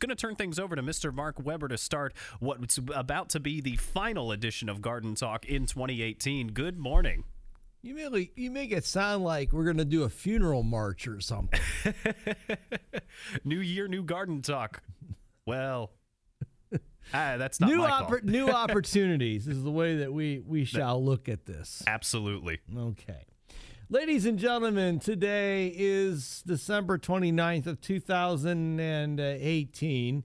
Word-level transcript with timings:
going 0.00 0.08
to 0.08 0.16
turn 0.16 0.34
things 0.34 0.58
over 0.58 0.74
to 0.74 0.82
Mr. 0.82 1.14
Mark 1.14 1.36
Weber 1.42 1.68
to 1.68 1.78
start 1.78 2.14
what's 2.40 2.78
about 2.94 3.28
to 3.30 3.40
be 3.40 3.60
the 3.60 3.76
final 3.76 4.32
edition 4.32 4.68
of 4.68 4.80
Garden 4.82 5.14
Talk 5.14 5.46
in 5.46 5.66
2018. 5.66 6.48
Good 6.48 6.78
morning. 6.78 7.24
You 7.82 7.94
make, 7.94 8.32
you 8.36 8.50
make 8.50 8.72
it 8.72 8.84
sound 8.84 9.24
like 9.24 9.52
we're 9.52 9.64
going 9.64 9.78
to 9.78 9.84
do 9.84 10.02
a 10.02 10.08
funeral 10.08 10.62
march 10.62 11.06
or 11.06 11.20
something. 11.20 11.60
new 13.44 13.60
year, 13.60 13.88
new 13.88 14.02
garden 14.02 14.42
talk. 14.42 14.82
Well, 15.46 15.92
ah, 17.14 17.36
that's 17.38 17.58
not 17.58 17.70
new 17.70 17.78
oppor- 17.78 18.22
new 18.22 18.48
opportunities 18.50 19.48
is 19.48 19.62
the 19.62 19.70
way 19.70 19.96
that 19.96 20.12
we 20.12 20.40
we 20.40 20.64
shall 20.64 21.02
look 21.02 21.28
at 21.28 21.46
this. 21.46 21.82
Absolutely. 21.86 22.60
Okay. 22.76 23.24
Ladies 23.92 24.24
and 24.24 24.38
gentlemen, 24.38 25.00
today 25.00 25.74
is 25.76 26.44
December 26.46 26.96
29th 26.96 27.66
of 27.66 27.80
2018 27.80 30.24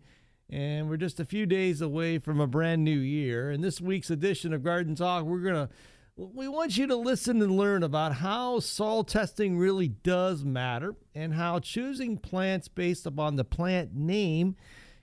and 0.52 0.88
we're 0.88 0.98
just 0.98 1.20
a 1.20 1.26
few 1.26 1.48
days 1.48 1.82
away 1.82 2.20
from 2.20 2.40
a 2.40 2.46
brand 2.46 2.84
new 2.84 3.00
year. 3.00 3.50
In 3.50 3.62
this 3.62 3.82
week's 3.82 4.12
edition 4.12 4.54
of 4.54 4.64
Garden 4.64 4.94
Talk, 4.94 5.24
we're 5.24 5.40
going 5.40 5.56
to 5.56 5.68
we 6.16 6.48
want 6.48 6.78
you 6.78 6.86
to 6.86 6.96
listen 6.96 7.42
and 7.42 7.58
learn 7.58 7.82
about 7.82 8.14
how 8.14 8.60
soil 8.60 9.04
testing 9.04 9.58
really 9.58 9.88
does 9.88 10.46
matter 10.46 10.94
and 11.16 11.34
how 11.34 11.58
choosing 11.58 12.20
plants 12.20 12.68
based 12.68 13.08
upon 13.08 13.36
the 13.36 13.44
plant 13.44 13.96
name 13.96 14.58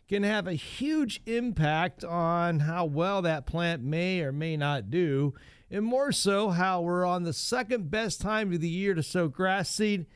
can 0.09 0.23
have 0.23 0.47
a 0.47 0.52
huge 0.52 1.21
impact 1.27 2.05
on 2.05 2.60
how 2.60 2.85
well 2.85 3.23
that 3.23 3.45
plant 3.45 3.83
may 3.83 4.21
or 4.21 4.30
may 4.30 4.57
not 4.57 4.88
do, 4.88 5.35
and 5.73 5.85
more 5.85 6.12
so, 6.12 6.51
how 6.51 6.83
we're 6.83 7.07
on 7.07 7.23
the 7.23 7.33
second 7.33 7.91
best 7.91 8.21
time 8.21 8.53
of 8.53 8.61
the 8.61 8.69
year 8.69 8.93
to 8.95 9.03
sow 9.03 9.27
grass 9.27 9.71
seed, 9.71 10.07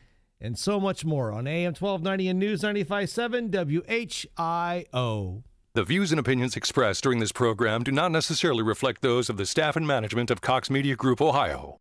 and 0.41 0.59
so 0.59 0.79
much 0.79 1.05
more 1.05 1.33
on 1.33 1.47
AM 1.47 1.73
1290 1.73 2.29
and 2.29 2.39
News 2.39 2.63
957 2.63 3.51
WHIO. 3.51 5.43
The 5.73 5.85
views 5.85 6.13
and 6.13 6.21
opinions 6.21 6.57
expressed 6.57 7.03
during 7.03 7.19
this 7.21 7.33
program 7.33 7.83
do 7.83 7.93
not 7.93 8.13
necessarily 8.13 8.63
reflect 8.63 9.01
those 9.03 9.31
of 9.31 9.39
the 9.39 9.47
staff 9.47 9.77
and 9.77 9.87
management 9.87 10.31
of 10.31 10.41
Cox 10.43 10.71
Media 10.71 10.95
Group 10.95 11.21
Ohio. 11.21 11.81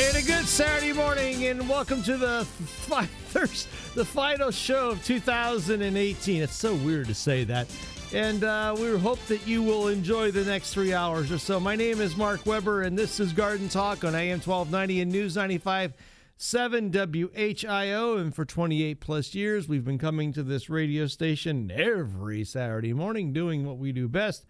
And 0.00 0.16
a 0.16 0.22
good 0.22 0.46
Saturday 0.46 0.94
morning, 0.94 1.44
and 1.44 1.68
welcome 1.68 2.02
to 2.04 2.16
the 2.16 2.46
the 3.94 4.04
final 4.04 4.50
show 4.50 4.88
of 4.92 5.04
2018. 5.04 6.42
It's 6.42 6.54
so 6.54 6.74
weird 6.76 7.06
to 7.08 7.14
say 7.14 7.44
that. 7.44 7.68
And 8.14 8.42
uh, 8.42 8.74
we 8.78 8.98
hope 8.98 9.22
that 9.26 9.46
you 9.46 9.62
will 9.62 9.88
enjoy 9.88 10.30
the 10.30 10.42
next 10.46 10.72
three 10.72 10.94
hours 10.94 11.30
or 11.30 11.36
so. 11.36 11.60
My 11.60 11.76
name 11.76 12.00
is 12.00 12.16
Mark 12.16 12.46
Weber, 12.46 12.80
and 12.80 12.98
this 12.98 13.20
is 13.20 13.34
Garden 13.34 13.68
Talk 13.68 14.02
on 14.02 14.14
AM 14.14 14.40
1290 14.40 15.02
and 15.02 15.12
News 15.12 15.36
95 15.36 15.92
7 16.38 16.90
WHIO. 16.90 18.18
And 18.18 18.34
for 18.34 18.46
28 18.46 19.00
plus 19.00 19.34
years, 19.34 19.68
we've 19.68 19.84
been 19.84 19.98
coming 19.98 20.32
to 20.32 20.42
this 20.42 20.70
radio 20.70 21.08
station 21.08 21.70
every 21.70 22.42
Saturday 22.44 22.94
morning 22.94 23.34
doing 23.34 23.66
what 23.66 23.76
we 23.76 23.92
do 23.92 24.08
best, 24.08 24.46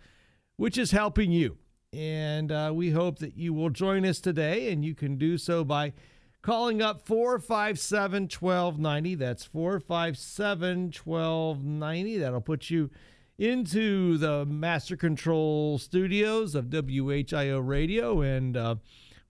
which 0.56 0.78
is 0.78 0.92
helping 0.92 1.32
you. 1.32 1.58
And 1.92 2.52
uh, 2.52 2.70
we 2.72 2.90
hope 2.90 3.18
that 3.18 3.36
you 3.36 3.52
will 3.52 3.70
join 3.70 4.06
us 4.06 4.20
today, 4.20 4.70
and 4.70 4.84
you 4.84 4.94
can 4.94 5.16
do 5.16 5.36
so 5.36 5.64
by 5.64 5.92
calling 6.40 6.80
up 6.80 7.04
457 7.04 8.28
1290. 8.28 9.14
That's 9.16 9.44
457 9.44 10.92
1290. 11.04 12.18
That'll 12.18 12.40
put 12.40 12.70
you 12.70 12.90
into 13.38 14.18
the 14.18 14.44
Master 14.44 14.96
Control 14.96 15.78
studios 15.78 16.54
of 16.54 16.66
WHIO 16.66 17.66
Radio, 17.66 18.20
and 18.20 18.56
uh, 18.56 18.76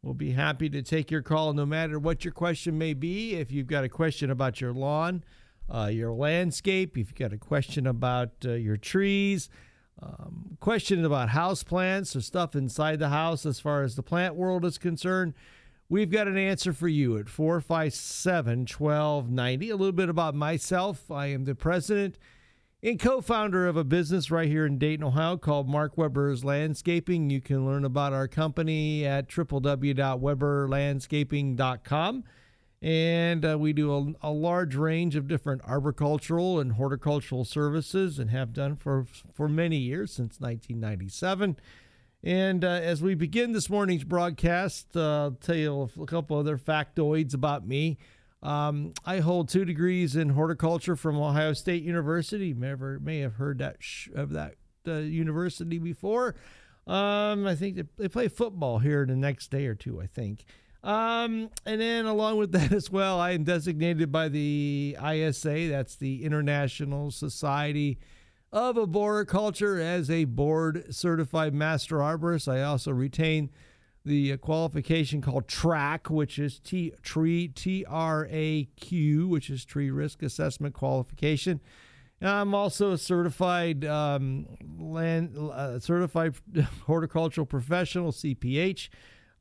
we'll 0.03 0.12
be 0.12 0.32
happy 0.32 0.69
to 0.69 0.82
take 0.82 1.10
your 1.10 1.22
call 1.22 1.54
no 1.54 1.65
matter 1.65 1.99
what 1.99 2.26
your 2.26 2.32
question 2.32 2.76
may 2.76 2.93
be. 2.93 3.37
If 3.37 3.50
you've 3.50 3.69
got 3.69 3.84
a 3.84 3.88
question 3.88 4.31
about 4.31 4.60
your 4.60 4.75
lawn, 4.75 5.25
uh, 5.72 5.87
your 5.87 6.12
landscape, 6.12 6.99
if 6.99 7.09
you've 7.09 7.15
got 7.15 7.32
a 7.32 7.38
question 7.38 7.87
about 7.87 8.32
uh, 8.44 8.50
your 8.50 8.76
trees, 8.76 9.49
um, 10.03 10.56
questions 10.61 11.05
about 11.05 11.31
house 11.31 11.62
plants 11.62 12.16
or 12.16 12.21
stuff 12.21 12.55
inside 12.55 12.99
the 12.99 13.11
house 13.11 13.44
as 13.44 13.61
far 13.61 13.83
as 13.83 13.97
the 13.97 14.03
plant 14.03 14.34
world 14.34 14.65
is 14.65 14.78
concerned, 14.78 15.34
we've 15.88 16.11
got 16.11 16.28
an 16.28 16.38
answer 16.38 16.72
for 16.72 16.88
you 16.88 17.19
at 17.19 17.28
457 17.28 18.61
1290. 18.61 19.71
A 19.71 19.77
little 19.77 19.93
bit 19.93 20.09
about 20.09 20.34
myself 20.34 21.11
I 21.11 21.27
am 21.27 21.44
the 21.44 21.55
president 21.55 22.19
and 22.83 22.99
co 22.99 23.21
founder 23.21 23.69
of 23.69 23.77
a 23.77 23.84
business 23.84 24.31
right 24.31 24.49
here 24.49 24.65
in 24.65 24.78
Dayton, 24.78 25.05
Ohio 25.05 25.37
called 25.37 25.69
Mark 25.69 25.99
Weber's 25.99 26.43
Landscaping. 26.44 27.28
You 27.28 27.43
can 27.43 27.67
learn 27.67 27.84
about 27.84 28.15
our 28.15 28.27
company 28.27 29.05
at 29.05 29.28
www.weberlandscaping.com. 29.28 32.25
And 32.82 33.44
uh, 33.44 33.58
we 33.58 33.74
do 33.74 34.16
a, 34.22 34.28
a, 34.28 34.32
large 34.32 34.74
range 34.74 35.14
of 35.14 35.28
different 35.28 35.62
arboricultural 35.62 36.62
and 36.62 36.72
horticultural 36.72 37.44
services 37.44 38.18
and 38.18 38.30
have 38.30 38.54
done 38.54 38.76
for, 38.76 39.06
for 39.34 39.48
many 39.48 39.76
years 39.76 40.12
since 40.12 40.41
1997. 40.41 41.58
And 42.24 42.64
uh, 42.64 42.69
as 42.69 43.02
we 43.02 43.14
begin 43.14 43.52
this 43.52 43.69
morning's 43.69 44.04
broadcast, 44.04 44.96
uh, 44.96 45.24
I'll 45.24 45.30
tell 45.32 45.56
you 45.56 45.90
a 46.00 46.06
couple 46.06 46.38
other 46.38 46.56
factoids 46.56 47.34
about 47.34 47.66
me. 47.66 47.98
Um, 48.42 48.94
I 49.04 49.19
hold 49.19 49.50
two 49.50 49.66
degrees 49.66 50.16
in 50.16 50.30
horticulture 50.30 50.96
from 50.96 51.16
Ohio 51.19 51.52
State 51.52 51.82
University. 51.82 52.54
May, 52.54 52.74
may 52.74 53.19
have 53.20 53.34
heard 53.34 53.58
that 53.58 53.76
sh- 53.80 54.08
of 54.14 54.30
that 54.30 54.54
uh, 54.88 54.94
university 54.94 55.78
before. 55.78 56.34
Um, 56.86 57.46
I 57.46 57.54
think 57.54 57.76
they, 57.76 57.84
they 57.98 58.08
play 58.08 58.28
football 58.28 58.78
here 58.78 59.04
the 59.04 59.16
next 59.16 59.50
day 59.50 59.66
or 59.66 59.74
two, 59.74 60.00
I 60.00 60.06
think. 60.06 60.44
Um, 60.82 61.50
and 61.66 61.80
then 61.80 62.06
along 62.06 62.38
with 62.38 62.52
that 62.52 62.72
as 62.72 62.91
well, 62.91 63.20
I 63.20 63.32
am 63.32 63.44
designated 63.44 64.10
by 64.10 64.28
the 64.28 64.96
ISA, 65.02 65.68
that's 65.68 65.96
the 65.96 66.24
International 66.24 67.10
Society 67.10 67.98
of 68.52 68.76
Arboriculture, 68.76 69.78
as 69.80 70.10
a 70.10 70.24
board 70.24 70.94
certified 70.94 71.54
master 71.54 71.96
arborist. 71.98 72.50
I 72.52 72.62
also 72.62 72.90
retain 72.90 73.50
the 74.04 74.36
qualification 74.38 75.20
called 75.20 75.46
TRAQ, 75.46 76.10
which 76.10 76.38
is 76.38 76.58
T 76.58 76.92
tree 77.02 77.48
T 77.48 77.84
R 77.86 78.26
A 78.30 78.64
Q, 78.76 79.28
which 79.28 79.50
is 79.50 79.64
tree 79.64 79.90
risk 79.90 80.22
assessment 80.22 80.74
qualification. 80.74 81.60
And 82.20 82.28
I'm 82.28 82.54
also 82.54 82.92
a 82.92 82.98
certified 82.98 83.84
um, 83.84 84.46
land 84.78 85.36
uh, 85.38 85.78
certified 85.78 86.34
horticultural 86.86 87.46
professional 87.46 88.10
CPH 88.10 88.88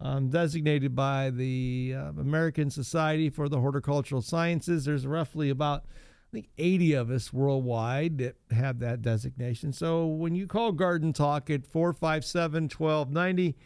um, 0.02 0.30
designated 0.30 0.96
by 0.96 1.30
the 1.30 1.94
uh, 1.96 2.10
American 2.20 2.70
Society 2.70 3.30
for 3.30 3.50
the 3.50 3.60
Horticultural 3.60 4.22
Sciences. 4.22 4.86
There's 4.86 5.06
roughly 5.06 5.50
about, 5.50 5.84
I 5.84 6.32
think, 6.32 6.50
80 6.58 6.94
of 6.94 7.12
us 7.12 7.34
worldwide 7.34 8.18
that 8.20 8.36
have 8.52 8.80
that 8.80 9.02
designation. 9.02 9.74
So 9.74 10.06
when 10.06 10.36
you 10.36 10.48
call 10.48 10.72
Garden 10.72 11.12
Talk 11.12 11.50
at 11.50 11.66
457 11.66 12.64
1290, 12.64 13.58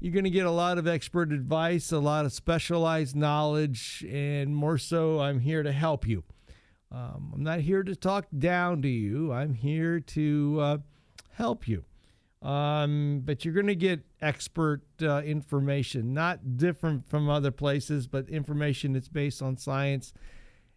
you're 0.00 0.12
going 0.12 0.24
to 0.24 0.30
get 0.30 0.46
a 0.46 0.50
lot 0.50 0.78
of 0.78 0.86
expert 0.86 1.32
advice, 1.32 1.90
a 1.90 1.98
lot 1.98 2.24
of 2.24 2.32
specialized 2.32 3.16
knowledge, 3.16 4.04
and 4.08 4.54
more 4.54 4.78
so, 4.78 5.20
I'm 5.20 5.40
here 5.40 5.62
to 5.62 5.72
help 5.72 6.06
you. 6.06 6.24
Um, 6.92 7.32
I'm 7.34 7.42
not 7.42 7.60
here 7.60 7.82
to 7.82 7.96
talk 7.96 8.26
down 8.38 8.82
to 8.82 8.88
you, 8.88 9.32
I'm 9.32 9.54
here 9.54 9.98
to 9.98 10.58
uh, 10.60 10.78
help 11.32 11.66
you. 11.66 11.84
Um, 12.42 13.22
but 13.24 13.44
you're 13.44 13.54
going 13.54 13.66
to 13.68 13.74
get 13.74 14.04
expert 14.24 14.82
uh, 15.02 15.22
information, 15.22 16.14
not 16.14 16.56
different 16.56 17.06
from 17.08 17.28
other 17.28 17.50
places, 17.50 18.06
but 18.06 18.28
information 18.28 18.94
that's 18.94 19.08
based 19.08 19.42
on 19.42 19.56
science 19.56 20.12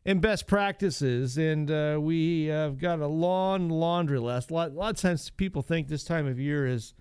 and 0.05 0.21
best 0.21 0.47
practices. 0.47 1.37
And 1.37 1.71
uh, 1.71 1.97
we 2.01 2.45
have 2.45 2.77
got 2.77 2.99
a 2.99 3.07
lawn 3.07 3.69
laundry 3.69 4.19
list. 4.19 4.51
A 4.51 4.53
lot, 4.53 4.71
a 4.71 4.73
lot 4.73 4.95
of 4.95 5.01
times 5.01 5.29
people 5.29 5.61
think 5.61 5.87
this 5.87 6.03
time 6.03 6.27
of 6.27 6.39
year 6.39 6.67
is 6.67 6.93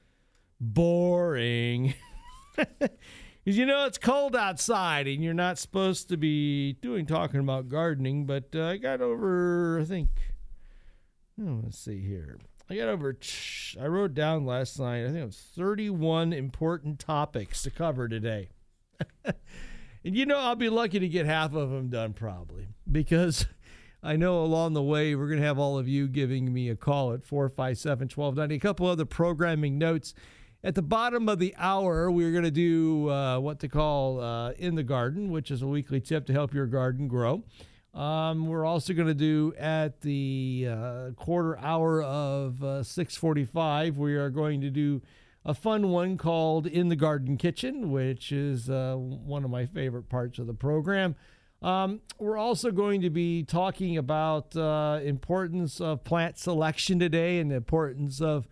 boring. 0.60 1.94
Because 3.46 3.58
you 3.58 3.64
know 3.64 3.86
it's 3.86 3.96
cold 3.96 4.34
outside 4.34 5.06
and 5.06 5.22
you're 5.22 5.32
not 5.32 5.56
supposed 5.56 6.08
to 6.08 6.16
be 6.16 6.72
doing 6.82 7.06
talking 7.06 7.38
about 7.38 7.68
gardening. 7.68 8.26
But 8.26 8.46
uh, 8.52 8.64
I 8.64 8.76
got 8.76 9.00
over, 9.00 9.78
I 9.80 9.84
think, 9.84 10.08
oh, 11.40 11.60
let's 11.62 11.78
see 11.78 12.00
here. 12.00 12.40
I 12.68 12.76
got 12.76 12.88
over, 12.88 13.16
I 13.80 13.86
wrote 13.86 14.14
down 14.14 14.44
last 14.44 14.78
night, 14.80 15.04
I 15.04 15.06
think 15.06 15.18
it 15.18 15.26
was 15.26 15.40
31 15.56 16.32
important 16.32 16.98
topics 16.98 17.62
to 17.62 17.70
cover 17.70 18.08
today. 18.08 18.48
and 19.24 19.36
you 20.02 20.26
know, 20.26 20.38
I'll 20.38 20.56
be 20.56 20.68
lucky 20.68 20.98
to 20.98 21.08
get 21.08 21.26
half 21.26 21.54
of 21.54 21.70
them 21.70 21.88
done 21.88 22.12
probably 22.12 22.66
because 22.90 23.46
I 24.02 24.16
know 24.16 24.42
along 24.42 24.74
the 24.74 24.82
way 24.82 25.14
we're 25.14 25.28
going 25.28 25.40
to 25.40 25.46
have 25.46 25.60
all 25.60 25.78
of 25.78 25.86
you 25.86 26.08
giving 26.08 26.52
me 26.52 26.68
a 26.68 26.76
call 26.76 27.12
at 27.12 27.24
457 27.24 28.08
1290. 28.14 28.54
A 28.54 28.58
couple 28.58 28.86
other 28.86 29.04
programming 29.04 29.78
notes. 29.78 30.12
At 30.64 30.74
the 30.74 30.82
bottom 30.82 31.28
of 31.28 31.38
the 31.38 31.54
hour, 31.58 32.10
we're 32.10 32.32
going 32.32 32.44
to 32.44 32.50
do 32.50 33.10
uh, 33.10 33.38
what 33.38 33.60
to 33.60 33.68
call 33.68 34.20
uh, 34.20 34.50
In 34.52 34.74
the 34.74 34.82
Garden, 34.82 35.30
which 35.30 35.52
is 35.52 35.62
a 35.62 35.66
weekly 35.68 36.00
tip 36.00 36.26
to 36.26 36.32
help 36.32 36.52
your 36.52 36.66
garden 36.66 37.06
grow. 37.06 37.44
Um, 37.96 38.46
we're 38.46 38.66
also 38.66 38.92
going 38.92 39.08
to 39.08 39.14
do 39.14 39.54
at 39.58 40.02
the 40.02 40.68
uh, 40.70 41.10
quarter 41.16 41.58
hour 41.58 42.02
of 42.02 42.62
uh, 42.62 42.82
645, 42.82 43.96
we 43.96 44.16
are 44.16 44.28
going 44.28 44.60
to 44.60 44.68
do 44.68 45.00
a 45.46 45.54
fun 45.54 45.88
one 45.88 46.18
called 46.18 46.66
In 46.66 46.90
the 46.90 46.96
Garden 46.96 47.38
Kitchen, 47.38 47.90
which 47.90 48.32
is 48.32 48.68
uh, 48.68 48.96
one 48.98 49.44
of 49.44 49.50
my 49.50 49.64
favorite 49.64 50.10
parts 50.10 50.38
of 50.38 50.46
the 50.46 50.52
program. 50.52 51.16
Um, 51.62 52.02
we're 52.18 52.36
also 52.36 52.70
going 52.70 53.00
to 53.00 53.08
be 53.08 53.44
talking 53.44 53.96
about 53.96 54.54
uh, 54.54 55.00
importance 55.02 55.80
of 55.80 56.04
plant 56.04 56.36
selection 56.36 56.98
today 56.98 57.38
and 57.38 57.50
the 57.50 57.54
importance 57.54 58.20
of 58.20 58.46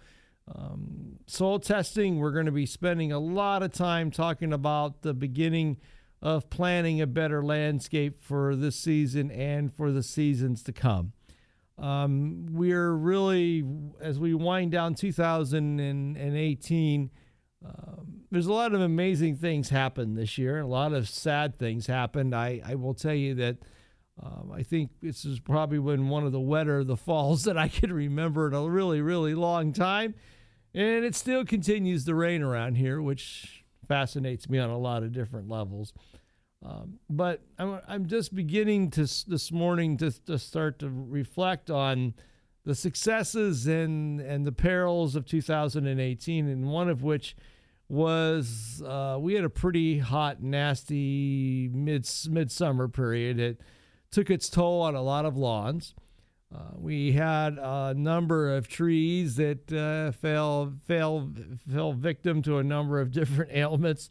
um, 0.55 1.19
soil 1.26 1.58
testing. 1.58 2.19
We're 2.19 2.32
going 2.32 2.47
to 2.47 2.52
be 2.52 2.64
spending 2.64 3.12
a 3.12 3.19
lot 3.19 3.62
of 3.62 3.73
time 3.73 4.11
talking 4.11 4.55
about 4.55 5.02
the 5.02 5.12
beginning 5.12 5.76
of 6.25 6.49
planning 6.49 7.03
a 7.03 7.06
better 7.06 7.44
landscape 7.44 8.23
for 8.23 8.56
this 8.56 8.76
season 8.76 9.31
and 9.31 9.71
for 9.73 9.93
the 9.93 10.03
seasons 10.03 10.62
to 10.62 10.73
come. 10.73 11.12
Um, 11.76 12.47
we're 12.50 12.94
really, 12.94 13.62
as 14.00 14.19
we 14.19 14.32
wind 14.32 14.73
down 14.73 14.94
2018, 14.94 17.11
um, 17.65 18.23
there's 18.31 18.47
a 18.47 18.53
lot 18.53 18.75
of 18.75 18.81
amazing 18.81 19.37
things 19.37 19.69
happened 19.69 20.17
this 20.17 20.38
year. 20.38 20.61
A 20.61 20.67
lot 20.67 20.94
of 20.94 21.11
sad 21.11 21.59
things 21.59 21.87
happened. 21.87 22.35
I, 22.35 22.62
I 22.65 22.76
will 22.76 22.94
tell 22.94 23.12
you 23.12 23.35
that 23.35 23.59
um, 24.23 24.50
I 24.55 24.62
think 24.62 24.93
this 25.03 25.26
is 25.26 25.41
probably 25.41 25.79
been 25.79 26.09
one 26.09 26.25
of 26.25 26.32
the 26.32 26.41
wetter 26.41 26.85
the 26.85 26.97
falls 26.97 27.44
that 27.44 27.59
I 27.59 27.69
can 27.69 27.93
remember 27.93 28.49
in 28.49 28.55
a 28.55 28.62
really, 28.62 29.03
really 29.03 29.35
long 29.35 29.75
time. 29.75 30.15
And 30.73 31.05
it 31.05 31.15
still 31.15 31.44
continues 31.44 32.06
to 32.06 32.15
rain 32.15 32.43
around 32.43 32.76
here, 32.76 33.03
which 33.03 33.63
fascinates 33.87 34.49
me 34.49 34.59
on 34.59 34.71
a 34.71 34.79
lot 34.79 35.03
of 35.03 35.13
different 35.13 35.49
levels. 35.49 35.93
Um, 36.65 36.99
but 37.11 37.43
I'm, 37.59 37.81
I'm 37.87 38.07
just 38.07 38.35
beginning 38.35 38.91
to 38.93 39.03
this 39.03 39.53
morning 39.53 39.97
to, 39.99 40.11
to 40.27 40.39
start 40.39 40.79
to 40.79 40.89
reflect 40.91 41.71
on 41.71 42.15
the 42.65 42.75
successes 42.75 43.67
and, 43.67 44.21
and 44.21 44.47
the 44.47 44.53
perils 44.53 45.15
of 45.15 45.27
2018, 45.27 46.49
and 46.49 46.71
one 46.71 46.89
of 46.89 47.03
which 47.03 47.37
was 47.89 48.83
uh, 48.87 49.19
we 49.21 49.35
had 49.35 49.45
a 49.45 49.51
pretty 49.51 49.99
hot, 49.99 50.43
nasty 50.43 51.69
mid 51.73 52.09
midsummer 52.31 52.89
period. 52.89 53.39
It 53.39 53.61
took 54.11 54.31
its 54.31 54.49
toll 54.49 54.81
on 54.81 54.95
a 54.95 55.03
lot 55.03 55.27
of 55.27 55.37
lawns. 55.37 55.95
Uh, 56.55 56.59
we 56.77 57.12
had 57.12 57.59
a 57.59 57.95
number 57.95 58.55
of 58.55 58.69
trees 58.69 59.37
that 59.37 59.73
uh, 59.73 60.12
fell 60.12 60.73
fell 60.87 61.29
fell 61.71 61.93
victim 61.93 62.43
to 62.43 62.59
a 62.59 62.62
number 62.62 63.01
of 63.01 63.11
different 63.12 63.51
ailments 63.53 64.11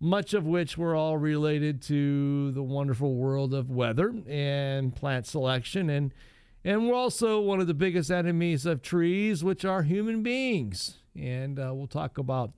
much 0.00 0.32
of 0.34 0.46
which 0.46 0.78
were 0.78 0.94
all 0.94 1.18
related 1.18 1.82
to 1.82 2.52
the 2.52 2.62
wonderful 2.62 3.14
world 3.14 3.52
of 3.52 3.70
weather 3.70 4.14
and 4.28 4.94
plant 4.94 5.26
selection. 5.26 5.90
And, 5.90 6.14
and 6.64 6.88
we're 6.88 6.94
also 6.94 7.40
one 7.40 7.60
of 7.60 7.66
the 7.66 7.74
biggest 7.74 8.10
enemies 8.10 8.64
of 8.64 8.82
trees, 8.82 9.42
which 9.42 9.64
are 9.64 9.82
human 9.82 10.22
beings. 10.22 10.98
And 11.16 11.58
uh, 11.58 11.72
we'll 11.74 11.88
talk 11.88 12.18
about 12.18 12.52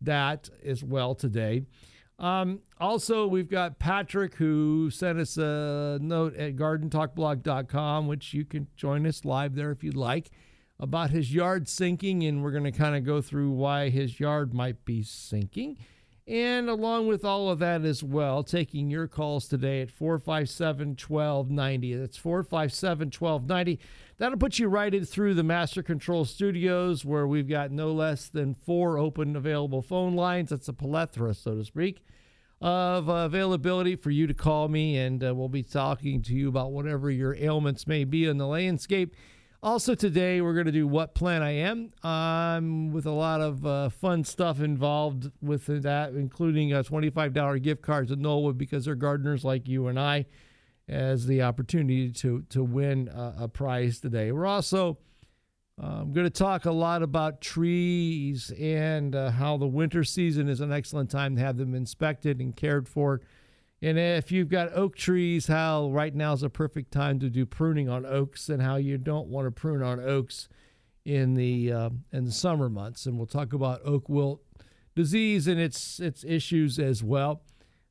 that 0.00 0.48
as 0.64 0.82
well 0.82 1.14
today. 1.14 1.64
Um, 2.18 2.60
also, 2.80 3.26
we've 3.26 3.48
got 3.48 3.78
Patrick 3.78 4.34
who 4.34 4.90
sent 4.90 5.18
us 5.18 5.36
a 5.36 5.98
note 6.00 6.34
at 6.36 6.56
gardentalkblog.com, 6.56 8.06
which 8.06 8.32
you 8.32 8.44
can 8.44 8.68
join 8.76 9.06
us 9.06 9.24
live 9.24 9.54
there 9.54 9.70
if 9.70 9.84
you'd 9.84 9.96
like, 9.96 10.30
about 10.80 11.10
his 11.10 11.34
yard 11.34 11.68
sinking. 11.68 12.24
And 12.24 12.42
we're 12.42 12.52
going 12.52 12.64
to 12.64 12.72
kind 12.72 12.96
of 12.96 13.04
go 13.04 13.20
through 13.20 13.50
why 13.50 13.90
his 13.90 14.18
yard 14.18 14.54
might 14.54 14.84
be 14.84 15.02
sinking. 15.02 15.76
And 16.28 16.68
along 16.68 17.06
with 17.06 17.24
all 17.24 17.50
of 17.50 17.60
that 17.60 17.84
as 17.84 18.02
well, 18.02 18.42
taking 18.42 18.90
your 18.90 19.06
calls 19.06 19.46
today 19.46 19.82
at 19.82 19.90
457 19.90 20.96
1290. 20.96 21.94
That's 21.94 22.16
457 22.16 23.12
1290. 23.16 23.78
That'll 24.18 24.38
put 24.38 24.58
you 24.58 24.68
right 24.68 24.94
in 24.94 25.04
through 25.04 25.34
the 25.34 25.42
Master 25.42 25.82
Control 25.82 26.24
Studios 26.24 27.04
where 27.04 27.26
we've 27.26 27.48
got 27.48 27.70
no 27.70 27.92
less 27.92 28.28
than 28.28 28.54
four 28.54 28.96
open 28.96 29.36
available 29.36 29.82
phone 29.82 30.14
lines. 30.14 30.48
That's 30.48 30.68
a 30.68 30.72
plethora, 30.72 31.34
so 31.34 31.56
to 31.56 31.64
speak, 31.64 32.02
of 32.62 33.08
availability 33.08 33.94
for 33.94 34.10
you 34.10 34.26
to 34.26 34.32
call 34.32 34.68
me. 34.68 34.96
And 34.96 35.22
uh, 35.22 35.34
we'll 35.34 35.50
be 35.50 35.62
talking 35.62 36.22
to 36.22 36.34
you 36.34 36.48
about 36.48 36.72
whatever 36.72 37.10
your 37.10 37.34
ailments 37.34 37.86
may 37.86 38.04
be 38.04 38.24
in 38.24 38.38
the 38.38 38.46
landscape. 38.46 39.14
Also, 39.62 39.94
today 39.94 40.40
we're 40.40 40.54
going 40.54 40.64
to 40.64 40.72
do 40.72 40.86
What 40.86 41.14
Plant 41.14 41.44
I 41.44 41.50
Am 41.50 41.92
um, 42.02 42.92
with 42.92 43.04
a 43.04 43.10
lot 43.10 43.42
of 43.42 43.66
uh, 43.66 43.90
fun 43.90 44.24
stuff 44.24 44.60
involved 44.60 45.30
with 45.42 45.66
that, 45.82 46.14
including 46.14 46.72
a 46.72 46.82
$25 46.82 47.62
gift 47.62 47.82
card 47.82 48.08
to 48.08 48.16
Knollwood 48.16 48.56
because 48.56 48.86
they're 48.86 48.94
gardeners 48.94 49.44
like 49.44 49.68
you 49.68 49.88
and 49.88 50.00
I, 50.00 50.24
as 50.88 51.26
the 51.26 51.42
opportunity 51.42 52.10
to, 52.10 52.42
to 52.50 52.62
win 52.62 53.08
a, 53.08 53.34
a 53.40 53.48
prize 53.48 54.00
today. 54.00 54.32
We're 54.32 54.46
also 54.46 54.98
um, 55.78 56.12
going 56.12 56.26
to 56.26 56.30
talk 56.30 56.64
a 56.64 56.72
lot 56.72 57.02
about 57.02 57.40
trees 57.40 58.52
and 58.58 59.14
uh, 59.14 59.30
how 59.30 59.56
the 59.56 59.66
winter 59.66 60.04
season 60.04 60.48
is 60.48 60.60
an 60.60 60.72
excellent 60.72 61.10
time 61.10 61.36
to 61.36 61.42
have 61.42 61.56
them 61.56 61.74
inspected 61.74 62.40
and 62.40 62.54
cared 62.54 62.88
for 62.88 63.20
and 63.82 63.98
if 63.98 64.32
you've 64.32 64.48
got 64.48 64.72
oak 64.72 64.96
trees, 64.96 65.46
how 65.46 65.90
right 65.90 66.14
now 66.14 66.32
is 66.32 66.42
a 66.42 66.48
perfect 66.48 66.92
time 66.92 67.18
to 67.20 67.28
do 67.28 67.44
pruning 67.44 67.88
on 67.88 68.06
oaks, 68.06 68.48
and 68.48 68.62
how 68.62 68.76
you 68.76 68.96
don't 68.96 69.28
want 69.28 69.46
to 69.46 69.50
prune 69.50 69.82
on 69.82 70.00
oaks 70.00 70.48
in 71.04 71.34
the 71.34 71.72
uh, 71.72 71.90
in 72.10 72.24
the 72.24 72.32
summer 72.32 72.70
months. 72.70 73.04
And 73.06 73.18
we'll 73.18 73.26
talk 73.26 73.52
about 73.52 73.80
oak 73.84 74.08
wilt 74.08 74.40
disease 74.94 75.46
and 75.46 75.60
its 75.60 76.00
its 76.00 76.24
issues 76.24 76.78
as 76.78 77.04
well. 77.04 77.42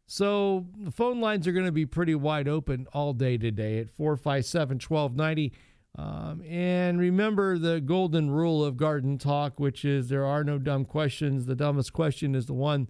So 0.07 0.67
the 0.77 0.91
phone 0.91 1.19
lines 1.19 1.47
are 1.47 1.51
going 1.51 1.65
to 1.65 1.71
be 1.71 1.85
pretty 1.85 2.15
wide 2.15 2.47
open 2.47 2.87
all 2.93 3.13
day 3.13 3.37
today 3.37 3.79
at 3.79 3.89
457 3.89 4.79
1290. 4.79 5.53
Um, 5.97 6.41
and 6.47 6.99
remember 6.99 7.57
the 7.57 7.79
golden 7.79 8.29
rule 8.29 8.63
of 8.63 8.77
garden 8.77 9.17
talk, 9.17 9.59
which 9.59 9.85
is 9.85 10.09
there 10.09 10.25
are 10.25 10.43
no 10.43 10.57
dumb 10.57 10.85
questions. 10.85 11.45
The 11.45 11.55
dumbest 11.55 11.93
question 11.93 12.35
is 12.35 12.45
the 12.45 12.53
one 12.53 12.89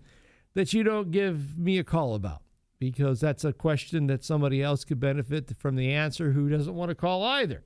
that 0.55 0.73
you 0.73 0.83
don't 0.83 1.11
give 1.11 1.57
me 1.57 1.77
a 1.77 1.83
call 1.83 2.15
about 2.15 2.41
because 2.79 3.21
that's 3.21 3.45
a 3.45 3.53
question 3.53 4.07
that 4.07 4.23
somebody 4.23 4.61
else 4.61 4.83
could 4.83 4.99
benefit 4.99 5.55
from 5.57 5.75
the 5.75 5.91
answer 5.91 6.31
who 6.31 6.49
doesn't 6.49 6.75
want 6.75 6.89
to 6.89 6.95
call 6.95 7.23
either. 7.23 7.63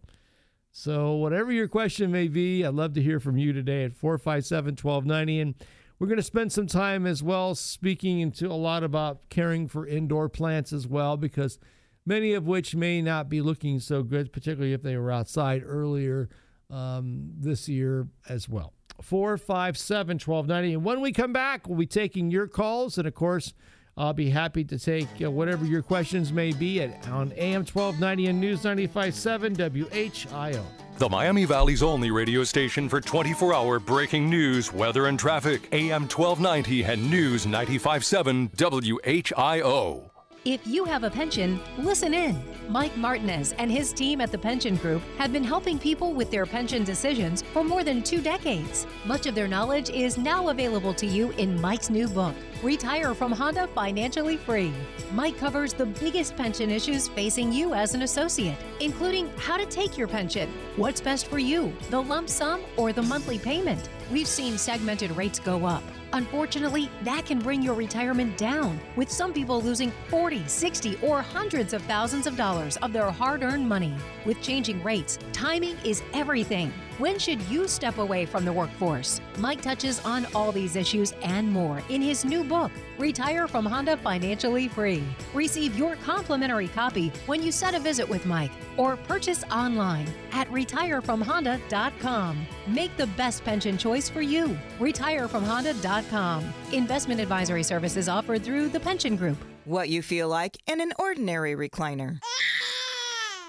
So, 0.72 1.14
whatever 1.14 1.52
your 1.52 1.68
question 1.68 2.12
may 2.12 2.28
be, 2.28 2.64
I'd 2.64 2.76
love 2.76 2.94
to 2.94 3.02
hear 3.02 3.20
from 3.20 3.38
you 3.38 3.54
today 3.54 3.84
at 3.84 3.94
457 3.94 4.76
1290. 4.82 5.40
And 5.40 5.56
we're 6.00 6.08
going 6.08 6.18
to 6.18 6.24
spend 6.24 6.52
some 6.52 6.68
time 6.68 7.06
as 7.06 7.22
well 7.22 7.54
speaking 7.56 8.22
into 8.22 8.48
a 8.48 8.54
lot 8.54 8.84
about 8.84 9.30
caring 9.30 9.68
for 9.68 9.86
indoor 9.86 10.30
plants 10.30 10.72
as 10.72 10.88
well, 10.88 11.18
because 11.18 11.60
many 12.06 12.34
of 12.34 12.48
which 12.48 12.74
may 12.74 13.02
not 13.02 13.30
be 13.30 13.42
looking 13.42 13.80
so 13.82 14.02
good, 14.02 14.32
particularly 14.32 14.74
if 14.74 14.82
they 14.82 14.96
were 14.96 15.12
outside 15.12 15.62
earlier 15.66 16.30
um, 16.70 17.32
this 17.38 17.68
year 17.68 18.08
as 18.30 18.48
well. 18.48 18.74
457 19.02 20.16
1290. 20.16 20.74
And 20.74 20.84
when 20.84 21.02
we 21.02 21.12
come 21.12 21.34
back, 21.34 21.68
we'll 21.68 21.78
be 21.78 21.86
taking 21.86 22.32
your 22.32 22.48
calls. 22.48 22.98
And 22.98 23.08
of 23.08 23.14
course, 23.14 23.54
I'll 24.00 24.14
be 24.14 24.30
happy 24.30 24.64
to 24.64 24.80
take 24.80 25.10
uh, 25.22 25.30
whatever 25.30 25.66
your 25.66 25.82
questions 25.82 26.32
may 26.32 26.54
be 26.54 26.82
at, 26.82 27.08
on 27.10 27.34
AM 27.34 27.66
1290 27.66 28.28
and 28.28 28.40
News 28.40 28.64
95.7 28.64 29.58
WHIO. 29.58 30.64
The 30.98 31.10
Miami 31.10 31.44
Valley's 31.44 31.84
only 31.84 32.10
radio 32.10 32.46
station 32.46 32.88
for 32.88 33.02
24 33.02 33.54
hour 33.54 33.78
breaking 33.78 34.30
news, 34.30 34.72
weather, 34.72 35.08
and 35.08 35.20
traffic. 35.20 35.68
AM 35.74 36.04
1290 36.04 36.84
and 36.86 37.12
News 37.12 37.46
95.7 37.46 38.50
WHIO. 38.56 40.10
If 40.46 40.66
you 40.66 40.86
have 40.86 41.04
a 41.04 41.10
pension, 41.10 41.60
listen 41.78 42.14
in. 42.14 42.42
Mike 42.70 42.96
Martinez 42.96 43.54
and 43.58 43.70
his 43.70 43.92
team 43.92 44.22
at 44.22 44.32
the 44.32 44.38
Pension 44.38 44.78
Group 44.78 45.02
have 45.18 45.34
been 45.34 45.44
helping 45.44 45.78
people 45.78 46.14
with 46.14 46.32
their 46.32 46.46
pension 46.46 46.86
decisions 46.86 47.42
for 47.42 47.62
more 47.62 47.84
than 47.84 48.02
two 48.02 48.22
decades. 48.22 48.88
Much 49.06 49.26
of 49.26 49.36
their 49.36 49.50
knowledge 49.50 49.90
is 49.90 50.18
now 50.18 50.48
available 50.48 50.94
to 50.94 51.06
you 51.06 51.32
in 51.32 51.60
Mike's 51.60 51.90
new 51.90 52.08
book, 52.08 52.36
Retire 52.62 53.14
from 53.14 53.32
Honda 53.32 53.68
Financially 53.68 54.36
Free. 54.36 54.74
Mike 55.14 55.38
covers 55.38 55.72
the 55.72 55.86
biggest 55.86 56.36
pension 56.36 56.70
issues 56.70 57.08
facing 57.08 57.54
you 57.54 57.74
as 57.74 57.94
an 57.94 58.02
associate, 58.02 58.58
including 58.82 59.30
how 59.38 59.56
to 59.56 59.66
take 59.66 59.98
your 59.98 60.10
pension, 60.10 60.50
what's 60.76 61.00
best 61.00 61.28
for 61.28 61.40
you, 61.40 61.72
the 61.90 62.02
lump 62.02 62.28
sum 62.28 62.62
or 62.76 62.92
the 62.92 63.02
monthly 63.02 63.40
payment. 63.40 63.88
We've 64.12 64.28
seen 64.28 64.58
segmented 64.58 65.12
rates 65.12 65.40
go 65.40 65.66
up 65.66 65.84
Unfortunately, 66.14 66.90
that 67.04 67.26
can 67.26 67.40
bring 67.40 67.62
your 67.62 67.76
retirement 67.76 68.36
down, 68.38 68.80
with 68.96 69.12
some 69.12 69.32
people 69.32 69.62
losing 69.62 69.92
40, 70.10 70.48
60, 70.48 70.98
or 71.04 71.22
hundreds 71.22 71.74
of 71.74 71.84
thousands 71.84 72.26
of 72.26 72.36
dollars 72.36 72.78
of 72.78 72.94
their 72.94 73.12
hard 73.12 73.44
earned 73.44 73.68
money. 73.68 73.94
With 74.26 74.42
changing 74.42 74.82
rates, 74.84 75.20
timing 75.34 75.78
is 75.84 76.02
everything. 76.14 76.74
When 77.00 77.18
should 77.18 77.42
you 77.44 77.70
step 77.70 77.98
away 77.98 78.26
from 78.26 78.44
the 78.44 78.52
workforce? 78.52 79.22
Mike 79.38 79.62
touches 79.62 80.02
on 80.04 80.28
all 80.36 80.52
these 80.52 80.76
issues 80.76 81.14
and 81.24 81.50
more 81.50 81.82
in 81.88 82.02
his 82.02 82.26
new 82.26 82.44
book, 82.44 82.74
Retire 82.98 83.48
from 83.48 83.66
Honda 83.66 83.96
Financially 83.96 84.68
Free. 84.68 85.02
Receive 85.34 85.78
your 85.78 85.96
complimentary 85.96 86.68
copy 86.68 87.08
when 87.26 87.42
you 87.42 87.54
set 87.54 87.74
a 87.74 87.80
visit 87.80 88.08
with 88.10 88.26
Mike 88.26 88.52
or 88.76 88.98
purchase 88.98 89.46
online 89.46 90.10
at 90.34 90.50
retirefromhonda.com. 90.50 92.46
Make 92.68 92.98
the 92.98 93.08
best 93.08 93.46
pension 93.46 93.78
choice 93.78 94.10
for 94.10 94.22
you. 94.22 94.60
Retirefromhonda.com. 94.78 96.54
Investment 96.74 97.22
advisory 97.22 97.64
services 97.64 98.10
offered 98.10 98.44
through 98.44 98.68
the 98.68 98.80
Pension 98.82 99.16
Group. 99.16 99.38
What 99.64 99.88
you 99.88 100.02
feel 100.02 100.28
like 100.28 100.58
in 100.68 100.82
an 100.82 100.92
ordinary 101.00 101.56
recliner. 101.56 102.20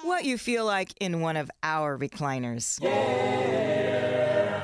What 0.03 0.25
you 0.25 0.39
feel 0.39 0.65
like 0.65 0.95
in 0.99 1.21
one 1.21 1.37
of 1.37 1.51
our 1.63 1.99
recliners. 1.99 2.81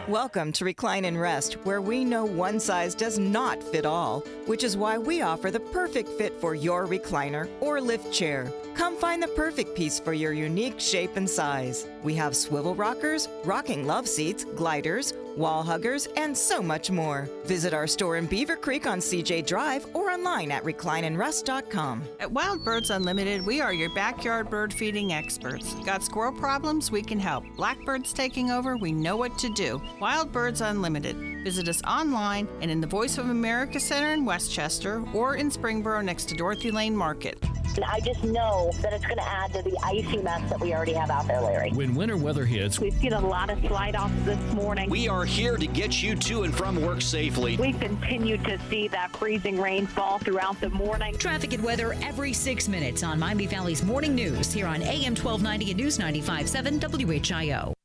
Welcome 0.09 0.50
to 0.52 0.64
Recline 0.64 1.05
and 1.05 1.21
Rest, 1.21 1.55
where 1.64 1.83
we 1.83 2.05
know 2.05 2.25
one 2.25 2.59
size 2.59 2.95
does 2.95 3.19
not 3.19 3.62
fit 3.62 3.85
all, 3.85 4.21
which 4.47 4.64
is 4.64 4.78
why 4.78 4.97
we 4.97 5.21
offer 5.21 5.50
the 5.50 5.61
perfect 5.61 6.09
fit 6.11 6.40
for 6.40 6.55
your 6.55 6.87
recliner 6.87 7.50
or 7.61 7.83
lift 7.83 8.12
chair. 8.14 8.50
Come 8.75 8.97
find 8.97 9.23
the 9.23 9.28
perfect 9.28 9.76
piece 9.76 10.00
for 10.00 10.14
your 10.14 10.33
unique 10.33 10.81
shape 10.81 11.16
and 11.16 11.28
size. 11.28 11.87
We 12.02 12.14
have 12.14 12.35
swivel 12.35 12.75
rockers, 12.75 13.28
rocking 13.45 13.87
love 13.87 14.09
seats, 14.09 14.45
gliders, 14.45 15.12
wall 15.37 15.62
huggers, 15.62 16.07
and 16.16 16.37
so 16.37 16.62
much 16.62 16.90
more. 16.90 17.28
Visit 17.45 17.75
our 17.75 17.87
store 17.87 18.16
in 18.16 18.26
Beavercreek 18.26 18.87
on 18.87 18.99
CJ 18.99 19.47
Drive 19.47 19.87
or 19.95 20.11
online 20.11 20.50
at 20.50 20.64
reclineandrest.com. 20.64 22.02
At 22.21 22.33
Wild 22.33 22.64
Birds 22.64 22.90
Unlimited, 22.90 23.45
we 23.45 23.61
are 23.61 23.73
your 23.73 23.95
backyard 23.95 24.50
bird 24.50 24.73
feeding 24.73 25.12
experts. 25.12 25.75
Got 25.85 26.02
squirrel 26.02 26.33
problems? 26.33 26.90
We 26.90 27.02
can 27.02 27.21
help. 27.21 27.45
Blackbirds 27.57 28.12
taking 28.12 28.50
over? 28.50 28.76
We 28.76 28.93
know 28.93 29.16
what 29.16 29.38
to 29.38 29.49
do. 29.50 29.81
Wild 30.00 30.33
Birds 30.33 30.61
Unlimited. 30.61 31.36
Visit 31.47 31.69
us 31.69 31.81
online 31.85 32.49
and 32.61 32.73
in 32.73 32.81
the 32.81 32.88
Voice 32.88 33.19
of 33.19 33.31
America 33.31 33.79
Center 33.79 34.12
in 34.12 34.25
West 34.25 34.50
Chester 34.50 35.05
or 35.15 35.37
in 35.37 35.49
Springboro 35.49 36.05
next 36.05 36.29
to 36.31 36.35
Dorothy 36.35 36.73
Lane 36.73 36.97
Market. 36.97 37.38
And 37.76 37.85
I 37.85 38.00
just 38.00 38.25
know 38.25 38.73
that 38.83 38.93
it's 38.93 39.05
going 39.05 39.19
to 39.19 39.29
add 39.29 39.53
to 39.53 39.62
the 39.62 39.79
icy 39.81 40.17
mess 40.17 40.50
that 40.50 40.59
we 40.59 40.75
already 40.75 40.95
have 40.95 41.09
out 41.09 41.29
there, 41.29 41.41
Larry. 41.41 41.71
When 41.71 41.95
winter 41.95 42.17
weather 42.17 42.45
hits, 42.45 42.81
we've 42.81 42.95
seen 42.95 43.12
a 43.12 43.21
lot 43.21 43.49
of 43.49 43.61
slide 43.61 43.95
offs 43.95 44.12
this 44.25 44.41
morning. 44.55 44.91
We 44.91 45.07
are 45.07 45.25
here 45.25 45.57
to 45.57 45.69
get 45.69 46.03
you 46.03 46.17
to 46.17 46.43
and 46.43 46.53
from 46.53 46.83
work 46.83 47.00
safely. 47.00 47.57
We've 47.57 47.79
continued 47.79 48.43
to 48.47 48.59
see 48.69 48.88
that 48.88 49.17
freezing 49.17 49.61
rainfall 49.61 50.19
throughout 50.19 50.61
the 50.61 50.71
morning. 50.71 51.17
Traffic 51.17 51.53
and 51.53 51.62
weather 51.62 51.95
every 52.03 52.33
six 52.33 52.67
minutes 52.67 53.05
on 53.05 53.21
Miami 53.21 53.47
Valley's 53.47 53.85
Morning 53.85 54.17
News 54.17 54.53
here 54.53 54.67
on 54.67 54.83
AM 54.83 55.15
1290 55.15 55.71
and 55.71 55.81
News 55.81 55.97
95.7 55.97 56.81
WHIO. 56.81 57.75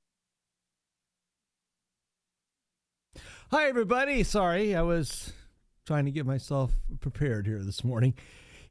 Hi, 3.53 3.67
everybody. 3.67 4.23
Sorry, 4.23 4.73
I 4.77 4.81
was 4.81 5.33
trying 5.85 6.05
to 6.05 6.11
get 6.11 6.25
myself 6.25 6.71
prepared 7.01 7.45
here 7.45 7.59
this 7.59 7.83
morning. 7.83 8.13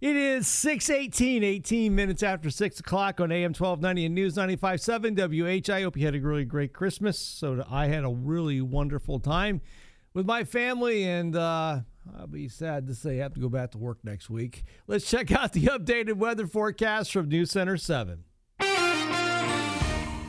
It 0.00 0.16
is 0.16 0.48
618, 0.48 1.44
18 1.44 1.94
minutes 1.94 2.22
after 2.22 2.48
6 2.48 2.80
o'clock 2.80 3.20
on 3.20 3.30
AM 3.30 3.50
1290 3.50 4.06
and 4.06 4.14
News 4.14 4.36
95.7 4.36 5.66
WH. 5.66 5.70
I 5.70 5.82
hope 5.82 5.98
you 5.98 6.06
had 6.06 6.14
a 6.14 6.20
really 6.20 6.46
great 6.46 6.72
Christmas. 6.72 7.18
So 7.18 7.62
I 7.70 7.88
had 7.88 8.04
a 8.04 8.08
really 8.08 8.62
wonderful 8.62 9.20
time 9.20 9.60
with 10.14 10.24
my 10.24 10.44
family, 10.44 11.04
and 11.04 11.36
uh, 11.36 11.80
I'll 12.18 12.26
be 12.26 12.48
sad 12.48 12.86
to 12.86 12.94
say 12.94 13.20
I 13.20 13.24
have 13.24 13.34
to 13.34 13.40
go 13.40 13.50
back 13.50 13.72
to 13.72 13.78
work 13.78 13.98
next 14.02 14.30
week. 14.30 14.64
Let's 14.86 15.10
check 15.10 15.30
out 15.30 15.52
the 15.52 15.66
updated 15.66 16.14
weather 16.14 16.46
forecast 16.46 17.12
from 17.12 17.28
News 17.28 17.50
Center 17.50 17.76
7. 17.76 18.24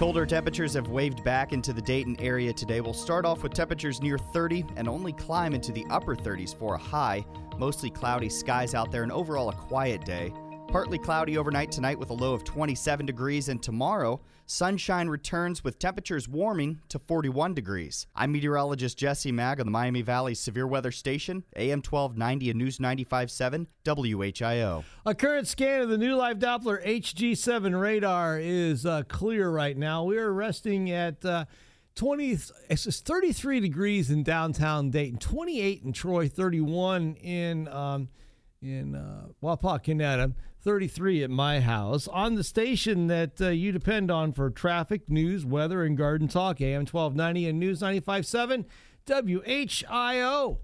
Colder 0.02 0.26
temperatures 0.26 0.74
have 0.74 0.88
waved 0.88 1.24
back 1.24 1.54
into 1.54 1.74
the 1.74 1.82
Dayton 1.82 2.20
area 2.20 2.52
today. 2.52 2.82
We'll 2.82 2.92
start 2.92 3.24
off 3.24 3.44
with 3.44 3.54
temperatures 3.54 4.02
near 4.02 4.18
30 4.18 4.66
and 4.76 4.88
only 4.88 5.14
climb 5.14 5.54
into 5.54 5.72
the 5.72 5.86
upper 5.92 6.16
30s 6.16 6.58
for 6.58 6.74
a 6.74 6.78
high. 6.80 7.24
Mostly 7.60 7.92
cloudy 7.92 8.28
skies 8.28 8.74
out 8.74 8.92
there 8.92 9.04
and 9.04 9.12
overall 9.12 9.50
a 9.50 9.54
quiet 9.54 10.04
day. 10.04 10.34
Partly 10.72 10.98
cloudy 10.98 11.38
overnight 11.38 11.70
tonight 11.70 12.00
with 12.00 12.12
a 12.12 12.14
low 12.14 12.34
of 12.34 12.46
27 12.46 13.06
degrees, 13.06 13.50
and 13.50 13.62
tomorrow, 13.62 14.22
sunshine 14.46 15.10
returns 15.10 15.66
with 15.66 15.78
temperatures 15.78 16.30
warming 16.30 16.80
to 16.88 16.98
41 16.98 17.54
degrees. 17.54 18.08
I'm 18.16 18.32
meteorologist 18.32 18.98
Jesse 18.98 19.34
Maag 19.34 19.60
on 19.60 19.66
the 19.66 19.72
Miami 19.72 20.02
Valley 20.02 20.34
Severe 20.34 20.66
Weather 20.66 20.94
Station, 20.94 21.44
AM 21.58 21.80
1290 21.80 22.52
and 22.52 22.58
News 22.58 22.78
95.7 22.78 23.68
WHIO. 23.84 24.86
A 25.06 25.14
current 25.14 25.50
scan 25.50 25.82
of 25.82 25.90
the 25.90 25.98
new 25.98 26.16
live 26.16 26.40
Doppler 26.40 26.82
HG7 26.88 27.78
radar 27.78 28.40
is 28.40 28.86
uh, 28.86 29.04
clear 29.10 29.50
right 29.50 29.76
now. 29.76 30.06
We 30.06 30.18
are 30.20 30.32
resting 30.32 30.90
at. 30.90 31.26
Uh, 31.26 31.46
20 31.96 32.38
it's 32.70 33.02
33 33.02 33.60
degrees 33.60 34.10
in 34.10 34.24
downtown 34.24 34.92
Dayton, 34.92 35.20
28 35.20 35.84
in 35.84 35.92
Troy, 35.92 36.30
31 36.30 37.16
in 37.16 37.68
um, 37.68 38.08
in 38.62 38.94
uh, 38.96 39.26
Wapakoneta, 39.42 40.34
33 40.62 41.24
at 41.24 41.30
my 41.30 41.60
house. 41.60 42.08
On 42.08 42.36
the 42.36 42.44
station 42.44 43.08
that 43.08 43.42
uh, 43.42 43.50
you 43.50 43.72
depend 43.72 44.12
on 44.12 44.34
for 44.34 44.50
traffic, 44.52 45.10
news, 45.10 45.46
weather, 45.46 45.84
and 45.84 45.98
garden 45.98 46.28
talk, 46.28 46.62
AM 46.62 46.82
1290 46.82 47.48
and 47.48 47.60
News 47.60 47.82
95.7 47.82 48.66
WHIO. 49.08 50.58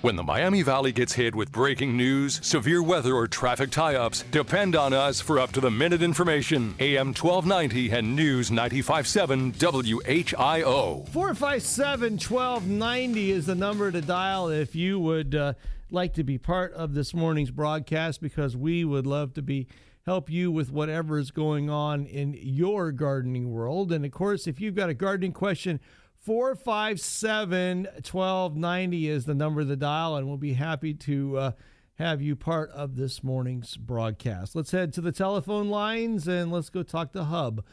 When 0.00 0.16
the 0.16 0.22
Miami 0.22 0.62
Valley 0.62 0.92
gets 0.92 1.12
hit 1.12 1.34
with 1.34 1.52
breaking 1.52 1.96
news, 1.96 2.40
severe 2.44 2.82
weather, 2.82 3.14
or 3.14 3.28
traffic 3.28 3.70
tie 3.70 3.94
ups, 3.94 4.24
depend 4.30 4.74
on 4.74 4.92
us 4.92 5.20
for 5.20 5.38
up 5.38 5.52
to 5.52 5.60
the 5.60 5.70
minute 5.70 6.02
information. 6.02 6.74
AM 6.80 7.08
1290 7.08 7.90
and 7.90 8.16
News 8.16 8.50
957 8.50 9.52
WHIO. 9.52 11.08
457 11.10 12.12
1290 12.14 13.30
is 13.30 13.46
the 13.46 13.54
number 13.54 13.92
to 13.92 14.00
dial 14.00 14.48
if 14.48 14.74
you 14.74 14.98
would 14.98 15.34
uh, 15.34 15.52
like 15.90 16.14
to 16.14 16.24
be 16.24 16.38
part 16.38 16.72
of 16.74 16.94
this 16.94 17.14
morning's 17.14 17.50
broadcast 17.50 18.20
because 18.20 18.56
we 18.56 18.84
would 18.84 19.06
love 19.06 19.32
to 19.34 19.42
be 19.42 19.66
help 20.04 20.30
you 20.30 20.50
with 20.50 20.72
whatever 20.72 21.18
is 21.18 21.30
going 21.30 21.68
on 21.68 22.06
in 22.06 22.34
your 22.40 22.92
gardening 22.92 23.50
world. 23.50 23.92
And 23.92 24.04
of 24.04 24.10
course, 24.10 24.46
if 24.46 24.60
you've 24.60 24.74
got 24.74 24.88
a 24.88 24.94
gardening 24.94 25.32
question, 25.32 25.80
457 26.18 27.84
1290 27.84 29.08
is 29.08 29.26
the 29.26 29.34
number 29.34 29.64
to 29.64 29.76
dial, 29.76 30.16
and 30.16 30.26
we'll 30.26 30.36
be 30.36 30.54
happy 30.54 30.94
to 30.94 31.36
uh, 31.36 31.50
have 31.96 32.22
you 32.22 32.36
part 32.36 32.70
of 32.70 32.96
this 32.96 33.22
morning's 33.22 33.76
broadcast. 33.76 34.56
Let's 34.56 34.70
head 34.70 34.92
to 34.94 35.00
the 35.00 35.12
telephone 35.12 35.68
lines 35.68 36.26
and 36.26 36.50
let's 36.50 36.70
go 36.70 36.82
talk 36.82 37.12
to 37.12 37.24
Hub. 37.24 37.64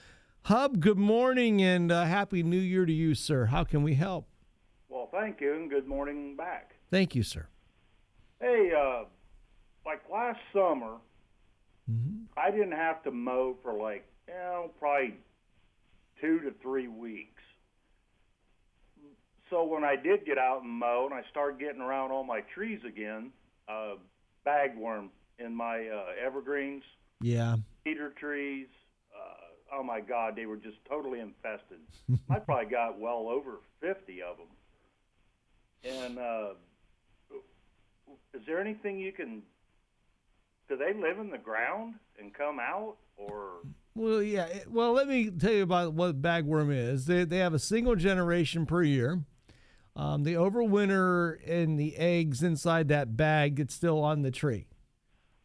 Hub, 0.43 0.79
good 0.79 0.98
morning 0.98 1.62
and 1.62 1.91
uh, 1.91 2.03
happy 2.03 2.43
new 2.43 2.57
year 2.57 2.86
to 2.86 2.93
you, 2.93 3.15
sir. 3.15 3.45
How 3.45 3.63
can 3.63 3.81
we 3.81 3.95
help? 3.95 4.27
Well, 4.89 5.10
thank 5.12 5.41
you, 5.41 5.53
and 5.55 5.69
good 5.69 5.88
morning 5.88 6.36
back. 6.36 6.75
Thank 6.91 7.15
you, 7.15 7.24
sir. 7.24 7.48
Hey, 8.39 8.72
uh, 8.77 9.06
like 9.86 10.01
last 10.12 10.39
summer, 10.54 10.98
mm-hmm. 11.89 12.24
I 12.38 12.51
didn't 12.51 12.74
have 12.74 13.04
to 13.04 13.12
mow 13.12 13.56
for 13.63 13.74
like, 13.74 14.06
you 14.27 14.34
know, 14.34 14.72
probably 14.80 15.15
two 16.22 16.39
to 16.42 16.54
three 16.62 16.88
weeks 16.88 17.42
so 19.50 19.63
when 19.63 19.84
I 19.84 19.96
did 19.96 20.25
get 20.25 20.38
out 20.38 20.63
and 20.63 20.72
mow 20.72 21.08
and 21.10 21.13
I 21.13 21.22
started 21.30 21.60
getting 21.60 21.82
around 21.82 22.12
all 22.12 22.24
my 22.24 22.42
trees 22.54 22.80
again, 22.88 23.32
uh, 23.70 23.96
bagworm 24.46 25.10
in 25.39 25.54
my 25.54 25.88
uh, 25.88 26.06
evergreens, 26.24 26.84
yeah, 27.22 27.56
cedar 27.84 28.13
trees. 28.20 28.68
Uh, 29.15 29.75
oh 29.77 29.84
my 29.84 30.01
God, 30.01 30.36
they 30.36 30.46
were 30.46 30.58
just 30.58 30.77
totally 30.89 31.20
infested. 31.20 31.80
I 32.30 32.39
probably 32.39 32.72
got 32.72 33.00
well 33.00 33.27
over 33.30 33.60
fifty 33.80 34.22
of 34.22 34.38
them. 34.38 34.48
And 35.84 36.18
uh, 36.18 36.54
is 38.33 38.41
there 38.45 38.59
anything 38.59 39.00
you 39.00 39.12
can? 39.12 39.41
Do 40.67 40.77
they 40.77 40.93
live 40.93 41.19
in 41.19 41.29
the 41.29 41.38
ground 41.38 41.95
and 42.19 42.33
come 42.33 42.59
out, 42.59 42.95
or? 43.17 43.59
Well, 43.95 44.21
yeah. 44.21 44.47
Well, 44.67 44.93
let 44.93 45.07
me 45.07 45.29
tell 45.29 45.53
you 45.53 45.63
about 45.63 45.93
what 45.93 46.21
bagworm 46.21 46.75
is. 46.75 47.05
They, 47.05 47.24
they 47.24 47.38
have 47.38 47.53
a 47.53 47.59
single 47.59 47.95
generation 47.95 48.65
per 48.65 48.83
year. 48.83 49.24
Um, 49.95 50.24
the 50.24 50.33
overwinter 50.33 51.38
and 51.50 51.79
the 51.79 51.95
eggs 51.95 52.43
inside 52.43 52.89
that 52.89 53.15
bag 53.15 53.55
get 53.55 53.71
still 53.71 54.03
on 54.03 54.24
the 54.24 54.31
tree. 54.31 54.67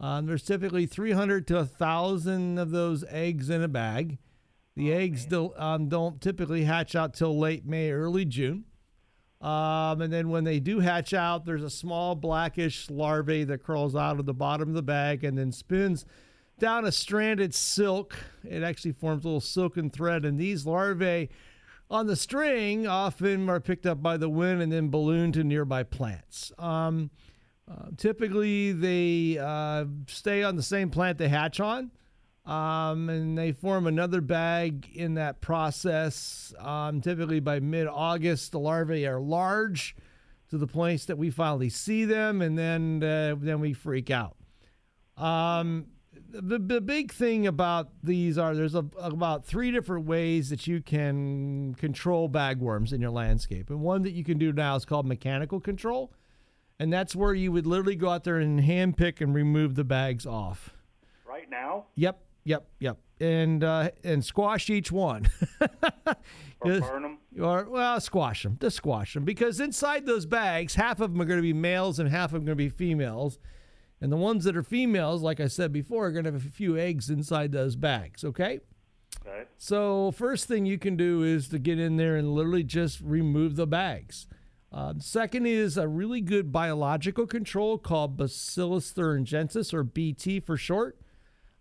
Um, 0.00 0.26
there's 0.26 0.42
typically 0.42 0.86
300 0.86 1.46
to 1.48 1.56
1,000 1.56 2.58
of 2.58 2.70
those 2.70 3.04
eggs 3.08 3.50
in 3.50 3.62
a 3.62 3.68
bag. 3.68 4.18
The 4.74 4.92
oh, 4.92 4.96
eggs 4.96 5.22
still 5.22 5.54
um, 5.56 5.88
don't 5.88 6.20
typically 6.20 6.64
hatch 6.64 6.96
out 6.96 7.14
till 7.14 7.38
late 7.38 7.66
May, 7.66 7.90
early 7.92 8.24
June. 8.24 8.64
Um, 9.40 10.02
and 10.02 10.12
then 10.12 10.28
when 10.28 10.44
they 10.44 10.60
do 10.60 10.80
hatch 10.80 11.14
out, 11.14 11.46
there's 11.46 11.62
a 11.62 11.70
small 11.70 12.14
blackish 12.14 12.90
larvae 12.90 13.44
that 13.44 13.62
crawls 13.62 13.96
out 13.96 14.20
of 14.20 14.26
the 14.26 14.34
bottom 14.34 14.68
of 14.68 14.74
the 14.74 14.82
bag 14.82 15.24
and 15.24 15.38
then 15.38 15.50
spins 15.50 16.04
down 16.58 16.84
a 16.84 16.92
stranded 16.92 17.54
silk. 17.54 18.14
It 18.44 18.62
actually 18.62 18.92
forms 18.92 19.24
a 19.24 19.28
little 19.28 19.40
silken 19.40 19.88
thread, 19.88 20.24
and 20.24 20.38
these 20.38 20.66
larvae 20.66 21.30
on 21.90 22.06
the 22.06 22.16
string 22.16 22.86
often 22.86 23.48
are 23.48 23.60
picked 23.60 23.86
up 23.86 24.02
by 24.02 24.16
the 24.16 24.28
wind 24.28 24.62
and 24.62 24.70
then 24.70 24.90
ballooned 24.90 25.34
to 25.34 25.42
nearby 25.42 25.82
plants. 25.82 26.52
Um, 26.58 27.10
uh, 27.68 27.86
typically, 27.96 28.72
they 28.72 29.38
uh, 29.38 29.86
stay 30.06 30.42
on 30.42 30.56
the 30.56 30.62
same 30.62 30.90
plant 30.90 31.18
they 31.18 31.28
hatch 31.28 31.60
on. 31.60 31.90
Um, 32.50 33.08
and 33.08 33.38
they 33.38 33.52
form 33.52 33.86
another 33.86 34.20
bag 34.20 34.88
in 34.92 35.14
that 35.14 35.40
process. 35.40 36.52
Um, 36.58 37.00
typically 37.00 37.38
by 37.38 37.60
mid 37.60 37.86
August, 37.86 38.50
the 38.50 38.58
larvae 38.58 39.06
are 39.06 39.20
large 39.20 39.94
to 40.48 40.58
the 40.58 40.66
place 40.66 41.04
that 41.04 41.16
we 41.16 41.30
finally 41.30 41.68
see 41.68 42.04
them, 42.04 42.42
and 42.42 42.58
then 42.58 43.04
uh, 43.04 43.36
then 43.38 43.60
we 43.60 43.72
freak 43.72 44.10
out. 44.10 44.36
Um, 45.16 45.86
the, 46.28 46.58
the 46.58 46.80
big 46.80 47.12
thing 47.12 47.46
about 47.46 47.90
these 48.02 48.36
are 48.36 48.52
there's 48.56 48.74
a, 48.74 48.84
about 48.98 49.44
three 49.44 49.70
different 49.70 50.06
ways 50.06 50.50
that 50.50 50.66
you 50.66 50.80
can 50.80 51.76
control 51.76 52.28
bagworms 52.28 52.92
in 52.92 53.00
your 53.00 53.12
landscape, 53.12 53.70
and 53.70 53.80
one 53.80 54.02
that 54.02 54.12
you 54.12 54.24
can 54.24 54.38
do 54.38 54.52
now 54.52 54.74
is 54.74 54.84
called 54.84 55.06
mechanical 55.06 55.60
control, 55.60 56.12
and 56.80 56.92
that's 56.92 57.14
where 57.14 57.32
you 57.32 57.52
would 57.52 57.66
literally 57.66 57.94
go 57.94 58.08
out 58.08 58.24
there 58.24 58.38
and 58.38 58.60
hand 58.60 58.96
pick 58.96 59.20
and 59.20 59.36
remove 59.36 59.76
the 59.76 59.84
bags 59.84 60.26
off. 60.26 60.70
Right 61.24 61.48
now? 61.48 61.84
Yep, 61.94 62.20
yep, 62.44 62.68
yep, 62.78 62.98
and 63.20 63.62
uh, 63.64 63.90
and 64.04 64.24
squash 64.24 64.70
each 64.70 64.92
one. 64.92 65.28
Or 66.62 66.80
burn 66.80 67.02
them? 67.02 67.18
Or 67.40 67.64
well, 67.64 68.00
squash 68.00 68.42
them. 68.42 68.58
Just 68.60 68.76
squash 68.76 69.14
them 69.14 69.24
because 69.24 69.60
inside 69.60 70.06
those 70.06 70.26
bags, 70.26 70.74
half 70.74 71.00
of 71.00 71.12
them 71.12 71.22
are 71.22 71.24
going 71.24 71.38
to 71.38 71.42
be 71.42 71.52
males 71.52 71.98
and 71.98 72.08
half 72.08 72.26
of 72.26 72.32
them 72.32 72.42
are 72.42 72.46
going 72.46 72.58
to 72.58 72.64
be 72.64 72.68
females. 72.68 73.38
And 74.00 74.10
the 74.10 74.16
ones 74.16 74.44
that 74.44 74.56
are 74.56 74.62
females, 74.62 75.22
like 75.22 75.40
I 75.40 75.46
said 75.46 75.72
before, 75.72 76.06
are 76.06 76.12
going 76.12 76.24
to 76.24 76.32
have 76.32 76.46
a 76.46 76.50
few 76.50 76.76
eggs 76.76 77.10
inside 77.10 77.52
those 77.52 77.76
bags. 77.76 78.24
Okay. 78.24 78.60
Okay. 79.26 79.44
So 79.58 80.10
first 80.12 80.48
thing 80.48 80.64
you 80.64 80.78
can 80.78 80.96
do 80.96 81.22
is 81.22 81.48
to 81.48 81.58
get 81.58 81.78
in 81.78 81.96
there 81.96 82.16
and 82.16 82.32
literally 82.32 82.64
just 82.64 83.00
remove 83.00 83.56
the 83.56 83.66
bags. 83.66 84.26
Uh, 84.72 84.94
second 84.98 85.46
is 85.46 85.76
a 85.76 85.88
really 85.88 86.20
good 86.20 86.52
biological 86.52 87.26
control 87.26 87.76
called 87.76 88.16
Bacillus 88.16 88.92
thuringiensis, 88.92 89.74
or 89.74 89.82
BT 89.82 90.40
for 90.40 90.56
short. 90.56 90.96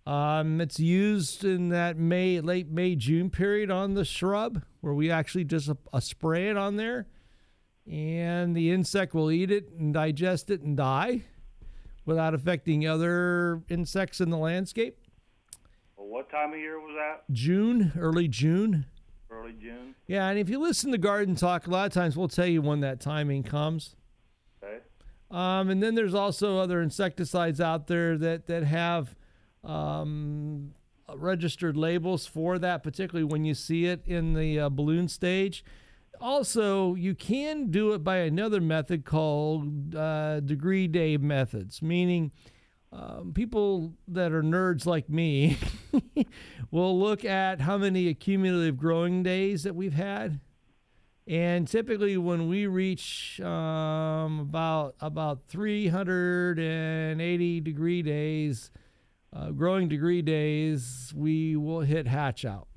Um, 0.09 0.59
it's 0.59 0.79
used 0.79 1.45
in 1.45 1.69
that 1.69 1.99
May, 1.99 2.41
late 2.41 2.67
May, 2.67 2.95
June 2.95 3.29
period 3.29 3.69
on 3.69 3.93
the 3.93 4.03
shrub, 4.03 4.63
where 4.81 4.95
we 4.95 5.11
actually 5.11 5.43
just 5.43 5.69
uh, 5.69 5.99
spray 5.99 6.49
it 6.49 6.57
on 6.57 6.77
there, 6.77 7.05
and 7.85 8.55
the 8.55 8.71
insect 8.71 9.13
will 9.13 9.29
eat 9.29 9.51
it 9.51 9.69
and 9.77 9.93
digest 9.93 10.49
it 10.49 10.61
and 10.63 10.75
die 10.75 11.25
without 12.05 12.33
affecting 12.33 12.87
other 12.87 13.61
insects 13.69 14.19
in 14.19 14.31
the 14.31 14.37
landscape. 14.37 14.97
Well, 15.95 16.07
what 16.07 16.31
time 16.31 16.53
of 16.53 16.59
year 16.59 16.79
was 16.79 16.95
that? 16.95 17.31
June, 17.31 17.91
early 17.95 18.27
June. 18.27 18.87
Early 19.29 19.53
June. 19.61 19.93
Yeah, 20.07 20.27
and 20.27 20.39
if 20.39 20.49
you 20.49 20.57
listen 20.57 20.91
to 20.91 20.97
Garden 20.97 21.35
Talk, 21.35 21.67
a 21.67 21.69
lot 21.69 21.85
of 21.85 21.93
times 21.93 22.17
we'll 22.17 22.29
tell 22.29 22.47
you 22.47 22.63
when 22.63 22.79
that 22.79 22.99
timing 22.99 23.43
comes. 23.43 23.95
Okay. 24.63 24.79
Um, 25.29 25.69
and 25.69 25.83
then 25.83 25.93
there's 25.93 26.15
also 26.15 26.57
other 26.57 26.81
insecticides 26.81 27.61
out 27.61 27.85
there 27.85 28.17
that 28.17 28.47
that 28.47 28.63
have 28.63 29.13
um, 29.63 30.73
registered 31.15 31.77
labels 31.77 32.25
for 32.25 32.59
that, 32.59 32.83
particularly 32.83 33.23
when 33.23 33.45
you 33.45 33.53
see 33.53 33.85
it 33.85 34.01
in 34.05 34.33
the 34.33 34.59
uh, 34.59 34.69
balloon 34.69 35.07
stage. 35.07 35.63
Also, 36.21 36.95
you 36.95 37.15
can 37.15 37.71
do 37.71 37.93
it 37.93 38.03
by 38.03 38.17
another 38.17 38.59
method 38.59 39.05
called 39.05 39.95
uh, 39.95 40.41
degree 40.41 40.87
day 40.87 41.15
methods, 41.17 41.81
meaning 41.81 42.31
um, 42.91 43.31
people 43.33 43.93
that 44.07 44.31
are 44.31 44.43
nerds 44.43 44.85
like 44.85 45.09
me 45.09 45.57
will 46.71 46.99
look 46.99 47.23
at 47.23 47.61
how 47.61 47.77
many 47.77 48.07
accumulative 48.07 48.77
growing 48.77 49.23
days 49.23 49.63
that 49.63 49.75
we've 49.75 49.93
had. 49.93 50.39
And 51.27 51.67
typically, 51.67 52.17
when 52.17 52.49
we 52.49 52.65
reach 52.65 53.39
um, 53.41 54.39
about 54.39 54.95
about 54.99 55.41
380 55.47 57.61
degree 57.61 58.01
days, 58.01 58.71
uh, 59.33 59.51
growing 59.51 59.87
degree 59.87 60.21
days, 60.21 61.13
we 61.15 61.55
will 61.55 61.81
hit 61.81 62.07
hatch 62.07 62.45
out, 62.45 62.67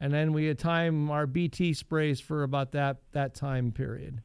and 0.00 0.12
then 0.12 0.32
we 0.32 0.52
time 0.54 1.10
our 1.10 1.26
BT 1.26 1.72
sprays 1.72 2.20
for 2.20 2.42
about 2.42 2.72
that 2.72 2.98
that 3.12 3.34
time 3.34 3.72
period, 3.72 4.22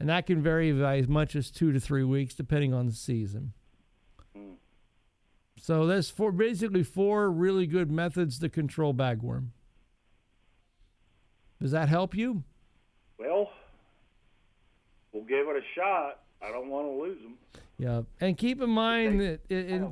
and 0.00 0.08
that 0.08 0.26
can 0.26 0.42
vary 0.42 0.72
by 0.72 0.98
as 0.98 1.08
much 1.08 1.36
as 1.36 1.50
two 1.50 1.72
to 1.72 1.80
three 1.80 2.04
weeks, 2.04 2.34
depending 2.34 2.72
on 2.72 2.86
the 2.86 2.92
season. 2.92 3.52
So 5.60 5.86
there's 5.86 6.08
four, 6.08 6.32
basically 6.32 6.82
four 6.82 7.30
really 7.30 7.66
good 7.66 7.90
methods 7.90 8.38
to 8.38 8.48
control 8.48 8.94
bagworm. 8.94 9.48
Does 11.60 11.72
that 11.72 11.88
help 11.88 12.14
you? 12.14 12.44
Well, 13.18 13.50
we'll 15.12 15.24
give 15.24 15.48
it 15.48 15.56
a 15.56 15.62
shot. 15.74 16.20
I 16.40 16.52
don't 16.52 16.68
want 16.68 16.86
to 16.86 16.92
lose 16.92 17.20
them. 17.22 17.36
Yeah, 17.78 18.02
and 18.20 18.36
keep 18.36 18.60
in 18.62 18.70
mind 18.70 19.20
that 19.20 19.40
it, 19.48 19.70
it, 19.70 19.82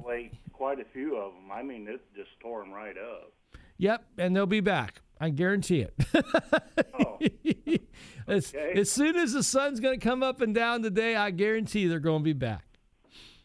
quite 0.56 0.80
a 0.80 0.84
few 0.92 1.16
of 1.16 1.32
them. 1.34 1.50
I 1.52 1.62
mean, 1.62 1.86
it 1.88 2.00
just 2.16 2.30
tore 2.40 2.60
them 2.62 2.72
right 2.72 2.96
up. 2.96 3.32
Yep, 3.78 4.04
and 4.18 4.34
they'll 4.34 4.46
be 4.46 4.60
back. 4.60 5.02
I 5.20 5.30
guarantee 5.30 5.80
it. 5.80 5.94
Oh. 6.98 7.18
as, 8.28 8.54
Okay. 8.54 8.72
as 8.80 8.90
soon 8.90 9.16
as 9.16 9.32
the 9.32 9.42
sun's 9.42 9.80
going 9.80 9.98
to 9.98 10.04
come 10.04 10.22
up 10.22 10.40
and 10.40 10.54
down 10.54 10.82
today, 10.82 11.14
I 11.16 11.30
guarantee 11.30 11.86
they're 11.86 11.98
going 12.00 12.20
to 12.20 12.24
be 12.24 12.32
back. 12.32 12.64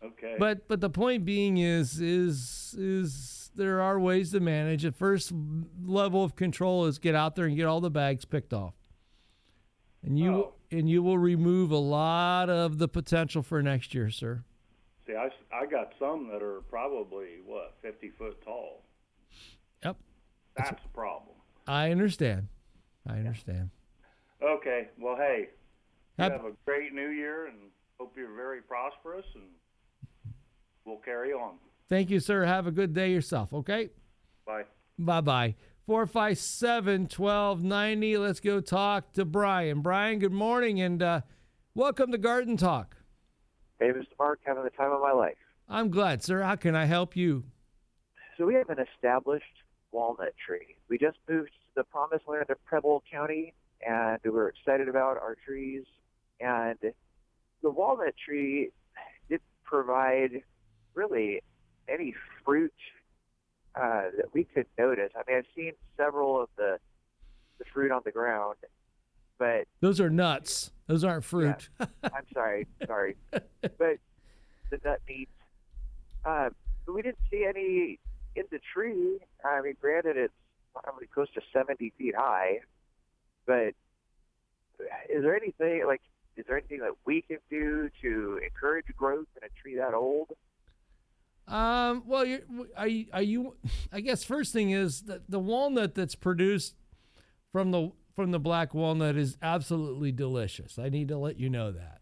Okay. 0.03 0.35
But 0.39 0.67
but 0.67 0.81
the 0.81 0.89
point 0.89 1.25
being 1.25 1.57
is 1.57 2.01
is 2.01 2.75
is 2.77 3.51
there 3.55 3.81
are 3.81 3.99
ways 3.99 4.31
to 4.31 4.39
manage. 4.39 4.81
The 4.83 4.91
first 4.91 5.31
level 5.85 6.23
of 6.23 6.35
control 6.35 6.85
is 6.87 6.97
get 6.97 7.13
out 7.13 7.35
there 7.35 7.45
and 7.45 7.55
get 7.55 7.65
all 7.67 7.81
the 7.81 7.91
bags 7.91 8.25
picked 8.25 8.51
off, 8.53 8.73
and 10.03 10.17
you 10.17 10.33
Oh. 10.33 10.53
and 10.71 10.89
you 10.89 11.03
will 11.03 11.19
remove 11.19 11.69
a 11.71 11.77
lot 11.77 12.49
of 12.49 12.79
the 12.79 12.87
potential 12.87 13.43
for 13.43 13.61
next 13.61 13.93
year, 13.93 14.09
sir. 14.09 14.43
See, 15.07 15.13
I, 15.15 15.29
I 15.55 15.65
got 15.65 15.93
some 15.99 16.29
that 16.31 16.43
are 16.43 16.61
probably 16.69 17.39
what 17.45 17.75
fifty 17.81 18.09
foot 18.09 18.41
tall. 18.43 18.83
Yep, 19.83 19.97
That's 20.55 20.71
a 20.71 20.95
problem. 20.95 21.35
I 21.67 21.91
understand. 21.91 22.47
I 23.07 23.13
understand. 23.13 23.69
Okay. 24.43 24.89
Well, 24.99 25.15
hey, 25.15 25.49
have 26.17 26.33
a 26.33 26.51
great 26.65 26.93
New 26.93 27.09
Year, 27.09 27.47
and 27.47 27.57
hope 27.99 28.13
you're 28.15 28.35
very 28.35 28.61
prosperous, 28.61 29.25
and 29.35 30.33
we'll 30.85 30.97
carry 30.97 31.31
on. 31.33 31.55
Thank 31.89 32.09
you, 32.09 32.19
sir. 32.19 32.45
Have 32.45 32.67
a 32.67 32.71
good 32.71 32.93
day 32.93 33.11
yourself. 33.11 33.53
Okay. 33.53 33.89
Bye. 34.45 34.63
Bye 34.97 35.21
bye. 35.21 35.55
457 35.87 37.07
1290. 37.15 38.17
Let's 38.17 38.39
go 38.39 38.61
talk 38.61 39.13
to 39.13 39.25
Brian. 39.25 39.81
Brian, 39.81 40.19
good 40.19 40.31
morning 40.31 40.79
and 40.79 41.01
uh, 41.01 41.21
welcome 41.73 42.11
to 42.11 42.17
Garden 42.17 42.55
Talk. 42.55 42.95
Hey, 43.81 43.87
Mr. 43.87 44.05
Mark, 44.19 44.39
having 44.45 44.63
the 44.63 44.69
time 44.69 44.91
of 44.91 45.01
my 45.01 45.11
life. 45.11 45.37
I'm 45.67 45.89
glad, 45.89 46.21
sir. 46.21 46.43
How 46.43 46.55
can 46.55 46.75
I 46.75 46.85
help 46.85 47.15
you? 47.15 47.45
So 48.37 48.45
we 48.45 48.53
have 48.53 48.69
an 48.69 48.77
established 48.77 49.43
walnut 49.91 50.35
tree. 50.45 50.75
We 50.87 50.99
just 50.99 51.17
moved 51.27 51.49
to 51.49 51.81
the 51.81 51.83
promised 51.85 52.27
land 52.27 52.45
of 52.51 52.63
Preble 52.63 53.01
County, 53.11 53.55
and 53.83 54.19
we're 54.23 54.49
excited 54.49 54.87
about 54.87 55.17
our 55.17 55.35
trees. 55.43 55.81
And 56.39 56.77
the 57.63 57.71
walnut 57.71 58.13
tree 58.23 58.69
didn't 59.29 59.41
provide 59.63 60.43
really 60.93 61.41
any 61.89 62.13
fruit 62.45 62.75
uh, 63.73 64.11
that 64.15 64.31
we 64.31 64.43
could 64.43 64.67
notice. 64.77 65.09
I 65.15 65.23
mean, 65.27 65.39
I've 65.39 65.45
seen 65.55 65.71
several 65.97 66.39
of 66.39 66.49
the 66.55 66.77
the 67.57 67.65
fruit 67.73 67.91
on 67.91 68.01
the 68.05 68.11
ground, 68.11 68.57
but 69.41 69.65
Those 69.79 69.99
are 69.99 70.11
nuts. 70.11 70.69
Those 70.85 71.03
aren't 71.03 71.23
fruit. 71.23 71.67
I'm 71.79 72.27
sorry, 72.31 72.67
sorry, 72.85 73.15
but 73.31 73.97
the 74.69 74.79
nut 74.85 75.01
meats. 75.09 75.31
Uh, 76.23 76.49
we 76.87 77.01
didn't 77.01 77.17
see 77.31 77.45
any 77.49 77.99
in 78.35 78.43
the 78.51 78.59
tree. 78.71 79.17
I 79.43 79.61
mean, 79.61 79.73
granted, 79.81 80.15
it's 80.15 80.33
probably 80.75 81.07
close 81.07 81.27
to 81.33 81.41
70 81.51 81.91
feet 81.97 82.13
high, 82.15 82.59
but 83.47 83.73
is 85.09 85.23
there 85.23 85.35
anything 85.35 85.85
like? 85.87 86.01
Is 86.37 86.45
there 86.47 86.59
anything 86.59 86.81
that 86.81 86.93
we 87.05 87.23
can 87.23 87.39
do 87.49 87.89
to 88.03 88.39
encourage 88.43 88.85
growth 88.95 89.25
in 89.41 89.43
a 89.43 89.49
tree 89.59 89.75
that 89.77 89.95
old? 89.95 90.29
Um, 91.47 92.03
well, 92.05 92.23
you're, 92.23 92.41
are 92.77 92.87
you, 92.87 93.07
are 93.11 93.23
you? 93.23 93.55
I 93.91 94.01
guess 94.01 94.23
first 94.23 94.53
thing 94.53 94.69
is 94.69 95.01
that 95.03 95.31
the 95.31 95.39
walnut 95.39 95.95
that's 95.95 96.13
produced 96.13 96.75
from 97.51 97.71
the 97.71 97.91
from 98.15 98.31
the 98.31 98.39
black 98.39 98.73
walnut 98.73 99.15
is 99.15 99.37
absolutely 99.41 100.11
delicious. 100.11 100.77
I 100.77 100.89
need 100.89 101.07
to 101.09 101.17
let 101.17 101.39
you 101.39 101.49
know 101.49 101.71
that. 101.71 102.01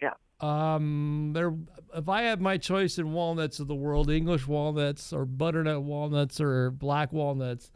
Yeah. 0.00 0.14
Um, 0.40 1.32
there. 1.34 1.54
If 1.94 2.08
I 2.08 2.22
had 2.22 2.40
my 2.40 2.56
choice 2.58 2.98
in 2.98 3.12
walnuts 3.12 3.60
of 3.60 3.68
the 3.68 3.74
world, 3.74 4.10
English 4.10 4.46
walnuts 4.46 5.12
or 5.12 5.24
butternut 5.24 5.82
walnuts 5.82 6.40
or 6.40 6.70
black 6.70 7.12
walnuts, 7.12 7.70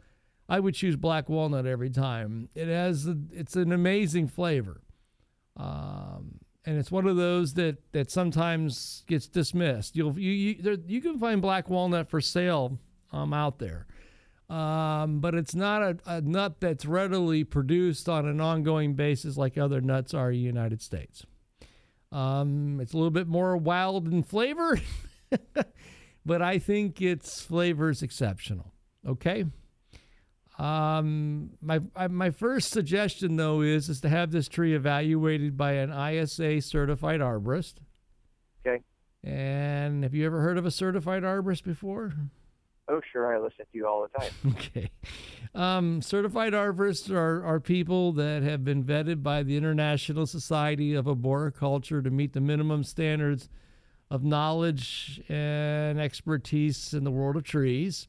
I 0.47 0.59
would 0.59 0.73
choose 0.73 0.95
black 0.95 1.29
walnut 1.29 1.65
every 1.65 1.89
time. 1.89 2.49
It 2.55 2.67
has 2.67 3.07
a, 3.07 3.15
it's 3.31 3.55
an 3.55 3.71
amazing 3.71 4.27
flavor. 4.27 4.81
Um, 5.55 6.39
and 6.65 6.77
it's 6.77 6.91
one 6.91 7.07
of 7.07 7.15
those 7.15 7.53
that 7.55 7.77
that 7.93 8.11
sometimes 8.11 9.03
gets 9.07 9.27
dismissed. 9.27 9.95
You'll 9.95 10.17
you 10.17 10.31
you, 10.31 10.61
there, 10.61 10.77
you 10.87 11.01
can 11.01 11.19
find 11.19 11.41
black 11.41 11.69
walnut 11.69 12.09
for 12.09 12.21
sale 12.21 12.79
um, 13.11 13.33
out 13.33 13.59
there, 13.59 13.87
um, 14.49 15.19
but 15.19 15.35
it's 15.35 15.53
not 15.53 15.81
a, 15.81 15.97
a 16.05 16.21
nut 16.21 16.55
that's 16.59 16.85
readily 16.85 17.43
produced 17.43 18.09
on 18.09 18.27
an 18.27 18.41
ongoing 18.41 18.95
basis 18.95 19.37
like 19.37 19.57
other 19.57 19.79
nuts 19.79 20.13
are 20.13 20.31
in 20.31 20.37
the 20.37 20.43
United 20.43 20.81
States. 20.81 21.25
Um, 22.11 22.79
it's 22.81 22.93
a 22.93 22.97
little 22.97 23.11
bit 23.11 23.27
more 23.27 23.55
wild 23.55 24.07
in 24.07 24.23
flavor, 24.23 24.79
but 26.25 26.41
I 26.41 26.57
think 26.57 27.01
its 27.01 27.41
flavor 27.41 27.89
is 27.89 28.01
exceptional. 28.01 28.73
Okay. 29.07 29.45
Um, 30.57 31.51
my 31.61 31.79
my 32.09 32.31
first 32.31 32.71
suggestion 32.71 33.37
though 33.37 33.61
is 33.61 33.87
is 33.87 34.01
to 34.01 34.09
have 34.09 34.31
this 34.31 34.49
tree 34.49 34.75
evaluated 34.75 35.55
by 35.55 35.73
an 35.73 35.91
ISA 35.91 36.61
certified 36.61 37.21
arborist. 37.21 37.75
Okay. 38.65 38.83
And 39.23 40.03
have 40.03 40.13
you 40.13 40.25
ever 40.25 40.41
heard 40.41 40.57
of 40.57 40.65
a 40.65 40.71
certified 40.71 41.23
arborist 41.23 41.63
before? 41.63 42.13
Oh, 42.89 43.01
sure. 43.11 43.33
I 43.33 43.39
listen 43.39 43.65
to 43.71 43.77
you 43.77 43.87
all 43.87 44.07
the 44.11 44.19
time. 44.19 44.31
okay. 44.49 44.89
Um, 45.53 46.01
certified 46.01 46.53
arborists 46.53 47.09
are, 47.11 47.43
are 47.43 47.59
people 47.59 48.13
that 48.13 48.41
have 48.43 48.63
been 48.63 48.83
vetted 48.83 49.21
by 49.21 49.43
the 49.43 49.55
International 49.57 50.25
Society 50.25 50.95
of 50.95 51.07
Arboriculture 51.07 52.01
to 52.01 52.09
meet 52.09 52.33
the 52.33 52.41
minimum 52.41 52.83
standards 52.83 53.49
of 54.09 54.23
knowledge 54.23 55.21
and 55.29 55.99
expertise 55.99 56.93
in 56.93 57.03
the 57.03 57.11
world 57.11 57.35
of 57.35 57.43
trees. 57.43 58.07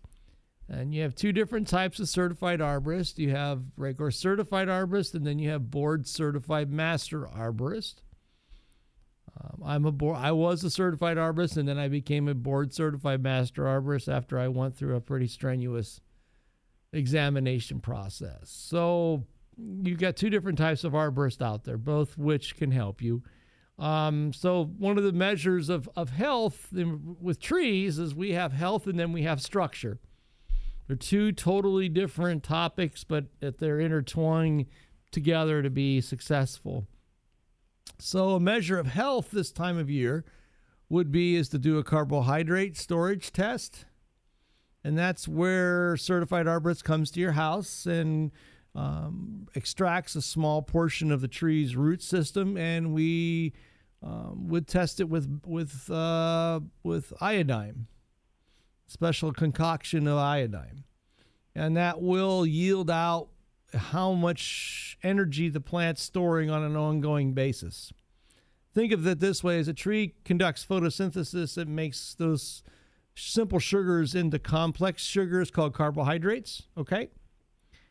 And 0.69 0.95
you 0.95 1.03
have 1.03 1.15
two 1.15 1.33
different 1.33 1.67
types 1.67 1.99
of 1.99 2.09
certified 2.09 2.61
arborist. 2.61 3.19
You 3.19 3.31
have 3.31 3.63
regular 3.77 4.11
certified 4.11 4.69
arborist, 4.69 5.15
and 5.15 5.27
then 5.27 5.39
you 5.39 5.51
have 5.51 5.71
board 5.71 6.07
certified 6.07 6.71
master 6.71 7.23
arborist. 7.27 7.97
Um, 9.41 9.63
I'm 9.65 9.85
a 9.87 9.93
board. 9.93 10.17
I 10.19 10.33
was 10.33 10.65
a 10.65 10.71
certified 10.71 11.17
arborist, 11.17 11.57
and 11.57 11.69
then 11.69 11.79
I 11.79 11.89
became 11.89 12.29
a 12.29 12.35
board 12.35 12.75
certified 12.75 13.23
master 13.23 13.65
arborist 13.65 14.13
after 14.13 14.39
I 14.39 14.49
went 14.49 14.77
through 14.77 14.97
a 14.97 15.01
pretty 15.01 15.27
strenuous 15.27 16.01
examination 16.93 17.81
process. 17.81 18.51
So 18.51 19.25
you've 19.57 19.99
got 19.99 20.17
two 20.17 20.31
different 20.31 20.59
types 20.59 20.85
of 20.85 20.93
arborist 20.93 21.41
out 21.43 21.65
there, 21.65 21.79
both 21.79 22.19
which 22.19 22.57
can 22.57 22.71
help 22.71 23.01
you. 23.01 23.23
Um, 23.79 24.33
so 24.35 24.65
one 24.77 24.99
of 24.99 25.05
the 25.05 25.13
measures 25.13 25.71
of 25.71 25.89
of 25.97 26.11
health 26.11 26.69
in, 26.77 27.17
with 27.21 27.41
trees 27.41 27.99
is 27.99 28.15
we 28.15 28.33
have 28.33 28.53
health, 28.53 28.87
and 28.87 28.99
then 28.99 29.13
we 29.13 29.23
have 29.23 29.41
structure. 29.41 29.99
They're 30.87 30.97
two 30.97 31.33
totally 31.33 31.89
different 31.89 32.43
topics, 32.43 33.05
but 33.05 33.27
they're 33.41 33.81
intertwining 33.81 34.67
together 35.13 35.63
to 35.63 35.71
be 35.71 36.01
successful. 36.01 36.89
So 37.99 38.31
a 38.31 38.41
measure 38.41 38.79
of 38.79 38.87
health 38.87 39.31
this 39.31 39.51
time 39.51 39.79
of 39.79 39.91
year 39.91 40.25
would 40.89 41.13
be 41.13 41.37
is 41.37 41.49
to 41.51 41.59
do 41.59 41.79
a 41.79 41.85
carbohydrate 41.85 42.77
storage 42.77 43.33
test. 43.33 43.85
And 44.83 44.97
that's 44.97 45.29
where 45.29 45.97
certified 45.97 46.47
arborist 46.47 46.85
comes 46.85 47.11
to 47.13 47.21
your 47.21 47.33
house 47.33 47.87
and 47.87 48.33
um, 48.75 49.49
extracts 49.55 50.17
a 50.17 50.23
small 50.23 50.63
portion 50.63 51.11
of 51.13 51.21
the 51.21 51.29
tree's 51.29 51.77
root 51.77 52.03
system, 52.03 52.57
and 52.57 52.95
we 52.95 53.53
um, 54.03 54.49
would 54.49 54.67
test 54.67 55.01
it 55.01 55.09
with 55.09 55.43
with 55.45 55.91
uh, 55.91 56.61
with 56.83 57.13
iodine 57.21 57.89
special 58.91 59.33
concoction 59.33 60.07
of 60.09 60.19
iodine. 60.19 60.85
And 61.55 61.77
that 61.77 62.01
will 62.01 62.45
yield 62.45 62.91
out 62.91 63.29
how 63.75 64.13
much 64.13 64.99
energy 65.03 65.49
the 65.49 65.61
plant's 65.61 66.03
storing 66.03 66.51
on 66.51 66.63
an 66.63 66.77
ongoing 66.77 67.33
basis. 67.33 67.93
Think 68.73 68.93
of 68.93 69.07
it 69.07 69.21
this 69.21 69.43
way 69.43 69.59
as 69.59 69.69
a 69.69 69.75
tree 69.75 70.15
conducts 70.25 70.65
photosynthesis, 70.65 71.59
it 71.59 71.69
makes 71.69 72.15
those 72.15 72.63
simple 73.15 73.59
sugars 73.59 74.15
into 74.15 74.39
complex 74.39 75.03
sugars 75.03 75.51
called 75.51 75.75
carbohydrates, 75.75 76.63
okay? 76.77 77.11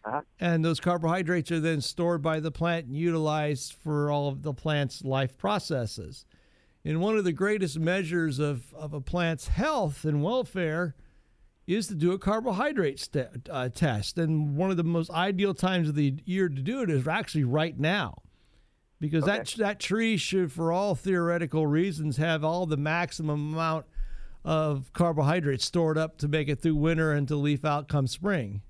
Uh-huh. 0.05 0.21
And 0.39 0.63
those 0.63 0.79
carbohydrates 0.79 1.51
are 1.51 1.59
then 1.59 1.81
stored 1.81 2.21
by 2.21 2.39
the 2.39 2.51
plant 2.51 2.87
and 2.87 2.95
utilized 2.95 3.73
for 3.73 4.09
all 4.09 4.29
of 4.29 4.43
the 4.43 4.53
plant's 4.53 5.03
life 5.03 5.37
processes. 5.37 6.25
And 6.85 7.01
one 7.01 7.17
of 7.17 7.25
the 7.25 7.33
greatest 7.33 7.77
measures 7.77 8.39
of, 8.39 8.73
of 8.73 8.93
a 8.93 9.01
plant's 9.01 9.49
health 9.49 10.05
and 10.05 10.23
welfare 10.23 10.95
is 11.75 11.87
to 11.87 11.95
do 11.95 12.11
a 12.11 12.17
carbohydrate 12.19 12.99
st- 12.99 13.47
uh, 13.49 13.69
test. 13.69 14.17
And 14.17 14.55
one 14.55 14.71
of 14.71 14.77
the 14.77 14.83
most 14.83 15.11
ideal 15.11 15.53
times 15.53 15.89
of 15.89 15.95
the 15.95 16.15
year 16.25 16.49
to 16.49 16.61
do 16.61 16.81
it 16.81 16.89
is 16.89 17.07
actually 17.07 17.43
right 17.43 17.77
now. 17.79 18.23
Because 18.99 19.23
Okay. 19.23 19.37
that, 19.37 19.47
that 19.57 19.79
tree 19.79 20.17
should, 20.17 20.51
for 20.51 20.71
all 20.71 20.95
theoretical 20.95 21.67
reasons, 21.67 22.17
have 22.17 22.43
all 22.43 22.65
the 22.65 22.75
maximum 22.75 23.53
amount 23.53 23.85
of 24.43 24.91
carbohydrates 24.93 25.65
stored 25.65 25.97
up 25.97 26.17
to 26.17 26.27
make 26.27 26.49
it 26.49 26.61
through 26.61 26.75
winter 26.75 27.11
and 27.11 27.27
to 27.27 27.35
leaf 27.35 27.63
out 27.63 27.87
come 27.87 28.07
spring. 28.07 28.61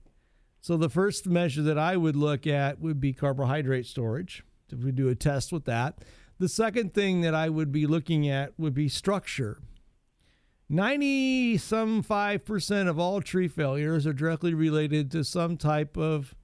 So 0.61 0.75
the 0.75 0.89
first 0.89 1.25
measure 1.25 1.61
that 1.63 1.77
I 1.77 1.95
would 1.95 2.15
look 2.17 2.45
at 2.45 2.79
would 2.81 2.99
be 2.99 3.13
carbohydrate 3.13 3.85
storage. 3.85 4.43
If 4.71 4.79
we 4.83 4.91
do 4.91 5.07
a 5.07 5.15
test 5.15 5.51
with 5.51 5.65
that. 5.65 5.99
The 6.37 6.49
second 6.49 6.93
thing 6.93 7.21
that 7.21 7.33
I 7.33 7.49
would 7.49 7.71
be 7.71 7.87
looking 7.87 8.27
at 8.29 8.53
would 8.59 8.73
be 8.73 8.87
structure. 8.87 9.59
90 10.69 11.57
some 11.57 12.03
5% 12.03 12.87
of 12.87 12.99
all 12.99 13.21
tree 13.21 13.47
failures 13.47 14.05
are 14.05 14.13
directly 14.13 14.53
related 14.53 15.09
to 15.11 15.23
some 15.23 15.57
type 15.57 15.97
of 15.97 16.35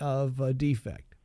of 0.00 0.40
uh, 0.40 0.52
defect. 0.52 1.16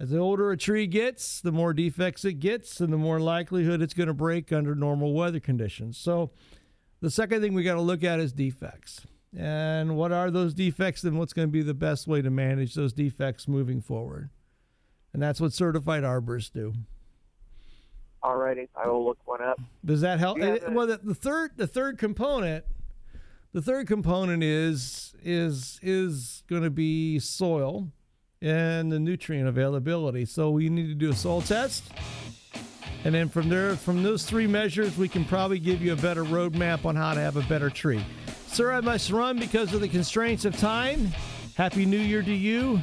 As 0.00 0.10
the 0.10 0.18
older 0.18 0.52
a 0.52 0.56
tree 0.56 0.86
gets, 0.86 1.40
the 1.40 1.50
more 1.50 1.74
defects 1.74 2.24
it 2.24 2.34
gets 2.34 2.80
and 2.80 2.92
the 2.92 2.96
more 2.96 3.18
likelihood 3.18 3.82
it's 3.82 3.94
going 3.94 4.06
to 4.06 4.14
break 4.14 4.52
under 4.52 4.76
normal 4.76 5.12
weather 5.12 5.40
conditions. 5.40 5.98
So 5.98 6.30
the 7.00 7.10
second 7.10 7.40
thing 7.40 7.52
we 7.52 7.64
got 7.64 7.74
to 7.74 7.80
look 7.80 8.04
at 8.04 8.20
is 8.20 8.32
defects. 8.32 9.00
And 9.36 9.96
what 9.96 10.12
are 10.12 10.30
those 10.30 10.54
defects 10.54 11.02
and 11.02 11.18
what's 11.18 11.32
going 11.32 11.48
to 11.48 11.52
be 11.52 11.62
the 11.62 11.74
best 11.74 12.06
way 12.06 12.22
to 12.22 12.30
manage 12.30 12.74
those 12.74 12.92
defects 12.92 13.48
moving 13.48 13.80
forward? 13.80 14.30
And 15.12 15.20
that's 15.20 15.40
what 15.40 15.52
certified 15.52 16.04
arborists 16.04 16.52
do. 16.52 16.74
Alrighty, 18.22 18.68
I 18.74 18.88
will 18.88 19.04
look 19.04 19.18
one 19.24 19.40
up. 19.42 19.60
Does 19.84 20.00
that 20.00 20.18
help? 20.18 20.38
Have 20.40 20.72
well, 20.72 20.86
the, 20.86 20.98
the 21.02 21.14
third 21.14 21.52
the 21.56 21.66
third 21.66 21.98
component, 21.98 22.64
the 23.52 23.62
third 23.62 23.86
component 23.86 24.42
is 24.42 25.14
is 25.22 25.78
is 25.82 26.42
going 26.48 26.62
to 26.62 26.70
be 26.70 27.18
soil 27.20 27.88
and 28.42 28.90
the 28.90 28.98
nutrient 28.98 29.48
availability. 29.48 30.24
So 30.24 30.50
we 30.50 30.68
need 30.68 30.88
to 30.88 30.94
do 30.94 31.10
a 31.10 31.14
soil 31.14 31.42
test, 31.42 31.84
and 33.04 33.14
then 33.14 33.28
from 33.28 33.48
there, 33.48 33.76
from 33.76 34.02
those 34.02 34.24
three 34.24 34.46
measures, 34.46 34.96
we 34.96 35.08
can 35.08 35.24
probably 35.24 35.60
give 35.60 35.80
you 35.80 35.92
a 35.92 35.96
better 35.96 36.24
roadmap 36.24 36.84
on 36.84 36.96
how 36.96 37.14
to 37.14 37.20
have 37.20 37.36
a 37.36 37.42
better 37.42 37.70
tree. 37.70 38.04
Sir, 38.48 38.72
I 38.72 38.80
must 38.80 39.10
run 39.10 39.38
because 39.38 39.74
of 39.74 39.80
the 39.80 39.88
constraints 39.88 40.44
of 40.44 40.56
time. 40.56 41.08
Happy 41.54 41.86
New 41.86 41.98
Year 41.98 42.22
to 42.22 42.34
you. 42.34 42.80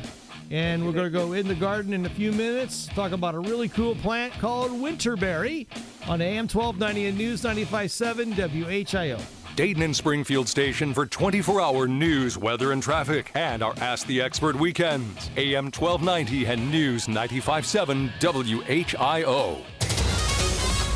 And 0.51 0.86
we're 0.86 0.91
going 0.91 1.12
to 1.12 1.17
go 1.17 1.34
in 1.34 1.47
the 1.47 1.55
garden 1.55 1.93
in 1.93 2.05
a 2.05 2.10
few 2.10 2.31
minutes, 2.31 2.88
talk 2.88 3.12
about 3.12 3.36
a 3.36 3.39
really 3.39 3.67
cool 3.67 3.95
plant 3.95 4.34
called 4.34 4.71
winterberry 4.71 5.67
on 6.08 6.21
AM 6.21 6.47
1290 6.47 7.08
and 7.08 7.17
News 7.17 7.41
95.7 7.41 8.36
WHIO. 8.36 9.21
Dayton 9.55 9.84
and 9.84 9.95
Springfield 9.95 10.49
station 10.49 10.93
for 10.93 11.05
24 11.05 11.62
hour 11.62 11.88
news, 11.88 12.38
weather, 12.38 12.73
and 12.73 12.84
traffic, 12.84 13.31
and 13.36 13.63
our 13.63 13.73
Ask 13.77 14.05
the 14.05 14.21
Expert 14.21 14.58
weekends. 14.58 15.29
AM 15.38 15.65
1290 15.65 16.45
and 16.45 16.69
News 16.69 17.08
95.7 17.08 18.10
WHIO. 18.19 19.74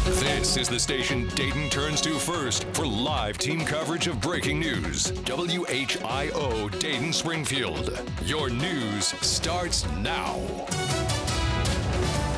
This 0.09 0.57
is 0.57 0.67
the 0.67 0.79
station 0.79 1.27
Dayton 1.35 1.69
turns 1.69 2.01
to 2.01 2.17
first 2.17 2.63
for 2.73 2.83
live 2.87 3.37
team 3.37 3.63
coverage 3.63 4.07
of 4.07 4.19
breaking 4.19 4.59
news. 4.59 5.11
WHIO 5.11 6.79
Dayton 6.79 7.13
Springfield. 7.13 8.01
Your 8.25 8.49
news 8.49 9.05
starts 9.23 9.87
now. 9.97 10.39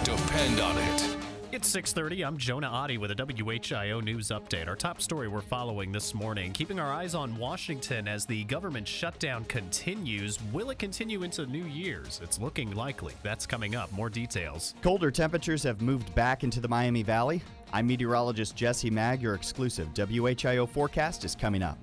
Depend 0.03 0.59
on 0.59 0.77
it. 0.77 1.17
It's 1.53 1.69
6:30. 1.69 2.25
I'm 2.25 2.37
Jonah 2.37 2.67
Adi 2.67 2.97
with 2.97 3.11
a 3.11 3.15
WHIO 3.15 4.01
news 4.01 4.29
update. 4.29 4.67
Our 4.67 4.75
top 4.75 5.01
story 5.01 5.27
we're 5.27 5.41
following 5.41 5.91
this 5.91 6.13
morning, 6.13 6.51
keeping 6.53 6.79
our 6.79 6.91
eyes 6.91 7.13
on 7.15 7.37
Washington 7.37 8.07
as 8.07 8.25
the 8.25 8.43
government 8.45 8.87
shutdown 8.87 9.45
continues. 9.45 10.39
Will 10.53 10.71
it 10.71 10.79
continue 10.79 11.23
into 11.23 11.45
New 11.45 11.65
Year's? 11.65 12.19
It's 12.23 12.39
looking 12.39 12.73
likely. 12.73 13.13
That's 13.21 13.45
coming 13.45 13.75
up. 13.75 13.91
More 13.91 14.09
details. 14.09 14.75
Colder 14.81 15.11
temperatures 15.11 15.63
have 15.63 15.81
moved 15.81 16.13
back 16.15 16.43
into 16.43 16.59
the 16.59 16.69
Miami 16.69 17.03
Valley. 17.03 17.41
I'm 17.73 17.87
meteorologist 17.87 18.55
Jesse 18.55 18.91
Maag. 18.91 19.21
Your 19.21 19.33
exclusive 19.33 19.93
WHIO 19.93 20.67
forecast 20.67 21.23
is 21.23 21.35
coming 21.35 21.63
up. 21.63 21.77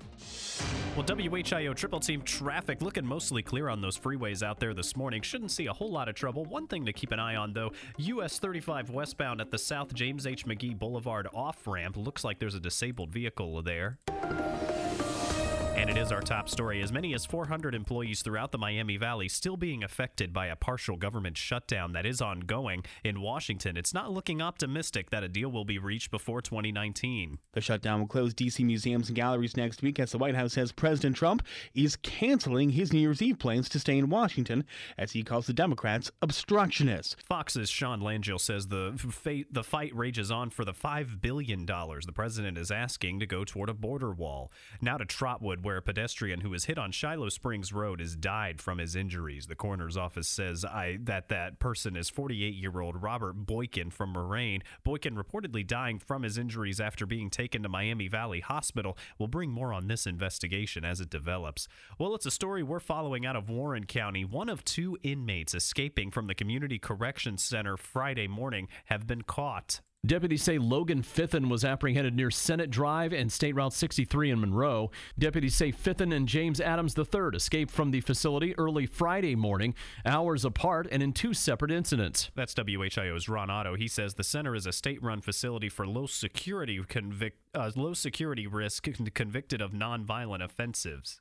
Well, 0.96 1.06
WHIO 1.06 1.74
triple 1.74 2.00
team 2.00 2.22
traffic 2.22 2.82
looking 2.82 3.06
mostly 3.06 3.42
clear 3.42 3.68
on 3.68 3.80
those 3.80 3.96
freeways 3.96 4.42
out 4.42 4.58
there 4.58 4.74
this 4.74 4.96
morning. 4.96 5.22
Shouldn't 5.22 5.52
see 5.52 5.66
a 5.66 5.72
whole 5.72 5.90
lot 5.90 6.08
of 6.08 6.14
trouble. 6.14 6.44
One 6.44 6.66
thing 6.66 6.84
to 6.86 6.92
keep 6.92 7.12
an 7.12 7.20
eye 7.20 7.36
on, 7.36 7.52
though 7.52 7.72
US 7.98 8.38
35 8.38 8.90
westbound 8.90 9.40
at 9.40 9.50
the 9.50 9.58
South 9.58 9.94
James 9.94 10.26
H. 10.26 10.46
McGee 10.46 10.76
Boulevard 10.76 11.28
off 11.32 11.66
ramp. 11.66 11.96
Looks 11.96 12.24
like 12.24 12.40
there's 12.40 12.56
a 12.56 12.60
disabled 12.60 13.10
vehicle 13.10 13.62
there. 13.62 13.98
And 15.78 15.88
it 15.88 15.96
is 15.96 16.10
our 16.10 16.20
top 16.20 16.48
story. 16.48 16.82
As 16.82 16.90
many 16.90 17.14
as 17.14 17.24
400 17.24 17.72
employees 17.72 18.20
throughout 18.22 18.50
the 18.50 18.58
Miami 18.58 18.96
Valley 18.96 19.28
still 19.28 19.56
being 19.56 19.84
affected 19.84 20.32
by 20.32 20.48
a 20.48 20.56
partial 20.56 20.96
government 20.96 21.38
shutdown 21.38 21.92
that 21.92 22.04
is 22.04 22.20
ongoing 22.20 22.84
in 23.04 23.20
Washington. 23.20 23.76
It's 23.76 23.94
not 23.94 24.10
looking 24.10 24.42
optimistic 24.42 25.10
that 25.10 25.22
a 25.22 25.28
deal 25.28 25.52
will 25.52 25.64
be 25.64 25.78
reached 25.78 26.10
before 26.10 26.42
2019. 26.42 27.38
The 27.52 27.60
shutdown 27.60 28.00
will 28.00 28.08
close 28.08 28.34
D.C. 28.34 28.64
museums 28.64 29.08
and 29.08 29.14
galleries 29.14 29.56
next 29.56 29.80
week 29.80 30.00
as 30.00 30.10
the 30.10 30.18
White 30.18 30.34
House 30.34 30.54
says 30.54 30.72
President 30.72 31.14
Trump 31.14 31.44
is 31.76 31.94
canceling 31.94 32.70
his 32.70 32.92
New 32.92 32.98
Year's 32.98 33.22
Eve 33.22 33.38
plans 33.38 33.68
to 33.68 33.78
stay 33.78 33.98
in 33.98 34.10
Washington 34.10 34.64
as 34.98 35.12
he 35.12 35.22
calls 35.22 35.46
the 35.46 35.52
Democrats 35.52 36.10
obstructionists. 36.20 37.14
Fox's 37.22 37.70
Sean 37.70 38.00
Langille 38.00 38.40
says 38.40 38.66
the, 38.66 38.94
f- 38.96 39.46
the 39.48 39.62
fight 39.62 39.94
rages 39.94 40.32
on 40.32 40.50
for 40.50 40.64
the 40.64 40.74
$5 40.74 41.20
billion 41.20 41.64
the 41.66 42.12
president 42.12 42.58
is 42.58 42.72
asking 42.72 43.20
to 43.20 43.26
go 43.26 43.44
toward 43.44 43.68
a 43.68 43.74
border 43.74 44.10
wall. 44.10 44.50
Now 44.80 44.96
to 44.96 45.04
Trotwood, 45.04 45.67
where 45.68 45.76
a 45.76 45.82
pedestrian 45.82 46.40
who 46.40 46.48
was 46.48 46.64
hit 46.64 46.78
on 46.78 46.90
Shiloh 46.90 47.28
Springs 47.28 47.74
Road 47.74 48.00
has 48.00 48.16
died 48.16 48.62
from 48.62 48.78
his 48.78 48.96
injuries. 48.96 49.48
The 49.48 49.54
coroner's 49.54 49.98
office 49.98 50.26
says 50.26 50.64
I, 50.64 50.96
that 51.02 51.28
that 51.28 51.58
person 51.58 51.94
is 51.94 52.08
48 52.08 52.54
year 52.54 52.80
old 52.80 53.02
Robert 53.02 53.34
Boykin 53.34 53.90
from 53.90 54.14
Moraine. 54.14 54.62
Boykin 54.82 55.14
reportedly 55.14 55.66
dying 55.66 55.98
from 55.98 56.22
his 56.22 56.38
injuries 56.38 56.80
after 56.80 57.04
being 57.04 57.28
taken 57.28 57.62
to 57.64 57.68
Miami 57.68 58.08
Valley 58.08 58.40
Hospital. 58.40 58.96
We'll 59.18 59.28
bring 59.28 59.50
more 59.50 59.74
on 59.74 59.88
this 59.88 60.06
investigation 60.06 60.86
as 60.86 61.02
it 61.02 61.10
develops. 61.10 61.68
Well, 61.98 62.14
it's 62.14 62.24
a 62.24 62.30
story 62.30 62.62
we're 62.62 62.80
following 62.80 63.26
out 63.26 63.36
of 63.36 63.50
Warren 63.50 63.84
County. 63.84 64.24
One 64.24 64.48
of 64.48 64.64
two 64.64 64.96
inmates 65.02 65.52
escaping 65.52 66.10
from 66.10 66.28
the 66.28 66.34
Community 66.34 66.78
Corrections 66.78 67.42
Center 67.42 67.76
Friday 67.76 68.26
morning 68.26 68.68
have 68.86 69.06
been 69.06 69.20
caught. 69.20 69.82
Deputies 70.06 70.44
say 70.44 70.58
Logan 70.58 71.02
Fithen 71.02 71.48
was 71.48 71.64
apprehended 71.64 72.14
near 72.14 72.30
Senate 72.30 72.70
Drive 72.70 73.12
and 73.12 73.32
State 73.32 73.56
Route 73.56 73.72
63 73.72 74.30
in 74.30 74.40
Monroe. 74.40 74.92
Deputies 75.18 75.56
say 75.56 75.72
Fithen 75.72 76.12
and 76.12 76.28
James 76.28 76.60
Adams 76.60 76.96
III 76.96 77.30
escaped 77.34 77.72
from 77.72 77.90
the 77.90 78.00
facility 78.00 78.56
early 78.58 78.86
Friday 78.86 79.34
morning, 79.34 79.74
hours 80.06 80.44
apart, 80.44 80.86
and 80.92 81.02
in 81.02 81.12
two 81.12 81.34
separate 81.34 81.72
incidents. 81.72 82.30
That's 82.36 82.54
WHIO's 82.54 83.28
Ron 83.28 83.50
Otto. 83.50 83.74
He 83.74 83.88
says 83.88 84.14
the 84.14 84.22
center 84.22 84.54
is 84.54 84.66
a 84.66 84.72
state-run 84.72 85.20
facility 85.20 85.68
for 85.68 85.84
low 85.84 86.06
security 86.06 86.80
uh, 87.54 87.70
low 87.74 87.92
security 87.92 88.46
risk 88.46 88.86
convicted 89.14 89.60
of 89.60 89.72
nonviolent 89.72 90.44
offensives. 90.44 91.20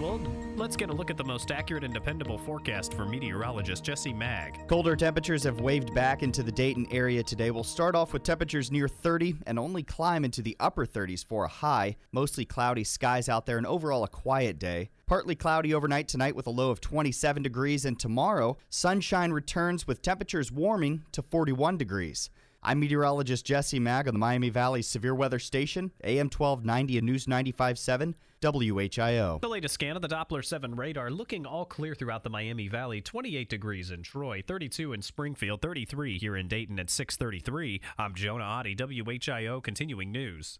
Well, 0.00 0.18
let's 0.56 0.74
get 0.74 0.88
a 0.88 0.92
look 0.92 1.10
at 1.10 1.18
the 1.18 1.24
most 1.24 1.50
accurate 1.50 1.84
and 1.84 1.92
dependable 1.92 2.38
forecast 2.38 2.94
for 2.94 3.04
meteorologist 3.04 3.84
Jesse 3.84 4.14
Maag. 4.14 4.66
Colder 4.66 4.96
temperatures 4.96 5.44
have 5.44 5.60
waved 5.60 5.94
back 5.94 6.22
into 6.22 6.42
the 6.42 6.50
Dayton 6.50 6.86
area 6.90 7.22
today. 7.22 7.50
We'll 7.50 7.62
start 7.62 7.94
off 7.94 8.14
with 8.14 8.22
temperatures 8.22 8.72
near 8.72 8.88
30 8.88 9.36
and 9.46 9.58
only 9.58 9.82
climb 9.82 10.24
into 10.24 10.40
the 10.40 10.56
upper 10.58 10.86
30s 10.86 11.22
for 11.24 11.44
a 11.44 11.48
high. 11.48 11.96
Mostly 12.10 12.46
cloudy 12.46 12.84
skies 12.84 13.28
out 13.28 13.44
there 13.44 13.58
and 13.58 13.66
overall 13.66 14.02
a 14.02 14.08
quiet 14.08 14.58
day. 14.58 14.88
Partly 15.06 15.34
cloudy 15.34 15.74
overnight 15.74 16.08
tonight 16.08 16.34
with 16.34 16.46
a 16.46 16.50
low 16.50 16.70
of 16.70 16.80
27 16.80 17.42
degrees, 17.42 17.84
and 17.84 18.00
tomorrow, 18.00 18.56
sunshine 18.70 19.30
returns 19.30 19.86
with 19.86 20.00
temperatures 20.00 20.50
warming 20.50 21.04
to 21.12 21.20
41 21.20 21.76
degrees. 21.76 22.30
I'm 22.62 22.80
meteorologist 22.80 23.44
Jesse 23.44 23.80
Maag 23.80 24.06
on 24.06 24.14
the 24.14 24.20
Miami 24.20 24.48
Valley 24.48 24.82
Severe 24.82 25.14
Weather 25.14 25.40
Station, 25.40 25.90
AM 26.04 26.30
1290 26.30 26.96
and 26.96 27.06
News 27.06 27.26
95.7, 27.26 28.14
WHIO. 28.42 29.40
The 29.40 29.48
latest 29.48 29.74
scan 29.74 29.96
of 29.96 30.02
the 30.02 30.08
Doppler 30.08 30.44
7 30.44 30.74
radar 30.74 31.10
looking 31.10 31.46
all 31.46 31.64
clear 31.64 31.94
throughout 31.94 32.24
the 32.24 32.30
Miami 32.30 32.68
Valley. 32.68 33.00
28 33.00 33.48
degrees 33.48 33.90
in 33.90 34.02
Troy, 34.02 34.42
32 34.46 34.92
in 34.92 35.02
Springfield, 35.02 35.62
33 35.62 36.18
here 36.18 36.36
in 36.36 36.48
Dayton 36.48 36.78
at 36.78 36.90
633. 36.90 37.80
I'm 37.98 38.14
Jonah 38.14 38.44
Oddie, 38.44 38.76
WHIO 38.76 39.62
Continuing 39.62 40.12
News. 40.12 40.58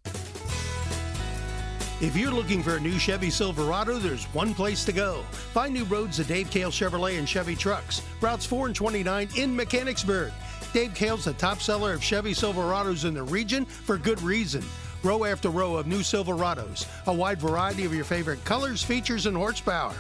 If 2.01 2.17
you're 2.17 2.33
looking 2.33 2.65
for 2.65 2.77
a 2.77 2.81
new 2.81 2.99
Chevy 2.99 3.31
Silverado, 3.31 3.99
there's 3.99 4.25
one 4.35 4.55
place 4.55 4.85
to 4.87 4.93
go. 4.93 5.23
Find 5.53 5.73
new 5.73 5.85
roads 5.85 6.19
at 6.19 6.27
Dave 6.27 6.51
Kehl 6.51 6.71
Chevrolet 6.71 7.17
and 7.19 7.29
Chevy 7.29 7.55
Trucks, 7.55 8.03
routes 8.21 8.45
4 8.45 8.67
and 8.67 8.75
29 8.75 9.29
in 9.37 9.55
Mechanicsburg. 9.55 10.33
Dave 10.73 10.95
Kehl's 10.95 11.27
the 11.27 11.35
top 11.35 11.61
seller 11.61 11.93
of 11.93 12.03
Chevy 12.03 12.33
Silverados 12.33 13.05
in 13.05 13.15
the 13.15 13.23
region 13.23 13.65
for 13.65 13.99
good 13.99 14.21
reason. 14.23 14.65
Row 15.03 15.25
after 15.25 15.51
row 15.51 15.75
of 15.77 15.87
new 15.89 16.01
Silverados, 16.01 16.87
a 17.07 17.13
wide 17.13 17.41
variety 17.41 17.85
of 17.85 17.93
your 17.95 18.05
favorite 18.05 18.45
colors, 18.45 18.83
features, 18.83 19.27
and 19.27 19.37
horsepower. 19.37 19.95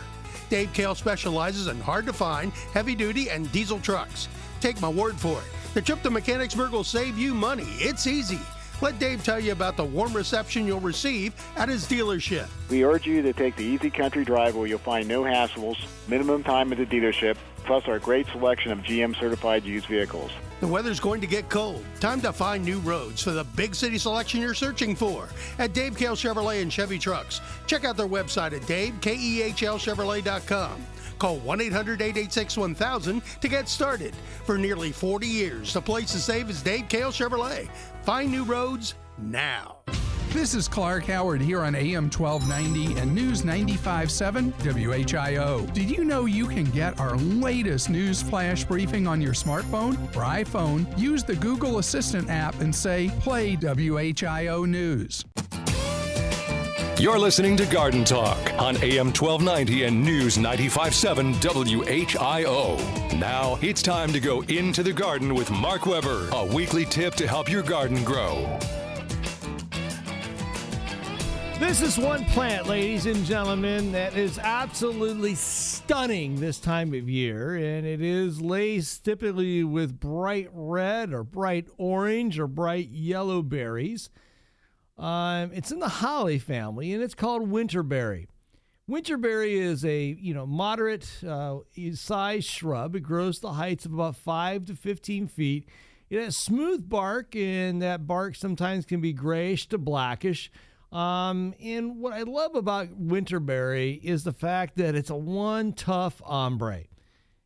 Dave 0.48 0.72
Kehl 0.72 0.96
specializes 0.96 1.66
in 1.66 1.80
hard 1.80 2.06
to 2.06 2.12
find, 2.12 2.52
heavy 2.72 2.94
duty, 2.94 3.28
and 3.28 3.50
diesel 3.50 3.80
trucks. 3.80 4.28
Take 4.60 4.80
my 4.80 4.88
word 4.88 5.18
for 5.18 5.38
it. 5.38 5.44
The 5.74 5.82
trip 5.82 6.02
to 6.02 6.10
Mechanicsburg 6.10 6.70
will 6.70 6.84
save 6.84 7.18
you 7.18 7.34
money. 7.34 7.66
It's 7.78 8.06
easy. 8.06 8.38
Let 8.82 8.98
Dave 8.98 9.22
tell 9.22 9.38
you 9.38 9.52
about 9.52 9.76
the 9.76 9.84
warm 9.84 10.12
reception 10.12 10.66
you'll 10.66 10.80
receive 10.80 11.32
at 11.54 11.68
his 11.68 11.86
dealership. 11.86 12.48
We 12.68 12.84
urge 12.84 13.06
you 13.06 13.22
to 13.22 13.32
take 13.32 13.54
the 13.54 13.62
easy 13.62 13.90
country 13.90 14.24
drive 14.24 14.56
where 14.56 14.66
you'll 14.66 14.80
find 14.80 15.06
no 15.06 15.22
hassles, 15.22 15.76
minimum 16.08 16.42
time 16.42 16.72
at 16.72 16.78
the 16.78 16.86
dealership, 16.86 17.36
plus 17.64 17.86
our 17.86 18.00
great 18.00 18.26
selection 18.26 18.72
of 18.72 18.80
GM 18.80 19.16
certified 19.20 19.62
used 19.62 19.86
vehicles. 19.86 20.32
The 20.58 20.66
weather's 20.66 20.98
going 20.98 21.20
to 21.20 21.28
get 21.28 21.48
cold. 21.48 21.84
Time 22.00 22.20
to 22.22 22.32
find 22.32 22.64
new 22.64 22.80
roads 22.80 23.22
for 23.22 23.30
the 23.30 23.44
big 23.44 23.76
city 23.76 23.98
selection 23.98 24.40
you're 24.40 24.52
searching 24.52 24.96
for 24.96 25.28
at 25.60 25.74
Dave 25.74 25.96
Kehl 25.96 26.16
Chevrolet 26.16 26.60
and 26.60 26.72
Chevy 26.72 26.98
Trucks. 26.98 27.40
Check 27.68 27.84
out 27.84 27.96
their 27.96 28.08
website 28.08 28.52
at 28.52 28.62
davekehlchevrolet.com. 28.62 30.86
Call 31.20 31.36
1 31.36 31.60
800 31.60 32.02
886 32.02 32.56
1000 32.56 33.22
to 33.40 33.48
get 33.48 33.68
started. 33.68 34.12
For 34.44 34.58
nearly 34.58 34.90
40 34.90 35.28
years, 35.28 35.72
the 35.72 35.80
place 35.80 36.10
to 36.10 36.18
save 36.18 36.50
is 36.50 36.62
Dave 36.62 36.88
Kehl 36.88 37.12
Chevrolet. 37.12 37.68
Find 38.02 38.32
new 38.32 38.42
roads 38.42 38.96
now. 39.16 39.76
This 40.30 40.54
is 40.54 40.66
Clark 40.66 41.04
Howard 41.04 41.40
here 41.40 41.60
on 41.60 41.76
AM 41.76 42.10
1290 42.10 42.98
and 42.98 43.14
News 43.14 43.42
95.7 43.42 44.52
WHIO. 44.54 45.72
Did 45.72 45.88
you 45.88 46.04
know 46.04 46.24
you 46.24 46.46
can 46.46 46.64
get 46.64 46.98
our 46.98 47.16
latest 47.16 47.90
news 47.90 48.20
flash 48.20 48.64
briefing 48.64 49.06
on 49.06 49.20
your 49.20 49.34
smartphone 49.34 49.94
or 50.16 50.22
iPhone? 50.22 50.98
Use 50.98 51.22
the 51.22 51.36
Google 51.36 51.78
Assistant 51.78 52.28
app 52.28 52.60
and 52.60 52.74
say, 52.74 53.08
Play 53.20 53.56
WHIO 53.56 54.66
News. 54.66 55.24
You're 56.98 57.18
listening 57.18 57.56
to 57.56 57.66
Garden 57.66 58.04
Talk 58.04 58.38
on 58.60 58.76
AM 58.76 59.06
1290 59.06 59.84
and 59.84 60.04
News 60.04 60.36
95.7 60.36 61.34
WHIO. 61.40 63.18
Now 63.18 63.58
it's 63.60 63.82
time 63.82 64.12
to 64.12 64.20
go 64.20 64.42
into 64.42 64.82
the 64.82 64.92
garden 64.92 65.34
with 65.34 65.50
Mark 65.50 65.86
Weber, 65.86 66.28
a 66.32 66.44
weekly 66.44 66.84
tip 66.84 67.14
to 67.14 67.26
help 67.26 67.50
your 67.50 67.62
garden 67.62 68.04
grow. 68.04 68.58
This 71.58 71.80
is 71.80 71.96
one 71.98 72.24
plant, 72.26 72.68
ladies 72.68 73.06
and 73.06 73.24
gentlemen, 73.24 73.92
that 73.92 74.16
is 74.16 74.38
absolutely 74.38 75.34
stunning 75.34 76.38
this 76.40 76.60
time 76.60 76.92
of 76.92 77.08
year, 77.08 77.56
and 77.56 77.86
it 77.86 78.02
is 78.02 78.40
laced 78.40 79.04
typically 79.04 79.64
with 79.64 79.98
bright 79.98 80.50
red 80.52 81.12
or 81.12 81.24
bright 81.24 81.66
orange 81.78 82.38
or 82.38 82.46
bright 82.46 82.90
yellow 82.90 83.42
berries. 83.42 84.10
Um, 84.98 85.52
it's 85.52 85.72
in 85.72 85.78
the 85.80 85.88
holly 85.88 86.38
family, 86.38 86.92
and 86.92 87.02
it's 87.02 87.14
called 87.14 87.50
winterberry. 87.50 88.26
Winterberry 88.90 89.52
is 89.52 89.84
a 89.84 90.16
you 90.20 90.34
know 90.34 90.46
moderate 90.46 91.08
uh, 91.26 91.58
size 91.94 92.44
shrub. 92.44 92.94
It 92.96 93.00
grows 93.00 93.38
to 93.40 93.48
heights 93.48 93.86
of 93.86 93.94
about 93.94 94.16
five 94.16 94.66
to 94.66 94.74
fifteen 94.74 95.26
feet. 95.26 95.68
It 96.10 96.22
has 96.22 96.36
smooth 96.36 96.88
bark, 96.88 97.34
and 97.34 97.80
that 97.80 98.06
bark 98.06 98.34
sometimes 98.34 98.84
can 98.84 99.00
be 99.00 99.12
grayish 99.12 99.66
to 99.68 99.78
blackish. 99.78 100.50
Um, 100.92 101.54
and 101.62 102.00
what 102.00 102.12
I 102.12 102.22
love 102.22 102.54
about 102.54 103.00
winterberry 103.00 103.98
is 104.02 104.24
the 104.24 104.32
fact 104.32 104.76
that 104.76 104.94
it's 104.94 105.08
a 105.08 105.16
one 105.16 105.72
tough 105.72 106.20
ombre. 106.26 106.84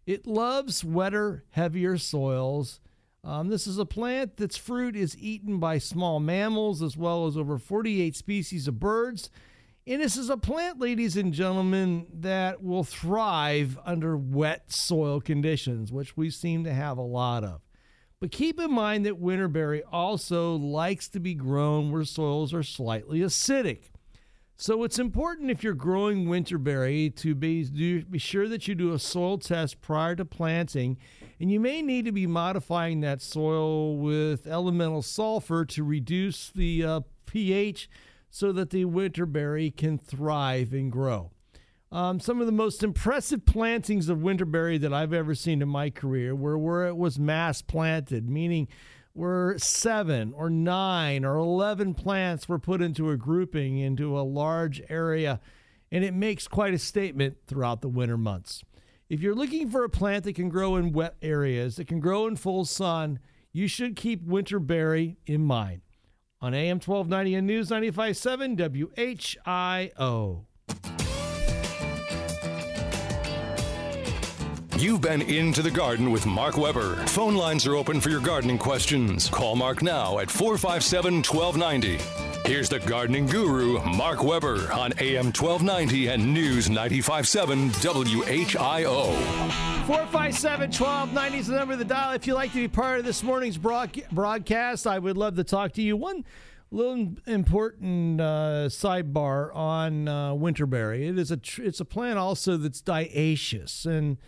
It 0.04 0.26
loves 0.26 0.84
wetter, 0.84 1.44
heavier 1.50 1.96
soils. 1.96 2.80
Um, 3.26 3.48
this 3.48 3.66
is 3.66 3.76
a 3.76 3.84
plant 3.84 4.36
that's 4.36 4.56
fruit 4.56 4.94
is 4.94 5.18
eaten 5.18 5.58
by 5.58 5.78
small 5.78 6.20
mammals 6.20 6.80
as 6.80 6.96
well 6.96 7.26
as 7.26 7.36
over 7.36 7.58
48 7.58 8.14
species 8.14 8.68
of 8.68 8.78
birds. 8.78 9.30
And 9.84 10.00
this 10.00 10.16
is 10.16 10.30
a 10.30 10.36
plant, 10.36 10.78
ladies 10.78 11.16
and 11.16 11.32
gentlemen, 11.32 12.06
that 12.12 12.62
will 12.62 12.84
thrive 12.84 13.80
under 13.84 14.16
wet 14.16 14.70
soil 14.70 15.20
conditions, 15.20 15.90
which 15.90 16.16
we 16.16 16.30
seem 16.30 16.62
to 16.64 16.72
have 16.72 16.98
a 16.98 17.02
lot 17.02 17.42
of. 17.42 17.62
But 18.20 18.30
keep 18.30 18.60
in 18.60 18.70
mind 18.70 19.04
that 19.06 19.20
winterberry 19.20 19.82
also 19.90 20.54
likes 20.54 21.08
to 21.08 21.18
be 21.18 21.34
grown 21.34 21.90
where 21.90 22.04
soils 22.04 22.54
are 22.54 22.62
slightly 22.62 23.20
acidic. 23.20 23.90
So 24.56 24.84
it's 24.84 25.00
important 25.00 25.50
if 25.50 25.64
you're 25.64 25.74
growing 25.74 26.26
winterberry 26.26 27.14
to 27.16 27.34
be, 27.34 27.64
do, 27.64 28.04
be 28.04 28.18
sure 28.18 28.48
that 28.48 28.68
you 28.68 28.76
do 28.76 28.92
a 28.92 29.00
soil 29.00 29.36
test 29.36 29.80
prior 29.80 30.14
to 30.14 30.24
planting, 30.24 30.96
and 31.38 31.50
you 31.50 31.60
may 31.60 31.82
need 31.82 32.04
to 32.04 32.12
be 32.12 32.26
modifying 32.26 33.00
that 33.00 33.20
soil 33.20 33.96
with 33.96 34.46
elemental 34.46 35.02
sulfur 35.02 35.64
to 35.66 35.84
reduce 35.84 36.50
the 36.50 36.84
uh, 36.84 37.00
pH 37.26 37.88
so 38.30 38.52
that 38.52 38.70
the 38.70 38.84
winterberry 38.84 39.74
can 39.74 39.98
thrive 39.98 40.72
and 40.72 40.90
grow. 40.90 41.30
Um, 41.92 42.18
some 42.20 42.40
of 42.40 42.46
the 42.46 42.52
most 42.52 42.82
impressive 42.82 43.46
plantings 43.46 44.08
of 44.08 44.18
winterberry 44.18 44.80
that 44.80 44.92
I've 44.92 45.12
ever 45.12 45.34
seen 45.34 45.62
in 45.62 45.68
my 45.68 45.90
career 45.90 46.34
were 46.34 46.58
where 46.58 46.86
it 46.86 46.96
was 46.96 47.18
mass 47.18 47.62
planted, 47.62 48.28
meaning 48.28 48.68
where 49.12 49.56
seven 49.58 50.34
or 50.34 50.50
nine 50.50 51.24
or 51.24 51.36
11 51.36 51.94
plants 51.94 52.48
were 52.48 52.58
put 52.58 52.82
into 52.82 53.10
a 53.10 53.16
grouping 53.16 53.78
into 53.78 54.18
a 54.18 54.20
large 54.20 54.82
area, 54.90 55.40
and 55.90 56.04
it 56.04 56.12
makes 56.12 56.48
quite 56.48 56.74
a 56.74 56.78
statement 56.78 57.38
throughout 57.46 57.80
the 57.80 57.88
winter 57.88 58.18
months. 58.18 58.62
If 59.08 59.20
you're 59.20 59.36
looking 59.36 59.70
for 59.70 59.84
a 59.84 59.88
plant 59.88 60.24
that 60.24 60.34
can 60.34 60.48
grow 60.48 60.74
in 60.74 60.90
wet 60.92 61.14
areas, 61.22 61.76
that 61.76 61.86
can 61.86 62.00
grow 62.00 62.26
in 62.26 62.34
full 62.34 62.64
sun, 62.64 63.20
you 63.52 63.68
should 63.68 63.94
keep 63.94 64.26
winterberry 64.26 65.16
in 65.26 65.44
mind. 65.44 65.82
On 66.40 66.52
AM 66.52 66.80
1290 66.80 67.34
and 67.36 67.46
News 67.46 67.70
957 67.70 68.56
WHIO. 68.56 70.46
You've 74.76 75.00
been 75.00 75.22
into 75.22 75.62
the 75.62 75.70
garden 75.70 76.10
with 76.10 76.26
Mark 76.26 76.58
Weber. 76.58 76.96
Phone 77.06 77.36
lines 77.36 77.64
are 77.66 77.76
open 77.76 78.00
for 78.00 78.10
your 78.10 78.20
gardening 78.20 78.58
questions. 78.58 79.30
Call 79.30 79.54
Mark 79.54 79.82
now 79.82 80.18
at 80.18 80.30
457 80.30 81.22
1290. 81.22 82.25
Here's 82.46 82.68
the 82.68 82.78
gardening 82.78 83.26
guru, 83.26 83.82
Mark 83.82 84.22
Weber, 84.22 84.72
on 84.72 84.92
AM 85.00 85.32
1290 85.32 86.06
and 86.06 86.32
News 86.32 86.70
957 86.70 87.70
WHIO. 87.70 89.06
457 89.84 90.70
1290 90.70 91.38
is 91.38 91.48
the 91.48 91.56
number 91.56 91.72
of 91.72 91.80
the 91.80 91.84
dial. 91.84 92.12
If 92.12 92.24
you'd 92.24 92.34
like 92.34 92.52
to 92.52 92.58
be 92.58 92.68
part 92.68 93.00
of 93.00 93.04
this 93.04 93.24
morning's 93.24 93.58
broadcast, 93.58 94.86
I 94.86 94.96
would 94.96 95.16
love 95.16 95.34
to 95.34 95.42
talk 95.42 95.72
to 95.72 95.82
you. 95.82 95.96
One 95.96 96.24
little 96.70 97.16
important 97.26 98.20
uh, 98.20 98.68
sidebar 98.68 99.52
on 99.52 100.06
uh, 100.06 100.30
winterberry. 100.30 101.08
It 101.08 101.18
is 101.18 101.32
a 101.32 101.38
tr- 101.38 101.64
it's 101.64 101.80
a 101.80 101.84
plant 101.84 102.16
also 102.16 102.56
that's 102.56 102.80
dioecious 102.80 103.86
and 103.86 104.18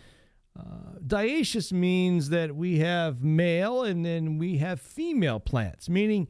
uh, 0.59 0.99
dioecious 1.07 1.71
means 1.71 2.29
that 2.29 2.53
we 2.53 2.79
have 2.79 3.23
male 3.23 3.83
and 3.83 4.05
then 4.05 4.37
we 4.37 4.57
have 4.57 4.81
female 4.81 5.39
plants, 5.39 5.87
meaning 5.87 6.27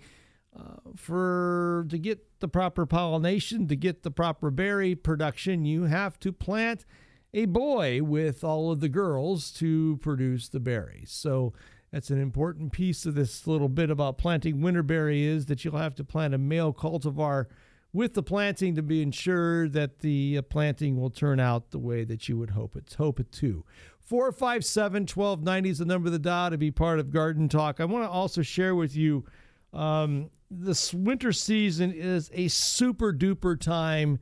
uh, 0.58 0.92
for 0.96 1.86
to 1.90 1.98
get 1.98 2.40
the 2.40 2.48
proper 2.48 2.86
pollination, 2.86 3.68
to 3.68 3.76
get 3.76 4.04
the 4.04 4.12
proper 4.12 4.50
berry 4.50 4.96
production, 4.96 5.66
you 5.66 5.84
have 5.84 6.20
to 6.20 6.32
plant 6.32 6.86
a 7.34 7.46
boy 7.46 8.02
with 8.02 8.44
all 8.44 8.72
of 8.72 8.80
the 8.80 8.90
girls 8.90 9.52
to 9.52 9.98
produce 9.98 10.50
the 10.50 10.60
berries. 10.60 11.12
So 11.12 11.54
that's 11.92 12.10
an 12.10 12.22
important 12.22 12.72
piece 12.72 13.06
of 13.06 13.16
this 13.16 13.48
little 13.48 13.70
bit 13.70 13.90
about 13.90 14.18
planting 14.18 14.58
winterberry 14.58 15.24
is 15.24 15.46
that 15.48 15.64
you'll 15.64 15.78
have 15.78 15.96
to 15.96 16.04
plant 16.04 16.34
a 16.34 16.38
male 16.38 16.74
cultivar 16.74 17.46
with 17.92 18.14
the 18.14 18.24
planting 18.24 18.76
to 18.76 18.84
be 18.84 19.02
ensured 19.02 19.74
that 19.74 20.00
the 20.00 20.38
uh, 20.38 20.42
planting 20.44 21.00
will 21.00 21.10
turn 21.10 21.40
out 21.40 21.72
the 21.72 21.80
way 21.80 22.04
that 22.04 22.30
you 22.30 22.38
would 22.38 22.52
hope 22.52 22.76
it 22.76 22.96
hope 22.98 23.20
it 23.20 23.32
to. 23.32 23.66
457 24.00 25.04
1290 25.04 25.70
is 25.70 25.78
the 25.80 25.86
number 25.86 26.08
of 26.08 26.14
the 26.14 26.20
dial 26.20 26.52
to 26.52 26.58
be 26.58 26.72
part 26.72 27.00
of 27.00 27.12
Garden 27.12 27.50
Talk. 27.50 27.80
I 27.80 27.86
want 27.86 28.06
to 28.06 28.10
also 28.10 28.42
share 28.42 28.76
with 28.76 28.96
you 28.96 29.26
um, 29.74 30.30
this 30.50 30.94
winter 30.94 31.32
season 31.32 31.92
is 31.92 32.30
a 32.34 32.48
super 32.48 33.14
duper 33.14 33.60
time 33.60 34.20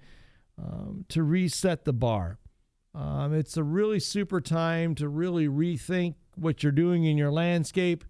um, 0.57 1.05
to 1.10 1.23
reset 1.23 1.86
the 1.86 1.93
bar. 1.93 2.39
Um, 2.93 3.33
it's 3.33 3.57
a 3.57 3.63
really 3.63 3.99
super 3.99 4.41
time 4.41 4.95
to 4.95 5.07
really 5.07 5.47
rethink 5.47 6.15
what 6.36 6.63
you're 6.63 6.71
doing 6.71 7.05
in 7.05 7.17
your 7.17 7.31
landscape 7.31 8.03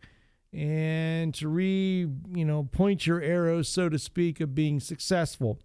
and 0.54 1.34
to 1.36 1.50
re, 1.50 2.08
you 2.34 2.46
know, 2.46 2.64
point 2.72 3.06
your 3.06 3.22
arrows, 3.22 3.68
so 3.68 3.90
to 3.90 4.00
speak, 4.00 4.40
of 4.40 4.56
being 4.56 4.80
successful. 4.80 5.60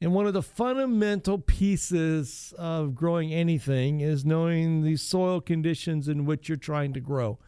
And 0.00 0.12
one 0.12 0.26
of 0.26 0.34
the 0.34 0.42
fundamental 0.42 1.38
pieces 1.38 2.52
of 2.58 2.94
growing 2.94 3.32
anything 3.32 4.00
is 4.00 4.24
knowing 4.24 4.82
the 4.82 4.96
soil 4.96 5.40
conditions 5.40 6.08
in 6.08 6.26
which 6.26 6.48
you're 6.48 6.56
trying 6.56 6.92
to 6.94 7.00
grow. 7.00 7.38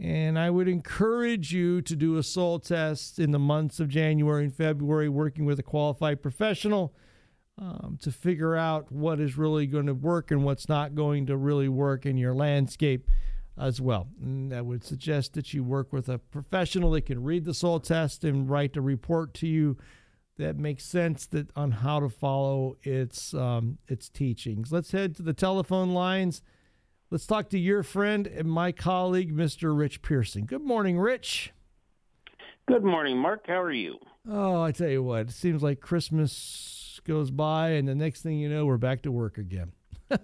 And 0.00 0.38
I 0.38 0.48
would 0.48 0.66
encourage 0.66 1.52
you 1.52 1.82
to 1.82 1.94
do 1.94 2.16
a 2.16 2.22
soil 2.22 2.58
test 2.58 3.18
in 3.18 3.32
the 3.32 3.38
months 3.38 3.80
of 3.80 3.88
January 3.88 4.44
and 4.44 4.54
February, 4.54 5.10
working 5.10 5.44
with 5.44 5.58
a 5.58 5.62
qualified 5.62 6.22
professional 6.22 6.94
um, 7.58 7.98
to 8.00 8.10
figure 8.10 8.56
out 8.56 8.90
what 8.90 9.20
is 9.20 9.36
really 9.36 9.66
going 9.66 9.86
to 9.86 9.94
work 9.94 10.30
and 10.30 10.42
what's 10.42 10.70
not 10.70 10.94
going 10.94 11.26
to 11.26 11.36
really 11.36 11.68
work 11.68 12.06
in 12.06 12.16
your 12.16 12.34
landscape 12.34 13.06
as 13.58 13.78
well. 13.78 14.08
And 14.22 14.54
I 14.54 14.62
would 14.62 14.84
suggest 14.84 15.34
that 15.34 15.52
you 15.52 15.62
work 15.62 15.92
with 15.92 16.08
a 16.08 16.18
professional 16.18 16.92
that 16.92 17.02
can 17.02 17.22
read 17.22 17.44
the 17.44 17.52
soil 17.52 17.78
test 17.78 18.24
and 18.24 18.48
write 18.48 18.78
a 18.78 18.80
report 18.80 19.34
to 19.34 19.46
you 19.46 19.76
that 20.38 20.56
makes 20.56 20.84
sense 20.84 21.26
that 21.26 21.50
on 21.54 21.70
how 21.70 22.00
to 22.00 22.08
follow 22.08 22.78
its 22.82 23.34
um, 23.34 23.76
its 23.86 24.08
teachings. 24.08 24.72
Let's 24.72 24.92
head 24.92 25.14
to 25.16 25.22
the 25.22 25.34
telephone 25.34 25.92
lines. 25.92 26.40
Let's 27.10 27.26
talk 27.26 27.48
to 27.50 27.58
your 27.58 27.82
friend 27.82 28.28
and 28.28 28.48
my 28.48 28.70
colleague, 28.70 29.34
Mr. 29.34 29.76
Rich 29.76 30.00
Pearson. 30.00 30.44
Good 30.44 30.62
morning, 30.62 30.96
Rich. 30.96 31.52
Good 32.68 32.84
morning, 32.84 33.16
Mark. 33.18 33.48
How 33.48 33.60
are 33.60 33.72
you? 33.72 33.98
Oh, 34.28 34.62
I 34.62 34.70
tell 34.70 34.88
you 34.88 35.02
what, 35.02 35.22
it 35.22 35.32
seems 35.32 35.60
like 35.60 35.80
Christmas 35.80 37.00
goes 37.04 37.32
by, 37.32 37.70
and 37.70 37.88
the 37.88 37.96
next 37.96 38.22
thing 38.22 38.38
you 38.38 38.48
know, 38.48 38.64
we're 38.64 38.76
back 38.76 39.02
to 39.02 39.10
work 39.10 39.38
again. 39.38 39.72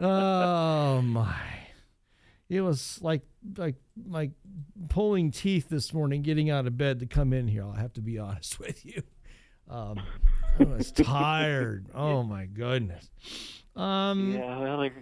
oh 0.00 1.02
my! 1.02 1.36
It 2.48 2.62
was 2.62 2.98
like 3.02 3.22
like 3.58 3.74
like 4.08 4.30
pulling 4.88 5.32
teeth 5.32 5.68
this 5.68 5.92
morning 5.92 6.22
getting 6.22 6.48
out 6.48 6.66
of 6.66 6.78
bed 6.78 7.00
to 7.00 7.06
come 7.06 7.34
in 7.34 7.46
here. 7.48 7.64
I'll 7.64 7.72
have 7.72 7.92
to 7.94 8.00
be 8.00 8.18
honest 8.18 8.58
with 8.60 8.86
you. 8.86 9.02
Um, 9.68 10.00
I 10.58 10.64
was 10.64 10.92
tired. 10.92 11.88
Oh 11.94 12.22
my 12.22 12.46
goodness. 12.46 13.10
Um, 13.78 14.32
yeah, 14.32 14.58
well, 14.58 14.82
it, 14.82 14.92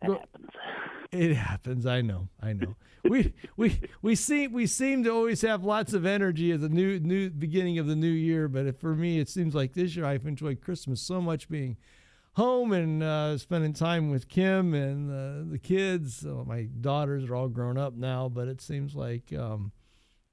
happens. 0.00 0.50
It 1.12 1.34
happens. 1.34 1.84
I 1.84 2.00
know. 2.00 2.28
I 2.40 2.54
know. 2.54 2.74
we 3.04 3.34
we 3.56 3.80
we 4.00 4.14
seem 4.14 4.52
we 4.52 4.66
seem 4.66 5.04
to 5.04 5.10
always 5.10 5.42
have 5.42 5.62
lots 5.62 5.92
of 5.92 6.06
energy 6.06 6.52
at 6.52 6.60
the 6.60 6.70
new 6.70 6.98
new 7.00 7.28
beginning 7.28 7.78
of 7.78 7.86
the 7.86 7.96
new 7.96 8.06
year, 8.06 8.48
but 8.48 8.80
for 8.80 8.94
me, 8.94 9.18
it 9.18 9.28
seems 9.28 9.54
like 9.54 9.74
this 9.74 9.94
year 9.94 10.06
I've 10.06 10.26
enjoyed 10.26 10.62
Christmas 10.62 11.02
so 11.02 11.20
much 11.20 11.50
being 11.50 11.76
home 12.34 12.72
and 12.72 13.02
uh, 13.02 13.36
spending 13.36 13.74
time 13.74 14.10
with 14.10 14.28
Kim 14.28 14.72
and 14.72 15.10
uh, 15.10 15.50
the 15.50 15.58
kids. 15.58 16.24
my 16.24 16.62
daughters 16.80 17.24
are 17.24 17.34
all 17.34 17.48
grown 17.48 17.76
up 17.76 17.94
now, 17.94 18.28
but 18.28 18.48
it 18.48 18.62
seems 18.62 18.94
like 18.94 19.32
um, 19.34 19.72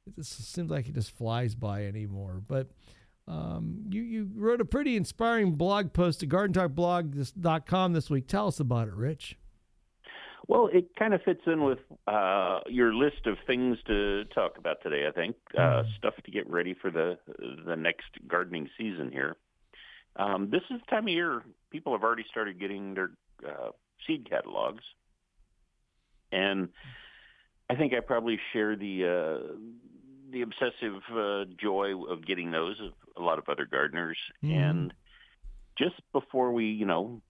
it 0.07 0.15
just 0.15 0.53
seems 0.53 0.71
like 0.71 0.87
it 0.87 0.95
just 0.95 1.11
flies 1.11 1.55
by 1.55 1.85
anymore. 1.85 2.41
But 2.47 2.69
um, 3.29 3.85
you 3.89 4.01
you 4.01 4.29
wrote 4.35 4.59
a 4.59 4.65
pretty 4.65 4.95
inspiring 4.95 5.51
blog 5.51 5.93
post 5.93 6.23
at 6.23 6.29
GardenTalkBlog.com 6.29 7.93
this 7.93 8.09
week. 8.09 8.27
Tell 8.27 8.47
us 8.47 8.59
about 8.59 8.87
it, 8.87 8.93
Rich. 8.95 9.37
Well, 10.47 10.67
it 10.73 10.89
kind 10.97 11.13
of 11.13 11.21
fits 11.21 11.41
in 11.45 11.63
with 11.63 11.77
uh, 12.07 12.61
your 12.67 12.91
list 12.91 13.27
of 13.27 13.37
things 13.45 13.77
to 13.85 14.25
talk 14.33 14.57
about 14.57 14.81
today. 14.81 15.05
I 15.07 15.11
think 15.11 15.35
uh, 15.55 15.59
mm. 15.61 15.97
stuff 15.97 16.15
to 16.25 16.31
get 16.31 16.49
ready 16.49 16.73
for 16.73 16.89
the 16.89 17.19
the 17.65 17.75
next 17.75 18.07
gardening 18.27 18.67
season 18.75 19.11
here. 19.11 19.37
Um, 20.15 20.49
this 20.49 20.61
is 20.71 20.81
the 20.81 20.89
time 20.89 21.03
of 21.03 21.13
year 21.13 21.43
people 21.69 21.93
have 21.93 22.03
already 22.03 22.25
started 22.31 22.59
getting 22.59 22.95
their 22.95 23.11
uh, 23.47 23.69
seed 24.07 24.27
catalogs, 24.27 24.83
and 26.31 26.69
I 27.69 27.75
think 27.75 27.93
I 27.93 27.99
probably 27.99 28.39
share 28.51 28.75
the 28.75 29.05
uh, 29.05 29.53
the 30.31 30.41
obsessive 30.41 31.01
uh, 31.13 31.45
joy 31.57 31.93
of 32.09 32.25
getting 32.25 32.51
those 32.51 32.79
of 32.79 32.93
a 33.17 33.21
lot 33.21 33.39
of 33.39 33.49
other 33.49 33.65
gardeners. 33.65 34.17
Mm. 34.43 34.53
And 34.53 34.93
just 35.77 35.95
before 36.11 36.51
we, 36.51 36.65
you 36.65 36.85
know, 36.85 37.21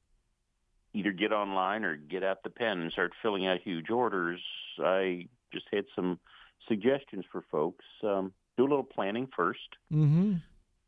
either 0.93 1.11
get 1.11 1.31
online 1.31 1.83
or 1.83 1.95
get 1.95 2.23
out 2.23 2.43
the 2.43 2.49
pen 2.49 2.79
and 2.79 2.91
start 2.91 3.11
filling 3.21 3.47
out 3.47 3.59
huge 3.61 3.89
orders, 3.89 4.41
I 4.79 5.27
just 5.53 5.65
had 5.71 5.85
some 5.95 6.19
suggestions 6.67 7.25
for 7.31 7.43
folks. 7.51 7.85
Um, 8.03 8.33
do 8.57 8.63
a 8.63 8.67
little 8.69 8.83
planning 8.83 9.27
1st 9.37 9.53
mm-hmm 9.93 10.33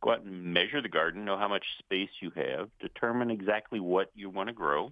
go 0.02 0.12
out 0.12 0.24
and 0.24 0.54
measure 0.54 0.82
the 0.82 0.89
garden, 0.89 1.26
know 1.26 1.38
how 1.38 1.47
much 1.47 1.63
space 1.80 2.10
you 2.19 2.32
have, 2.36 2.69
determine 2.80 3.32
exactly 3.32 3.80
what 3.80 4.10
you 4.15 4.30
want 4.30 4.50
to 4.50 4.54
grow. 4.54 4.91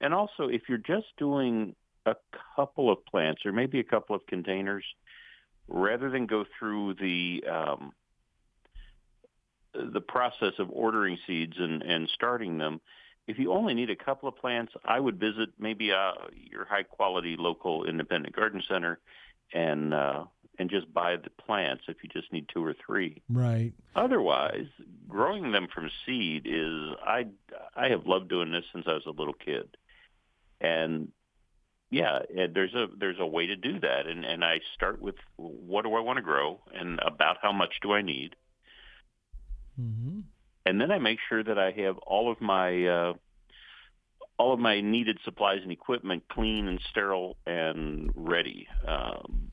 And 0.00 0.12
also, 0.12 0.48
if 0.48 0.62
you're 0.68 0.78
just 0.78 1.06
doing 1.18 1.74
a 2.06 2.16
couple 2.54 2.90
of 2.90 3.04
plants 3.06 3.44
or 3.44 3.52
maybe 3.52 3.78
a 3.80 3.84
couple 3.84 4.16
of 4.16 4.26
containers, 4.26 4.84
rather 5.68 6.10
than 6.10 6.26
go 6.26 6.44
through 6.58 6.94
the 6.94 7.44
um, 7.50 7.92
the 9.92 10.00
process 10.00 10.54
of 10.58 10.70
ordering 10.70 11.18
seeds 11.26 11.54
and, 11.58 11.82
and 11.82 12.08
starting 12.14 12.56
them, 12.58 12.80
if 13.26 13.38
you 13.38 13.52
only 13.52 13.74
need 13.74 13.90
a 13.90 13.96
couple 13.96 14.28
of 14.28 14.36
plants, 14.36 14.72
I 14.84 15.00
would 15.00 15.18
visit 15.18 15.50
maybe 15.58 15.92
uh, 15.92 16.12
your 16.34 16.64
high 16.64 16.84
quality 16.84 17.36
local 17.38 17.84
independent 17.84 18.34
garden 18.34 18.62
center 18.68 18.98
and 19.52 19.92
uh, 19.92 20.24
and 20.58 20.70
just 20.70 20.92
buy 20.92 21.16
the 21.16 21.30
plants 21.30 21.84
if 21.88 21.96
you 22.02 22.08
just 22.08 22.32
need 22.32 22.46
two 22.52 22.64
or 22.64 22.74
three. 22.86 23.22
Right. 23.28 23.72
Otherwise, 23.94 24.66
growing 25.08 25.52
them 25.52 25.68
from 25.72 25.90
seed 26.04 26.46
is 26.46 26.94
I 27.04 27.26
I 27.74 27.88
have 27.88 28.06
loved 28.06 28.28
doing 28.28 28.52
this 28.52 28.64
since 28.72 28.86
I 28.88 28.94
was 28.94 29.06
a 29.06 29.10
little 29.10 29.34
kid, 29.34 29.76
and 30.60 31.08
yeah, 31.90 32.20
there's 32.52 32.74
a 32.74 32.86
there's 32.98 33.18
a 33.20 33.26
way 33.26 33.46
to 33.46 33.56
do 33.56 33.78
that, 33.80 34.06
and 34.06 34.24
and 34.24 34.44
I 34.44 34.60
start 34.74 35.00
with 35.00 35.14
what 35.36 35.84
do 35.84 35.94
I 35.94 36.00
want 36.00 36.16
to 36.16 36.22
grow 36.22 36.60
and 36.74 36.98
about 37.00 37.36
how 37.42 37.52
much 37.52 37.74
do 37.80 37.92
I 37.92 38.02
need, 38.02 38.34
mm-hmm. 39.80 40.20
and 40.64 40.80
then 40.80 40.90
I 40.90 40.98
make 40.98 41.18
sure 41.28 41.44
that 41.44 41.58
I 41.58 41.70
have 41.70 41.98
all 41.98 42.30
of 42.30 42.40
my 42.40 42.86
uh, 42.86 43.12
all 44.38 44.52
of 44.52 44.58
my 44.58 44.80
needed 44.80 45.18
supplies 45.24 45.60
and 45.62 45.70
equipment 45.70 46.24
clean 46.28 46.68
and 46.68 46.80
sterile 46.90 47.36
and 47.46 48.10
ready. 48.14 48.66
Um, 48.86 49.52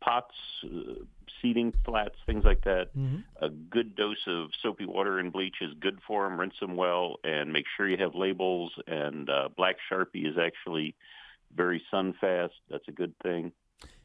pots, 0.00 0.34
uh, 0.64 1.04
seating 1.40 1.72
flats, 1.84 2.16
things 2.26 2.44
like 2.44 2.64
that. 2.64 2.96
Mm-hmm. 2.96 3.44
A 3.44 3.48
good 3.48 3.94
dose 3.94 4.16
of 4.26 4.50
soapy 4.62 4.86
water 4.86 5.18
and 5.18 5.32
bleach 5.32 5.56
is 5.60 5.72
good 5.80 5.98
for 6.06 6.24
them. 6.24 6.38
Rinse 6.38 6.58
them 6.60 6.76
well 6.76 7.16
and 7.24 7.52
make 7.52 7.66
sure 7.76 7.88
you 7.88 7.96
have 7.98 8.14
labels. 8.14 8.72
And 8.86 9.28
uh, 9.30 9.48
black 9.56 9.76
Sharpie 9.90 10.26
is 10.28 10.36
actually 10.38 10.94
very 11.54 11.82
sun 11.90 12.14
fast. 12.20 12.54
That's 12.70 12.86
a 12.88 12.92
good 12.92 13.14
thing. 13.22 13.52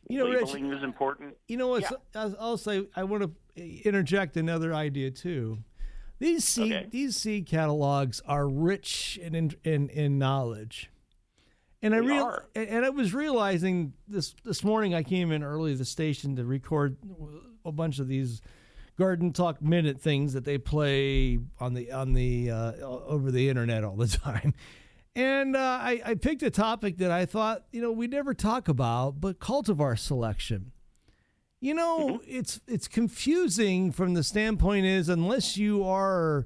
You 0.09 0.19
know, 0.19 0.25
Labeling 0.25 0.69
Rich, 0.69 0.77
is 0.79 0.83
important. 0.83 1.35
You 1.47 1.57
know 1.57 1.67
what? 1.67 1.85
I'll 2.13 2.35
I'll 2.39 2.57
say 2.57 2.85
I 2.95 3.03
want 3.03 3.23
to 3.23 3.61
interject 3.83 4.35
another 4.37 4.73
idea 4.73 5.11
too. 5.11 5.59
These 6.19 6.45
seed 6.45 6.91
these 6.91 7.17
seed 7.17 7.47
catalogs 7.47 8.21
are 8.25 8.47
rich 8.47 9.19
in 9.21 9.53
in 9.63 9.89
in, 9.89 10.17
knowledge. 10.17 10.89
And 11.81 11.93
I 11.93 11.97
real 11.97 12.39
and 12.55 12.67
and 12.67 12.85
I 12.85 12.89
was 12.89 13.13
realizing 13.13 13.93
this 14.07 14.35
this 14.43 14.63
morning. 14.63 14.93
I 14.93 15.03
came 15.03 15.31
in 15.31 15.43
early 15.43 15.71
to 15.71 15.77
the 15.77 15.85
station 15.85 16.35
to 16.35 16.45
record 16.45 16.97
a 17.65 17.71
bunch 17.71 17.99
of 17.99 18.07
these 18.07 18.41
garden 18.97 19.33
talk 19.33 19.61
minute 19.61 19.99
things 19.99 20.33
that 20.33 20.45
they 20.45 20.57
play 20.57 21.39
on 21.59 21.73
the 21.73 21.91
on 21.91 22.13
the 22.13 22.51
uh, 22.51 22.71
over 22.81 23.31
the 23.31 23.49
internet 23.49 23.83
all 23.83 23.95
the 23.95 24.07
time. 24.23 24.53
And 25.15 25.55
uh, 25.55 25.59
I, 25.59 26.01
I 26.03 26.13
picked 26.15 26.41
a 26.41 26.49
topic 26.49 26.97
that 26.97 27.11
I 27.11 27.25
thought 27.25 27.65
you 27.71 27.81
know 27.81 27.91
we 27.91 28.07
never 28.07 28.33
talk 28.33 28.67
about, 28.67 29.21
but 29.21 29.39
cultivar 29.39 29.97
selection. 29.97 30.71
You 31.61 31.75
know, 31.75 32.21
it's 32.27 32.59
it's 32.67 32.87
confusing 32.87 33.91
from 33.91 34.15
the 34.15 34.23
standpoint 34.23 34.85
is 34.85 35.09
unless 35.09 35.55
you 35.55 35.83
are 35.83 36.45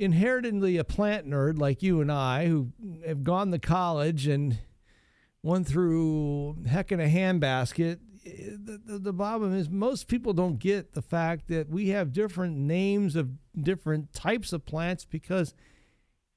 inherently 0.00 0.78
a 0.78 0.84
plant 0.84 1.28
nerd 1.28 1.58
like 1.58 1.82
you 1.82 2.00
and 2.00 2.10
I, 2.10 2.46
who 2.46 2.72
have 3.06 3.22
gone 3.22 3.50
to 3.52 3.58
college 3.58 4.26
and 4.26 4.58
went 5.42 5.66
through 5.66 6.64
heck 6.66 6.90
in 6.90 7.00
a 7.00 7.06
handbasket. 7.06 7.98
The, 8.24 8.80
the, 8.84 8.98
the 8.98 9.12
bottom 9.12 9.54
is 9.54 9.70
most 9.70 10.08
people 10.08 10.32
don't 10.32 10.58
get 10.58 10.92
the 10.92 11.02
fact 11.02 11.48
that 11.48 11.68
we 11.68 11.88
have 11.88 12.12
different 12.12 12.56
names 12.56 13.16
of 13.16 13.30
different 13.58 14.12
types 14.12 14.52
of 14.52 14.66
plants 14.66 15.04
because 15.04 15.54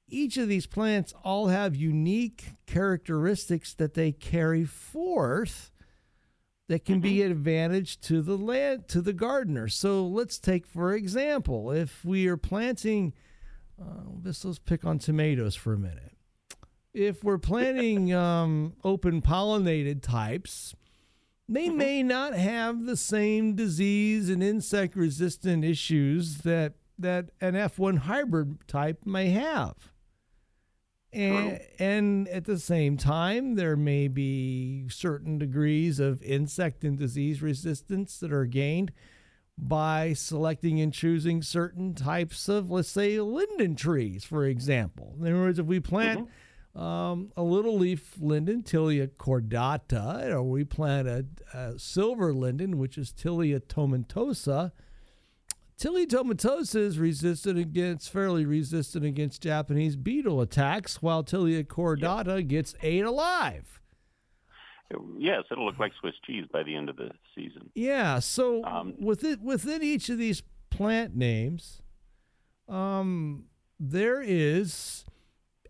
each 0.08 0.36
of 0.36 0.48
these 0.48 0.66
plants 0.66 1.14
all 1.24 1.48
have 1.48 1.74
unique 1.74 2.52
characteristics 2.66 3.74
that 3.74 3.94
they 3.94 4.12
carry 4.12 4.64
forth 4.64 5.70
that 6.68 6.84
can 6.84 7.00
be 7.00 7.22
an 7.22 7.30
advantage 7.30 8.00
to 8.00 8.22
the 8.22 8.38
land 8.38 8.88
to 8.88 9.02
the 9.02 9.12
gardener. 9.12 9.68
So 9.68 10.06
let's 10.06 10.38
take 10.38 10.66
for 10.66 10.94
example, 10.94 11.70
if 11.70 12.04
we 12.04 12.26
are 12.26 12.36
planting 12.36 13.12
uh, 13.80 14.02
let's, 14.24 14.44
let's 14.44 14.58
pick 14.58 14.84
on 14.84 14.98
tomatoes 14.98 15.54
for 15.54 15.72
a 15.72 15.78
minute. 15.78 16.12
If 16.92 17.24
we're 17.24 17.38
planting 17.38 18.14
um, 18.14 18.74
open 18.84 19.20
pollinated 19.20 20.02
types, 20.02 20.74
they 21.48 21.68
may 21.68 22.02
not 22.02 22.34
have 22.34 22.86
the 22.86 22.96
same 22.96 23.54
disease 23.54 24.30
and 24.30 24.42
insect 24.42 24.96
resistant 24.96 25.64
issues 25.64 26.38
that 26.38 26.74
that 26.96 27.30
an 27.40 27.54
F1 27.54 27.98
hybrid 27.98 28.68
type 28.68 29.04
may 29.04 29.30
have. 29.30 29.92
And, 31.14 31.60
and 31.78 32.28
at 32.28 32.44
the 32.44 32.58
same 32.58 32.96
time, 32.96 33.54
there 33.54 33.76
may 33.76 34.08
be 34.08 34.86
certain 34.88 35.38
degrees 35.38 36.00
of 36.00 36.22
insect 36.22 36.82
and 36.82 36.98
disease 36.98 37.40
resistance 37.40 38.18
that 38.18 38.32
are 38.32 38.46
gained 38.46 38.92
by 39.56 40.12
selecting 40.12 40.80
and 40.80 40.92
choosing 40.92 41.40
certain 41.40 41.94
types 41.94 42.48
of, 42.48 42.70
let's 42.70 42.88
say, 42.88 43.20
linden 43.20 43.76
trees, 43.76 44.24
for 44.24 44.44
example. 44.44 45.14
In 45.20 45.26
other 45.26 45.36
words, 45.36 45.58
if 45.60 45.66
we 45.66 45.78
plant 45.78 46.28
um, 46.74 47.30
a 47.36 47.42
little 47.42 47.78
leaf 47.78 48.14
linden, 48.18 48.64
Tilia 48.64 49.08
cordata, 49.08 50.32
or 50.32 50.42
we 50.42 50.64
plant 50.64 51.06
a, 51.06 51.24
a 51.52 51.78
silver 51.78 52.34
linden, 52.34 52.78
which 52.78 52.98
is 52.98 53.12
Tilia 53.12 53.60
tomentosa, 53.60 54.72
Tilia 55.78 56.06
tomentosa 56.06 56.76
is 56.76 56.98
resistant 56.98 57.58
against, 57.58 58.10
fairly 58.10 58.44
resistant 58.44 59.04
against 59.04 59.42
Japanese 59.42 59.96
beetle 59.96 60.40
attacks, 60.40 61.02
while 61.02 61.24
Tilia 61.24 61.64
cordata 61.64 62.46
gets 62.46 62.74
ate 62.82 63.04
alive. 63.04 63.80
Yes, 65.18 65.44
it'll 65.50 65.66
look 65.66 65.78
like 65.78 65.92
Swiss 66.00 66.14
cheese 66.24 66.44
by 66.52 66.62
the 66.62 66.76
end 66.76 66.88
of 66.88 66.96
the 66.96 67.10
season. 67.34 67.70
Yeah. 67.74 68.20
So 68.20 68.94
within 69.00 69.42
within 69.42 69.82
each 69.82 70.08
of 70.08 70.18
these 70.18 70.42
plant 70.70 71.16
names, 71.16 71.82
um, 72.68 73.44
there 73.80 74.22
is 74.22 75.04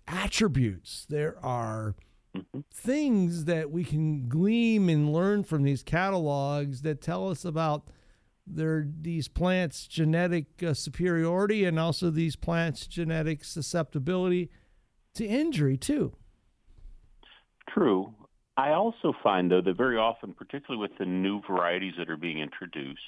attributes. 0.07 1.07
There 1.09 1.37
are 1.43 1.95
things 2.73 3.45
that 3.45 3.71
we 3.71 3.85
can 3.85 4.29
glean 4.29 4.91
and 4.91 5.13
learn 5.13 5.45
from 5.45 5.63
these 5.63 5.83
catalogs 5.83 6.83
that 6.83 7.01
tell 7.01 7.29
us 7.31 7.45
about 7.45 7.89
their 8.47 8.87
these 9.01 9.29
plants' 9.29 9.87
genetic 9.87 10.63
uh, 10.63 10.75
superiority 10.75 11.65
and 11.65 11.79
also 11.79 12.11
these 12.11 12.37
plants' 12.37 12.87
genetic 12.87 13.45
susceptibility 13.45 14.51
to 15.15 15.27
injury 15.27 15.77
too. 15.77 16.13
True. 17.69 18.15
I 18.57 18.71
also 18.71 19.13
find, 19.23 19.51
though, 19.51 19.63
that 19.63 19.77
very 19.77 19.97
often, 19.97 20.33
particularly 20.33 20.81
with 20.81 20.97
the 20.99 21.07
new 21.07 21.41
varieties 21.47 21.95
that 21.99 22.09
are 22.09 22.17
being 22.17 22.39
introduced, 22.39 23.01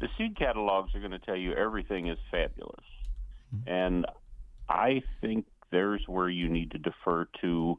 the 0.00 0.08
seed 0.16 0.38
catalogs 0.38 0.94
are 0.94 1.00
going 1.00 1.10
to 1.10 1.18
tell 1.18 1.36
you 1.36 1.52
everything 1.52 2.06
is 2.08 2.18
fabulous. 2.30 2.84
And 3.66 4.06
I 4.68 5.02
think 5.20 5.46
there's 5.72 6.02
where 6.06 6.28
you 6.28 6.48
need 6.48 6.70
to 6.72 6.78
defer 6.78 7.26
to 7.40 7.78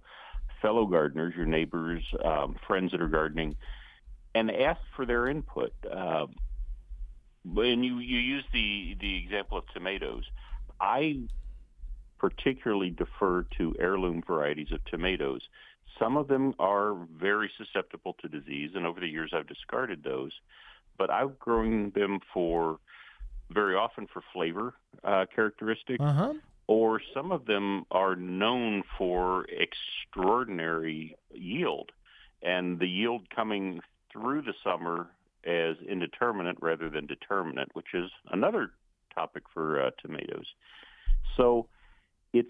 fellow 0.61 0.85
gardeners, 0.85 1.33
your 1.37 1.45
neighbors, 1.45 2.03
um, 2.23 2.55
friends 2.67 2.91
that 2.91 3.01
are 3.01 3.07
gardening, 3.07 3.55
and 4.35 4.51
ask 4.51 4.81
for 4.95 5.05
their 5.05 5.27
input. 5.27 5.71
Um, 5.89 6.35
when 7.45 7.83
you, 7.83 7.99
you 7.99 8.19
use 8.19 8.43
the, 8.53 8.97
the 8.99 9.17
example 9.17 9.57
of 9.57 9.63
tomatoes, 9.73 10.23
I 10.79 11.19
particularly 12.17 12.89
defer 12.89 13.45
to 13.57 13.75
heirloom 13.79 14.21
varieties 14.25 14.71
of 14.71 14.83
tomatoes. 14.85 15.41
Some 15.97 16.17
of 16.17 16.27
them 16.27 16.53
are 16.59 16.95
very 17.17 17.49
susceptible 17.57 18.15
to 18.21 18.27
disease, 18.27 18.71
and 18.75 18.85
over 18.85 18.99
the 18.99 19.07
years 19.07 19.31
I've 19.33 19.47
discarded 19.47 20.03
those. 20.03 20.31
But 20.97 21.09
I've 21.09 21.39
grown 21.39 21.91
them 21.95 22.19
for 22.33 22.79
very 23.51 23.75
often 23.75 24.07
for 24.11 24.21
flavor 24.33 24.73
uh, 25.03 25.25
characteristics, 25.33 26.03
Uh-huh. 26.03 26.33
or 26.67 27.01
some 27.13 27.31
of 27.31 27.45
them 27.45 27.85
are 27.89 28.15
known 28.15 28.83
for 28.97 29.45
extraordinary 29.49 31.15
yield, 31.33 31.91
and 32.43 32.79
the 32.79 32.87
yield 32.87 33.29
coming 33.29 33.79
through 34.11 34.41
the 34.41 34.53
summer 34.63 35.07
as 35.45 35.75
indeterminate 35.87 36.57
rather 36.61 36.89
than 36.89 37.05
determinate, 37.05 37.69
which 37.73 37.93
is 37.93 38.09
another 38.31 38.71
topic 39.13 39.43
for 39.53 39.81
uh, 39.81 39.89
tomatoes. 40.01 40.45
So 41.37 41.67
it's 42.33 42.49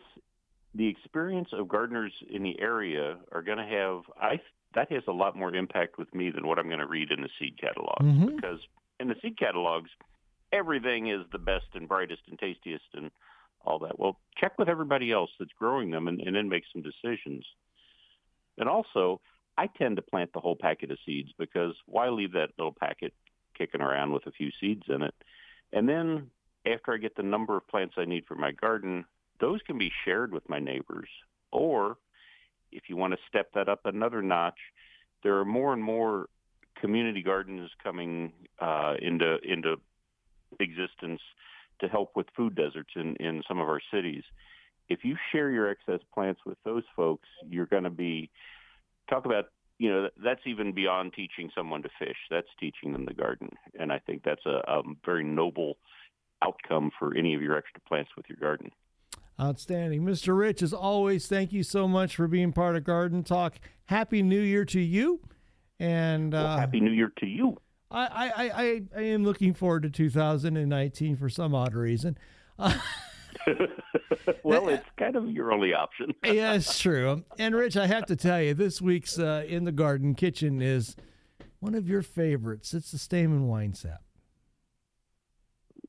the 0.76 0.88
experience 0.88 1.50
of 1.54 1.68
gardeners 1.68 2.14
in 2.30 2.44
the 2.44 2.60
area 2.60 3.18
are 3.32 3.42
going 3.42 3.58
to 3.58 3.66
have 3.66 4.02
I 4.22 4.40
that 4.76 4.92
has 4.92 5.04
a 5.08 5.12
lot 5.12 5.36
more 5.36 5.54
impact 5.56 5.98
with 5.98 6.14
me 6.14 6.30
than 6.30 6.46
what 6.46 6.60
I'm 6.60 6.68
going 6.68 6.80
to 6.80 6.86
read 6.88 7.12
in 7.12 7.22
the 7.22 7.30
seed 7.40 7.58
catalogs 7.60 8.06
Mhm. 8.06 8.36
because 8.36 8.60
in 9.00 9.08
the 9.08 9.16
seed 9.22 9.38
catalogs 9.38 9.90
everything 10.52 11.08
is 11.08 11.22
the 11.32 11.40
best 11.40 11.66
and 11.74 11.88
brightest 11.88 12.22
and 12.28 12.38
tastiest 12.38 12.86
and 12.94 13.12
all 13.66 13.80
that. 13.80 14.00
Well, 14.00 14.20
check 14.38 14.58
with 14.58 14.70
everybody 14.70 15.12
else 15.12 15.32
that's 15.40 15.52
growing 15.54 15.92
them 15.92 16.08
and, 16.08 16.22
and 16.22 16.36
then 16.36 16.50
make 16.50 16.64
some 16.72 16.82
decisions. 16.82 17.46
And 18.58 18.70
also, 18.70 19.22
I 19.60 19.68
tend 19.78 19.98
to 19.98 20.02
plant 20.02 20.32
the 20.34 20.40
whole 20.40 20.56
packet 20.56 20.90
of 20.90 20.98
seeds 21.06 21.32
because 21.38 21.76
why 21.86 22.08
leave 22.08 22.32
that 22.32 22.52
little 22.58 22.72
packet 22.72 23.14
kicking 23.58 23.82
around 23.82 24.14
with 24.14 24.26
a 24.26 24.32
few 24.32 24.52
seeds 24.58 24.84
in 24.88 25.02
it? 25.02 25.14
And 25.74 25.88
then 25.90 26.28
after 26.66 26.94
I 26.94 26.98
get 26.98 27.18
the 27.18 27.24
number 27.24 27.58
of 27.58 27.68
plants 27.68 27.96
I 27.98 28.06
need 28.06 28.24
for 28.26 28.36
my 28.36 28.54
garden, 28.54 29.04
those 29.42 29.60
can 29.68 29.78
be 29.78 29.92
shared 30.06 30.32
with 30.32 30.48
my 30.48 30.60
neighbors. 30.60 31.10
Or 31.52 31.98
if 32.72 32.84
you 32.88 32.96
want 32.96 33.12
to 33.12 33.20
step 33.28 33.52
that 33.54 33.68
up 33.68 33.82
another 33.84 34.22
notch, 34.22 34.60
there 35.24 35.38
are 35.40 35.46
more 35.46 35.74
and 35.74 35.84
more 35.84 36.28
community 36.80 37.22
gardens 37.22 37.70
coming 37.84 38.32
uh, 38.62 38.94
into 39.02 39.40
into 39.44 39.76
existence 40.62 41.20
to 41.82 41.90
help 41.90 42.12
with 42.16 42.28
food 42.34 42.56
deserts 42.56 42.92
in, 42.96 43.18
in 43.18 43.44
some 43.46 43.60
of 43.60 43.68
our 43.68 43.82
cities. 43.94 44.24
If 44.88 45.00
you 45.04 45.18
share 45.34 45.50
your 45.52 45.70
excess 45.70 46.00
plants 46.14 46.40
with 46.46 46.58
those 46.64 46.84
folks, 46.96 47.28
you're 47.50 47.66
going 47.66 47.84
to 47.84 47.90
be 47.90 48.30
talk 49.10 49.26
about 49.26 49.46
you 49.78 49.90
know 49.90 50.10
that's 50.24 50.42
even 50.46 50.74
beyond 50.74 51.14
teaching 51.14 51.50
someone 51.56 51.82
to 51.84 51.90
fish. 52.00 52.18
That's 52.30 52.48
teaching 52.60 52.94
them 52.94 53.06
the 53.06 53.14
garden, 53.14 53.50
and 53.80 53.92
I 53.92 54.00
think 54.00 54.24
that's 54.24 54.46
a, 54.46 54.62
a 54.68 54.82
very 55.06 55.24
noble 55.24 55.78
outcome 56.44 56.92
for 56.98 57.16
any 57.18 57.34
of 57.34 57.42
your 57.42 57.58
extra 57.58 57.82
plants 57.82 58.12
with 58.16 58.26
your 58.30 58.38
garden. 58.38 58.72
Outstanding. 59.42 60.04
Mr. 60.04 60.38
Rich, 60.38 60.62
as 60.62 60.74
always, 60.74 61.28
thank 61.28 61.54
you 61.54 61.64
so 61.64 61.88
much 61.88 62.16
for 62.16 62.28
being 62.28 62.52
part 62.52 62.76
of 62.76 62.84
Garden 62.84 63.24
Talk. 63.24 63.56
Happy 63.86 64.22
New 64.22 64.42
Year 64.42 64.66
to 64.66 64.82
you. 64.82 65.22
And 65.80 66.34
uh, 66.34 66.38
Well, 66.38 66.58
Happy 66.58 66.82
New 66.82 66.92
Year 66.92 67.14
to 67.20 67.26
you. 67.26 67.58
I, 67.90 68.06
I, 68.06 68.32
I, 68.36 68.82
I, 68.98 69.02
am 69.02 69.24
looking 69.24 69.54
forward 69.54 69.84
to 69.84 69.90
2019 69.90 71.16
for 71.16 71.30
some 71.30 71.56
odd 71.56 71.74
reason. 71.74 72.18
Uh, 72.58 72.78
well, 74.44 74.70
it's 74.70 74.86
kind 74.98 75.16
of 75.16 75.30
your 75.30 75.52
only 75.52 75.74
option. 75.74 76.14
yeah, 76.24 76.54
it's 76.54 76.80
true. 76.80 77.24
And 77.38 77.56
Rich, 77.56 77.78
I 77.78 77.88
have 77.88 78.06
to 78.08 78.16
tell 78.16 78.42
you, 78.42 78.54
this 78.54 78.82
week's 78.82 79.20
uh, 79.20 79.46
in 79.48 79.66
the 79.66 79.72
garden 79.72 80.16
kitchen 80.16 80.62
is 80.62 80.96
one 81.60 81.76
of 81.76 81.88
your 81.88 82.02
favorites. 82.02 82.74
It's 82.74 82.92
the 82.92 82.98
Stayman 82.98 83.48
wine 83.48 83.74
sap. 83.74 84.02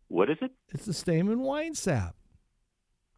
What 0.09 0.31
is 0.31 0.39
it? 0.41 0.51
It's 0.71 0.87
the 0.87 0.93
Stayman 0.93 1.41
wine 1.41 1.75
sap. 1.75 2.17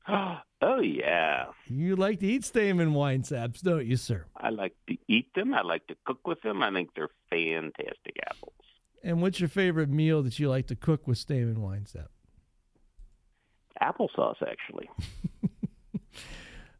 oh 0.09 0.81
yeah. 0.81 1.47
You 1.67 1.97
like 1.97 2.21
to 2.21 2.27
eat 2.27 2.45
Stayman 2.45 2.93
wine 2.93 3.25
saps, 3.25 3.61
don't 3.61 3.87
you, 3.87 3.97
sir? 3.97 4.27
I 4.37 4.51
like 4.51 4.75
to 4.89 4.97
eat 5.09 5.33
them. 5.35 5.55
I 5.55 5.63
like 5.63 5.87
to 5.87 5.97
cook 6.05 6.27
with 6.27 6.43
them. 6.43 6.63
I 6.63 6.73
think 6.73 6.91
they're 6.95 7.11
fantastic 7.31 8.17
apples. 8.29 8.55
And 9.05 9.21
what's 9.21 9.41
your 9.41 9.49
favorite 9.49 9.89
meal 9.89 10.23
that 10.23 10.39
you 10.39 10.49
like 10.49 10.67
to 10.69 10.77
cook 10.77 11.07
with 11.07 11.19
Stayman 11.19 11.61
wine 11.61 11.87
sap? 11.87 12.11
Applesauce, 13.83 14.37
actually. 14.47 14.89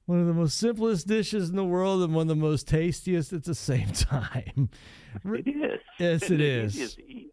one 0.07 0.21
of 0.21 0.27
the 0.27 0.35
most 0.35 0.57
simplest 0.59 1.07
dishes 1.07 1.51
in 1.51 1.57
the 1.57 1.65
world 1.65 2.03
and 2.03 2.15
one 2.15 2.23
of 2.23 2.29
the 2.29 2.35
most 2.37 2.69
tastiest 2.69 3.33
at 3.33 3.45
the 3.45 3.55
same 3.55 3.89
time. 3.93 4.69
It 5.25 5.49
is. 5.49 5.81
Yes, 5.99 6.31
it 6.31 6.41
is. 6.41 6.77
It 6.81 6.83
is 6.83 6.95
too. 6.95 7.29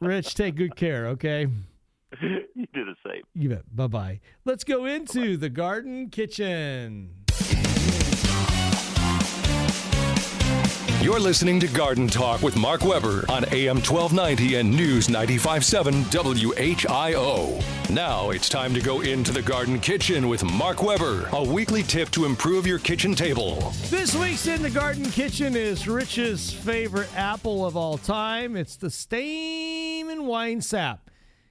Rich, 0.00 0.34
take 0.34 0.54
good 0.56 0.76
care, 0.76 1.08
okay? 1.08 1.46
You 2.20 2.66
do 2.72 2.84
the 2.84 2.94
same. 3.06 3.22
You 3.34 3.48
bet. 3.50 3.76
Bye 3.76 3.86
bye. 3.88 4.20
Let's 4.44 4.64
go 4.64 4.84
into 4.86 5.20
Bye-bye. 5.20 5.36
the 5.36 5.48
garden 5.50 6.08
kitchen. 6.10 7.23
You're 11.04 11.20
listening 11.20 11.60
to 11.60 11.68
Garden 11.68 12.08
Talk 12.08 12.40
with 12.40 12.56
Mark 12.56 12.82
Weber 12.82 13.26
on 13.28 13.44
AM 13.52 13.76
1290 13.76 14.54
and 14.54 14.74
News 14.74 15.10
957 15.10 16.02
WHIO. 16.04 17.62
Now 17.90 18.30
it's 18.30 18.48
time 18.48 18.72
to 18.72 18.80
go 18.80 19.02
into 19.02 19.30
the 19.30 19.42
garden 19.42 19.78
kitchen 19.78 20.28
with 20.28 20.42
Mark 20.42 20.82
Weber, 20.82 21.28
a 21.32 21.44
weekly 21.44 21.82
tip 21.82 22.08
to 22.12 22.24
improve 22.24 22.66
your 22.66 22.78
kitchen 22.78 23.14
table. 23.14 23.74
This 23.90 24.14
week's 24.16 24.46
in 24.46 24.62
the 24.62 24.70
garden 24.70 25.04
kitchen 25.10 25.54
is 25.54 25.86
Rich's 25.86 26.50
favorite 26.50 27.14
apple 27.14 27.66
of 27.66 27.76
all 27.76 27.98
time. 27.98 28.56
It's 28.56 28.76
the 28.76 28.88
Stayman 28.88 30.24
wine 30.24 30.62
sap. 30.62 31.10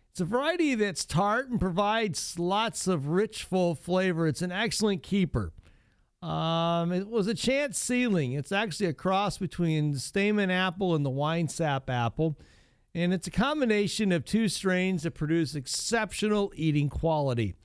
It's 0.09 0.19
a 0.19 0.25
variety 0.25 0.73
that's 0.73 1.05
tart 1.05 1.49
and 1.49 1.59
provides 1.59 2.39
lots 2.39 2.87
of 2.87 3.09
rich, 3.09 3.43
full 3.43 3.75
flavor. 3.75 4.27
It's 4.27 4.41
an 4.41 4.51
excellent 4.51 5.03
keeper. 5.03 5.53
Um, 6.23 6.93
it 6.93 7.09
was 7.09 7.27
a 7.27 7.33
chance 7.33 7.77
seedling. 7.77 8.31
It's 8.31 8.53
actually 8.53 8.85
a 8.85 8.93
cross 8.93 9.37
between 9.37 9.97
Stayman 9.97 10.49
apple 10.49 10.95
and 10.95 11.05
the 11.05 11.09
wine 11.09 11.49
sap 11.49 11.89
apple. 11.89 12.37
And 12.95 13.13
it's 13.13 13.27
a 13.27 13.31
combination 13.31 14.13
of 14.13 14.23
two 14.23 14.47
strains 14.47 15.03
that 15.03 15.15
produce 15.15 15.53
exceptional 15.53 16.53
eating 16.55 16.87
quality. 16.87 17.55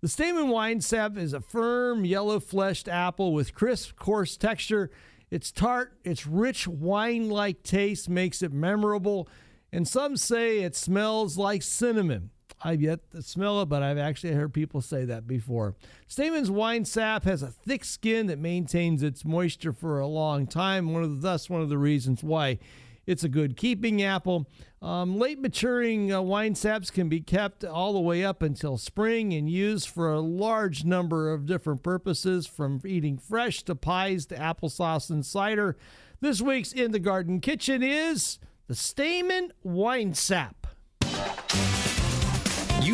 The 0.00 0.08
Stayman 0.08 0.48
wine 0.48 0.80
sap 0.80 1.18
is 1.18 1.34
a 1.34 1.40
firm, 1.40 2.06
yellow 2.06 2.40
fleshed 2.40 2.88
apple 2.88 3.34
with 3.34 3.54
crisp, 3.54 3.96
coarse 3.96 4.38
texture. 4.38 4.90
It's 5.30 5.52
tart, 5.52 5.98
its 6.02 6.26
rich 6.26 6.66
wine 6.66 7.28
like 7.28 7.64
taste 7.64 8.08
makes 8.08 8.40
it 8.40 8.52
memorable. 8.52 9.28
And 9.72 9.86
some 9.86 10.16
say 10.16 10.60
it 10.60 10.74
smells 10.74 11.36
like 11.36 11.62
cinnamon. 11.62 12.30
I've 12.62 12.80
yet 12.80 13.10
to 13.12 13.22
smell 13.22 13.60
it, 13.62 13.66
but 13.66 13.82
I've 13.82 13.98
actually 13.98 14.32
heard 14.32 14.54
people 14.54 14.80
say 14.80 15.04
that 15.04 15.26
before. 15.26 15.74
Stayman's 16.08 16.50
wine 16.50 16.84
sap 16.84 17.24
has 17.24 17.42
a 17.42 17.50
thick 17.50 17.84
skin 17.84 18.26
that 18.26 18.38
maintains 18.38 19.02
its 19.02 19.24
moisture 19.24 19.72
for 19.72 20.00
a 20.00 20.06
long 20.06 20.46
time. 20.46 20.92
One 20.92 21.02
of 21.02 21.10
the, 21.10 21.20
thus 21.20 21.50
one 21.50 21.60
of 21.60 21.68
the 21.68 21.78
reasons 21.78 22.24
why 22.24 22.58
it's 23.06 23.24
a 23.24 23.28
good 23.28 23.56
keeping 23.56 24.02
apple. 24.02 24.48
Um, 24.82 25.18
late 25.18 25.38
maturing 25.38 26.12
uh, 26.12 26.20
wine 26.22 26.54
saps 26.54 26.90
can 26.90 27.08
be 27.08 27.20
kept 27.20 27.64
all 27.64 27.92
the 27.92 28.00
way 28.00 28.24
up 28.24 28.42
until 28.42 28.78
spring 28.78 29.32
and 29.32 29.48
used 29.48 29.88
for 29.88 30.12
a 30.12 30.20
large 30.20 30.84
number 30.84 31.32
of 31.32 31.46
different 31.46 31.82
purposes, 31.82 32.46
from 32.46 32.80
eating 32.84 33.18
fresh 33.18 33.62
to 33.64 33.74
pies 33.74 34.26
to 34.26 34.36
applesauce 34.36 35.10
and 35.10 35.24
cider. 35.24 35.76
This 36.20 36.40
week's 36.40 36.72
In 36.72 36.92
the 36.92 36.98
Garden 36.98 37.40
Kitchen 37.40 37.82
is 37.82 38.38
the 38.66 38.74
Stayman 38.74 39.52
Wine 39.62 40.14
Sap. 40.14 40.65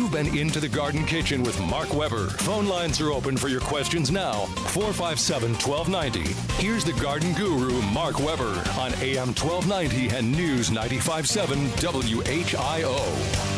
You've 0.03 0.11
been 0.11 0.37
into 0.37 0.59
the 0.59 0.67
Garden 0.67 1.05
Kitchen 1.05 1.43
with 1.43 1.57
Mark 1.61 1.93
Weber. 1.93 2.27
Phone 2.27 2.67
lines 2.67 2.99
are 2.99 3.13
open 3.13 3.37
for 3.37 3.47
your 3.47 3.61
questions 3.61 4.11
now. 4.11 4.47
457 4.73 5.53
1290. 5.53 6.33
Here's 6.61 6.83
the 6.83 6.91
garden 7.01 7.31
guru, 7.35 7.81
Mark 7.83 8.19
Weber, 8.19 8.61
on 8.77 8.93
AM 8.95 9.29
1290 9.29 10.09
and 10.09 10.29
News 10.29 10.71
957 10.71 11.57
WHIO. 11.77 13.52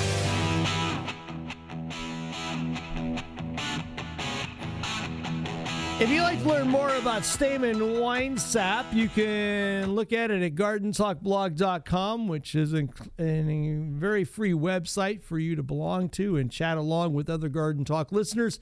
If 5.98 6.10
you'd 6.10 6.24
like 6.24 6.42
to 6.42 6.50
learn 6.50 6.68
more 6.68 6.94
about 6.96 7.22
Stayman 7.22 8.02
Wine 8.02 8.38
Sap, 8.38 8.86
you 8.94 9.08
can 9.08 9.96
look 9.96 10.12
at 10.12 10.30
it 10.30 10.44
at 10.44 10.54
gardentalkblog.com, 10.56 12.28
which 12.28 12.54
is 12.54 12.74
a, 12.74 12.90
a, 13.18 13.78
very 13.92 14.26
free 14.26 14.52
website 14.52 15.24
for 15.24 15.40
you 15.40 15.56
to 15.56 15.64
belong 15.64 16.10
to 16.10 16.36
and 16.36 16.52
chat 16.52 16.78
along 16.78 17.14
with 17.14 17.30
other 17.30 17.48
Garden 17.48 17.86
Talk 17.86 18.12
listeners 18.12 18.60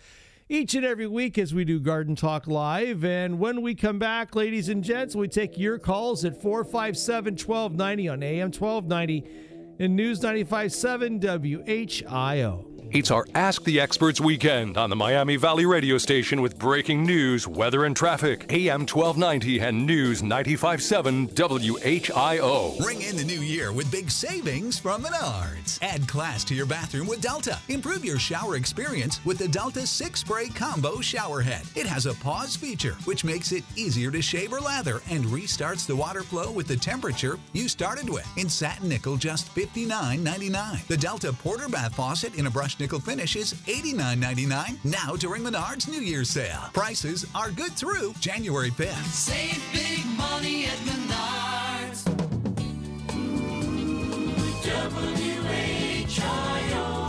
each 0.48 0.76
and 0.76 0.86
every 0.86 1.08
week 1.08 1.40
as 1.40 1.56
we 1.56 1.66
do 1.66 1.80
Garden 1.80 2.16
Talk 2.16 2.46
Live. 2.46 3.04
And 3.04 3.40
when 3.40 3.64
we 3.64 3.74
come 3.74 3.98
back, 3.98 4.36
ladies 4.36 4.70
and 4.70 4.84
gents, 4.84 5.16
we 5.16 5.28
take 5.28 5.58
your 5.58 5.80
calls 5.80 6.24
at 6.24 6.40
457 6.40 7.34
1290 7.34 8.10
on 8.10 8.22
AM 8.22 8.52
1290 8.52 9.24
and 9.80 9.96
News 9.96 10.22
957 10.22 11.20
WHIO. 11.20 12.73
It's 12.92 13.10
our 13.10 13.26
Ask 13.34 13.64
the 13.64 13.80
Experts 13.80 14.22
weekend 14.22 14.78
on 14.78 14.90
the 14.90 14.96
Miami 14.96 15.36
Valley 15.36 15.66
radio 15.66 15.98
station 15.98 16.42
with 16.42 16.60
breaking 16.60 17.04
news, 17.04 17.48
weather, 17.48 17.86
and 17.86 17.96
traffic. 17.96 18.46
AM 18.52 18.82
1290 18.82 19.60
and 19.60 19.86
News 19.86 20.22
957 20.22 21.28
WHIO. 21.30 22.86
Ring 22.86 23.02
in 23.02 23.16
the 23.18 23.24
new 23.24 23.40
year 23.40 23.72
with 23.72 23.92
big 23.92 24.12
savings 24.12 24.78
from 24.78 25.04
Menards. 25.04 25.80
Add 25.82 26.08
class 26.08 26.44
to 26.46 26.54
your 26.54 26.68
bathroom 26.68 27.08
with 27.08 27.22
Delta. 27.22 27.58
Improve 27.70 28.06
your 28.06 28.20
shower 28.20 28.56
experience 28.56 29.24
with 29.26 29.40
the 29.40 29.48
Delta 29.48 29.88
6 29.88 30.20
Spray 30.20 30.50
Combo 30.50 31.02
Shower 31.02 31.42
Head. 31.42 31.64
It 31.76 31.88
has 31.88 32.06
a 32.06 32.14
pause 32.16 32.56
feature, 32.56 32.96
which 33.06 33.24
makes 33.24 33.52
it 33.52 33.64
easier 33.76 34.12
to 34.12 34.22
shave 34.22 34.54
or 34.54 34.60
lather 34.60 35.02
and 35.10 35.26
restarts 35.26 35.88
the 35.88 35.96
water 35.96 36.22
flow 36.22 36.52
with 36.52 36.68
the 36.68 36.78
temperature 36.78 37.40
you 37.54 37.68
started 37.68 38.10
with. 38.10 38.28
In 38.38 38.50
satin 38.50 38.90
nickel, 38.90 39.18
just 39.18 39.54
$59.99. 39.56 40.86
The 40.88 40.98
Delta 40.98 41.34
Porter 41.34 41.68
Bath 41.68 41.96
Faucet 41.96 42.36
in 42.36 42.46
a 42.48 42.52
nickel 42.80 43.00
finish 43.00 43.36
is 43.36 43.54
$89.99 43.54 44.84
now 44.86 45.16
during 45.16 45.44
Menards 45.44 45.88
New 45.88 46.02
Year's 46.02 46.30
sale. 46.30 46.70
Prices 46.74 47.26
are 47.36 47.52
good 47.52 47.74
through 47.74 48.14
January 48.20 48.72
5th. 48.72 49.04
Save 49.06 49.62
big 49.74 50.06
money 50.18 50.66
at 50.66 50.78
Menards. 50.80 51.04
WHIO, 56.14 57.03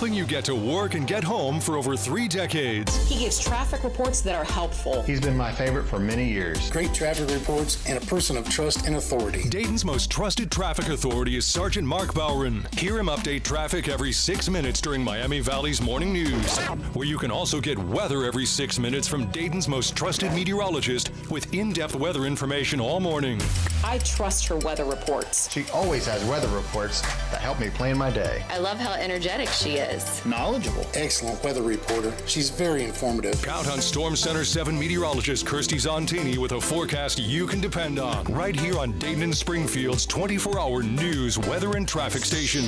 Helping 0.00 0.16
you 0.16 0.24
get 0.24 0.46
to 0.46 0.54
work 0.54 0.94
and 0.94 1.06
get 1.06 1.22
home 1.22 1.60
for 1.60 1.76
over 1.76 1.94
three 1.94 2.26
decades. 2.26 3.06
He 3.06 3.18
gives 3.18 3.38
traffic 3.38 3.84
reports 3.84 4.22
that 4.22 4.34
are 4.34 4.44
helpful. 4.44 5.02
He's 5.02 5.20
been 5.20 5.36
my 5.36 5.52
favorite 5.52 5.86
for 5.86 5.98
many 5.98 6.26
years. 6.26 6.70
Great 6.70 6.94
traffic 6.94 7.28
reports 7.28 7.86
and 7.86 8.02
a 8.02 8.06
person 8.06 8.38
of 8.38 8.48
trust 8.48 8.86
and 8.86 8.96
authority. 8.96 9.46
Dayton's 9.50 9.84
most 9.84 10.10
trusted 10.10 10.50
traffic 10.50 10.88
authority 10.88 11.36
is 11.36 11.46
Sergeant 11.46 11.86
Mark 11.86 12.14
Bowron. 12.14 12.66
Hear 12.78 12.98
him 12.98 13.08
update 13.08 13.42
traffic 13.42 13.88
every 13.90 14.10
six 14.10 14.48
minutes 14.48 14.80
during 14.80 15.04
Miami 15.04 15.40
Valley's 15.40 15.82
morning 15.82 16.14
news, 16.14 16.56
where 16.94 17.06
you 17.06 17.18
can 17.18 17.30
also 17.30 17.60
get 17.60 17.78
weather 17.78 18.24
every 18.24 18.46
six 18.46 18.78
minutes 18.78 19.06
from 19.06 19.26
Dayton's 19.32 19.68
most 19.68 19.94
trusted 19.94 20.32
meteorologist 20.32 21.10
with 21.28 21.52
in 21.52 21.74
depth 21.74 21.94
weather 21.94 22.24
information 22.24 22.80
all 22.80 23.00
morning. 23.00 23.38
I 23.84 23.98
trust 23.98 24.48
her 24.48 24.56
weather 24.56 24.86
reports. 24.86 25.52
She 25.52 25.66
always 25.74 26.06
has 26.06 26.24
weather 26.24 26.48
reports 26.48 27.02
that 27.30 27.40
help 27.40 27.60
me 27.60 27.70
plan 27.70 27.96
my 27.96 28.10
day. 28.10 28.44
I 28.50 28.58
love 28.58 28.78
how 28.78 28.94
energetic 28.94 29.48
she 29.48 29.76
is. 29.76 30.24
Knowledgeable. 30.24 30.86
Excellent 30.94 31.42
weather 31.42 31.62
reporter. 31.62 32.12
She's 32.26 32.50
very 32.50 32.84
informative. 32.84 33.42
Count 33.42 33.68
on 33.68 33.80
Storm 33.80 34.16
Center 34.16 34.44
7 34.44 34.78
meteorologist 34.78 35.46
Kirstie 35.46 35.80
Zontini 35.80 36.36
with 36.36 36.52
a 36.52 36.60
forecast 36.60 37.18
you 37.18 37.46
can 37.46 37.60
depend 37.60 37.98
on. 37.98 38.24
Right 38.26 38.58
here 38.58 38.78
on 38.78 38.98
Dayton 38.98 39.22
and 39.22 39.36
Springfield's 39.36 40.06
24 40.06 40.58
hour 40.60 40.82
news, 40.82 41.38
weather, 41.38 41.76
and 41.76 41.86
traffic 41.86 42.24
station. 42.24 42.64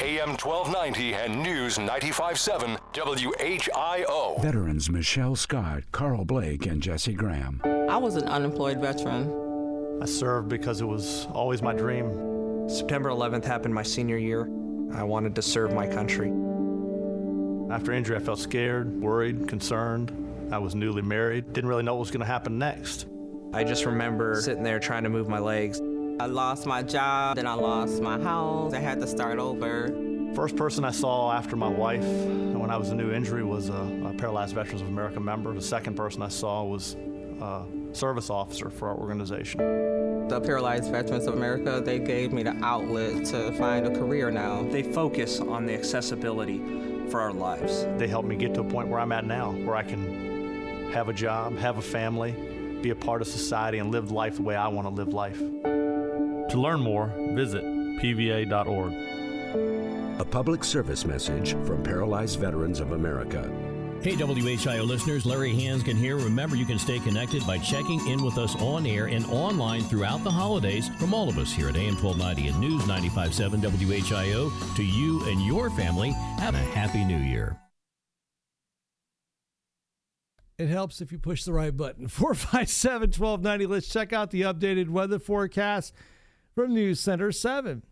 AM 0.00 0.30
1290 0.30 1.14
and 1.14 1.42
News 1.42 1.78
957 1.78 2.76
WHIO. 2.94 4.42
Veterans 4.42 4.90
Michelle 4.90 5.36
Scott, 5.36 5.82
Carl 5.92 6.24
Blake, 6.24 6.66
and 6.66 6.82
Jesse 6.82 7.14
Graham. 7.14 7.60
I 7.64 7.96
was 7.96 8.16
an 8.16 8.24
unemployed 8.24 8.80
veteran. 8.80 10.00
I 10.02 10.06
served 10.06 10.48
because 10.48 10.80
it 10.80 10.86
was 10.86 11.26
always 11.32 11.62
my 11.62 11.72
dream. 11.72 12.41
September 12.68 13.10
11th 13.10 13.44
happened 13.44 13.74
my 13.74 13.82
senior 13.82 14.16
year. 14.16 14.48
I 14.94 15.02
wanted 15.02 15.34
to 15.34 15.42
serve 15.42 15.72
my 15.74 15.86
country. 15.86 16.32
After 17.70 17.92
injury, 17.92 18.16
I 18.16 18.20
felt 18.20 18.38
scared, 18.38 19.00
worried, 19.00 19.48
concerned. 19.48 20.12
I 20.52 20.58
was 20.58 20.74
newly 20.74 21.02
married, 21.02 21.52
didn't 21.52 21.68
really 21.68 21.82
know 21.82 21.94
what 21.94 22.00
was 22.00 22.10
going 22.10 22.20
to 22.20 22.26
happen 22.26 22.58
next. 22.58 23.06
I 23.52 23.64
just 23.64 23.84
remember 23.84 24.40
sitting 24.40 24.62
there 24.62 24.78
trying 24.78 25.02
to 25.04 25.08
move 25.08 25.28
my 25.28 25.38
legs. 25.38 25.80
I 26.20 26.26
lost 26.26 26.66
my 26.66 26.82
job, 26.82 27.36
then 27.36 27.46
I 27.46 27.54
lost 27.54 28.00
my 28.00 28.20
house. 28.20 28.74
I 28.74 28.78
had 28.78 29.00
to 29.00 29.06
start 29.06 29.38
over. 29.38 29.88
First 30.34 30.56
person 30.56 30.84
I 30.84 30.90
saw 30.90 31.32
after 31.32 31.56
my 31.56 31.68
wife 31.68 32.04
when 32.04 32.70
I 32.70 32.76
was 32.76 32.90
a 32.90 32.94
new 32.94 33.12
injury 33.12 33.42
was 33.42 33.70
a, 33.70 33.72
a 33.72 34.14
Paralyzed 34.16 34.54
Veterans 34.54 34.82
of 34.82 34.88
America 34.88 35.18
member. 35.18 35.52
The 35.52 35.60
second 35.60 35.96
person 35.96 36.22
I 36.22 36.28
saw 36.28 36.62
was 36.62 36.96
a 37.42 37.66
service 37.92 38.30
officer 38.30 38.70
for 38.70 38.88
our 38.88 38.96
organization. 38.96 39.58
The 40.28 40.40
Paralyzed 40.40 40.90
Veterans 40.90 41.26
of 41.26 41.34
America, 41.34 41.82
they 41.84 41.98
gave 41.98 42.32
me 42.32 42.42
the 42.42 42.56
outlet 42.64 43.24
to 43.26 43.52
find 43.52 43.86
a 43.86 43.90
career 43.90 44.30
now. 44.30 44.62
They 44.62 44.82
focus 44.82 45.40
on 45.40 45.66
the 45.66 45.74
accessibility 45.74 46.58
for 47.10 47.20
our 47.20 47.32
lives. 47.32 47.84
They 47.98 48.08
helped 48.08 48.28
me 48.28 48.36
get 48.36 48.54
to 48.54 48.60
a 48.60 48.64
point 48.64 48.88
where 48.88 49.00
I'm 49.00 49.12
at 49.12 49.26
now, 49.26 49.52
where 49.52 49.76
I 49.76 49.82
can 49.82 50.90
have 50.92 51.08
a 51.08 51.12
job, 51.12 51.58
have 51.58 51.78
a 51.78 51.82
family, 51.82 52.32
be 52.80 52.90
a 52.90 52.94
part 52.94 53.20
of 53.20 53.28
society, 53.28 53.78
and 53.78 53.90
live 53.90 54.10
life 54.10 54.36
the 54.36 54.42
way 54.42 54.56
I 54.56 54.68
want 54.68 54.86
to 54.88 54.94
live 54.94 55.12
life. 55.12 55.38
To 55.38 56.54
learn 56.54 56.80
more, 56.80 57.12
visit 57.34 57.64
pva.org. 57.64 58.92
A 60.20 60.24
public 60.24 60.64
service 60.64 61.04
message 61.04 61.52
from 61.66 61.82
Paralyzed 61.82 62.38
Veterans 62.38 62.80
of 62.80 62.92
America. 62.92 63.50
Hey, 64.02 64.16
WHIO 64.16 64.84
listeners, 64.84 65.24
Larry 65.24 65.54
Hansgen 65.54 65.94
here. 65.94 66.16
Remember, 66.16 66.56
you 66.56 66.66
can 66.66 66.76
stay 66.76 66.98
connected 66.98 67.46
by 67.46 67.58
checking 67.58 68.04
in 68.08 68.24
with 68.24 68.36
us 68.36 68.56
on 68.56 68.84
air 68.84 69.06
and 69.06 69.24
online 69.26 69.84
throughout 69.84 70.24
the 70.24 70.30
holidays 70.30 70.88
from 70.98 71.14
all 71.14 71.28
of 71.28 71.38
us 71.38 71.52
here 71.52 71.68
at 71.68 71.76
AM 71.76 71.94
1290 71.94 72.48
and 72.48 72.58
News 72.58 72.82
95.7 72.82 73.62
WHIO. 73.62 74.74
To 74.74 74.82
you 74.82 75.24
and 75.28 75.40
your 75.46 75.70
family, 75.70 76.10
have 76.38 76.56
a 76.56 76.58
happy 76.58 77.04
new 77.04 77.16
year. 77.16 77.56
It 80.58 80.66
helps 80.66 81.00
if 81.00 81.12
you 81.12 81.18
push 81.18 81.44
the 81.44 81.52
right 81.52 81.76
button. 81.76 82.08
457 82.08 83.10
1290. 83.10 83.66
Let's 83.66 83.88
check 83.88 84.12
out 84.12 84.32
the 84.32 84.42
updated 84.42 84.88
weather 84.88 85.20
forecast 85.20 85.94
from 86.56 86.74
News 86.74 86.98
Center 86.98 87.30
7. 87.30 87.84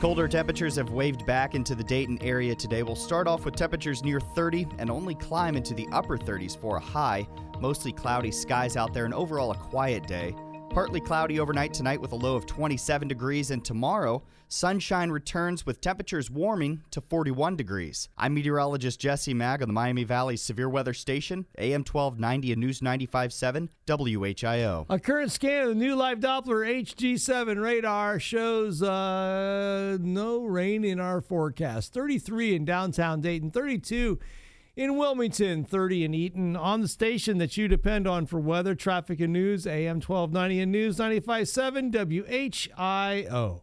Colder 0.00 0.28
temperatures 0.28 0.76
have 0.76 0.90
waved 0.90 1.26
back 1.26 1.56
into 1.56 1.74
the 1.74 1.82
Dayton 1.82 2.18
area 2.22 2.54
today. 2.54 2.84
We'll 2.84 2.94
start 2.94 3.26
off 3.26 3.44
with 3.44 3.56
temperatures 3.56 4.04
near 4.04 4.20
30 4.20 4.68
and 4.78 4.92
only 4.92 5.16
climb 5.16 5.56
into 5.56 5.74
the 5.74 5.88
upper 5.90 6.16
30s 6.16 6.56
for 6.56 6.76
a 6.76 6.80
high. 6.80 7.26
Mostly 7.58 7.90
cloudy 7.90 8.30
skies 8.30 8.76
out 8.76 8.94
there 8.94 9.06
and 9.06 9.12
overall 9.14 9.50
a 9.50 9.56
quiet 9.56 10.06
day. 10.06 10.36
Partly 10.70 11.00
cloudy 11.00 11.40
overnight 11.40 11.72
tonight 11.72 12.00
with 12.00 12.12
a 12.12 12.16
low 12.16 12.36
of 12.36 12.44
27 12.46 13.08
degrees, 13.08 13.50
and 13.50 13.64
tomorrow, 13.64 14.22
sunshine 14.48 15.10
returns 15.10 15.64
with 15.64 15.80
temperatures 15.80 16.30
warming 16.30 16.82
to 16.90 17.00
41 17.00 17.56
degrees. 17.56 18.10
I'm 18.18 18.34
meteorologist 18.34 19.00
Jesse 19.00 19.34
Maag 19.34 19.62
on 19.62 19.68
the 19.68 19.74
Miami 19.74 20.04
Valley 20.04 20.36
Severe 20.36 20.68
Weather 20.68 20.92
Station, 20.92 21.46
AM 21.56 21.80
1290 21.80 22.52
and 22.52 22.60
News 22.60 22.80
95.7 22.80 23.68
WHIO. 23.86 24.86
A 24.90 24.98
current 24.98 25.32
scan 25.32 25.62
of 25.62 25.68
the 25.70 25.74
new 25.74 25.96
live 25.96 26.20
Doppler 26.20 26.66
HG7 26.84 27.60
radar 27.60 28.20
shows 28.20 28.82
uh, 28.82 29.96
no 30.00 30.44
rain 30.44 30.84
in 30.84 31.00
our 31.00 31.22
forecast. 31.22 31.94
33 31.94 32.56
in 32.56 32.64
downtown 32.66 33.22
Dayton, 33.22 33.50
32 33.50 34.18
in 34.78 34.96
Wilmington, 34.96 35.64
30 35.64 36.04
in 36.04 36.14
Eaton. 36.14 36.56
On 36.56 36.80
the 36.80 36.88
station 36.88 37.38
that 37.38 37.56
you 37.56 37.66
depend 37.66 38.06
on 38.06 38.26
for 38.26 38.38
weather, 38.38 38.76
traffic, 38.76 39.18
and 39.18 39.32
news, 39.32 39.66
AM 39.66 39.96
1290 39.96 40.60
and 40.60 40.70
News 40.70 40.98
95.7 40.98 41.90
WHIO. 41.92 43.62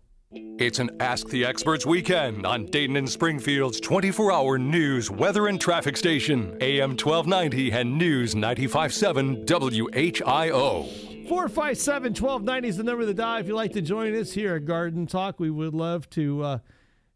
It's 0.59 0.80
an 0.80 0.89
Ask 0.99 1.30
the 1.30 1.45
Experts 1.45 1.86
weekend 1.86 2.45
on 2.45 2.66
Dayton 2.66 2.97
and 2.97 3.09
Springfield's 3.09 3.80
24 3.80 4.34
hour 4.34 4.57
news, 4.57 5.09
weather, 5.09 5.47
and 5.47 5.61
traffic 5.61 5.95
station, 5.95 6.57
AM 6.59 6.91
1290 6.91 7.72
and 7.72 7.97
News 7.97 8.36
95.7 8.36 9.45
WHIO. 9.45 10.84
457 11.30 12.11
1290 12.11 12.68
is 12.68 12.76
the 12.76 12.84
number 12.84 13.01
of 13.03 13.07
the 13.07 13.13
dial. 13.13 13.39
If 13.39 13.47
you'd 13.47 13.55
like 13.55 13.72
to 13.74 13.82
join 13.82 14.13
us 14.16 14.34
here 14.34 14.55
at 14.55 14.66
Garden 14.66 15.07
Talk, 15.07 15.39
we 15.39 15.49
would 15.49 15.74
love 15.74 16.09
to 16.09 16.43
uh, 16.43 16.57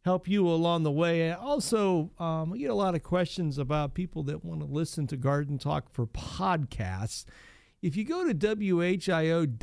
help 0.05 0.27
you 0.27 0.47
along 0.47 0.83
the 0.83 0.91
way. 0.91 1.31
Also, 1.31 2.11
um, 2.19 2.49
we 2.49 2.59
get 2.59 2.69
a 2.69 2.75
lot 2.75 2.95
of 2.95 3.03
questions 3.03 3.57
about 3.57 3.93
people 3.93 4.23
that 4.23 4.43
want 4.43 4.61
to 4.61 4.65
listen 4.65 5.07
to 5.07 5.17
Garden 5.17 5.57
Talk 5.57 5.91
for 5.91 6.07
podcasts. 6.07 7.25
If 7.81 7.95
you 7.95 8.03
go 8.03 8.27
to 8.27 8.33
WHIO.com 8.33 9.53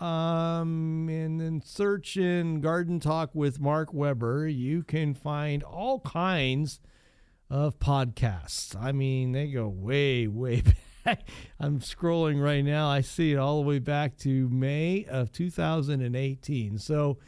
um, 0.00 1.08
and 1.08 1.40
then 1.40 1.62
search 1.64 2.16
in 2.16 2.60
Garden 2.60 2.98
Talk 2.98 3.30
with 3.34 3.60
Mark 3.60 3.94
Weber, 3.94 4.48
you 4.48 4.82
can 4.82 5.14
find 5.14 5.62
all 5.62 6.00
kinds 6.00 6.80
of 7.48 7.78
podcasts. 7.78 8.74
I 8.74 8.90
mean, 8.90 9.30
they 9.30 9.46
go 9.48 9.68
way, 9.68 10.26
way 10.26 10.64
back. 11.04 11.28
I'm 11.60 11.78
scrolling 11.78 12.42
right 12.42 12.64
now. 12.64 12.88
I 12.88 13.00
see 13.00 13.32
it 13.32 13.36
all 13.36 13.62
the 13.62 13.68
way 13.68 13.78
back 13.78 14.16
to 14.18 14.48
May 14.48 15.04
of 15.08 15.30
2018. 15.30 16.78
So, 16.78 17.18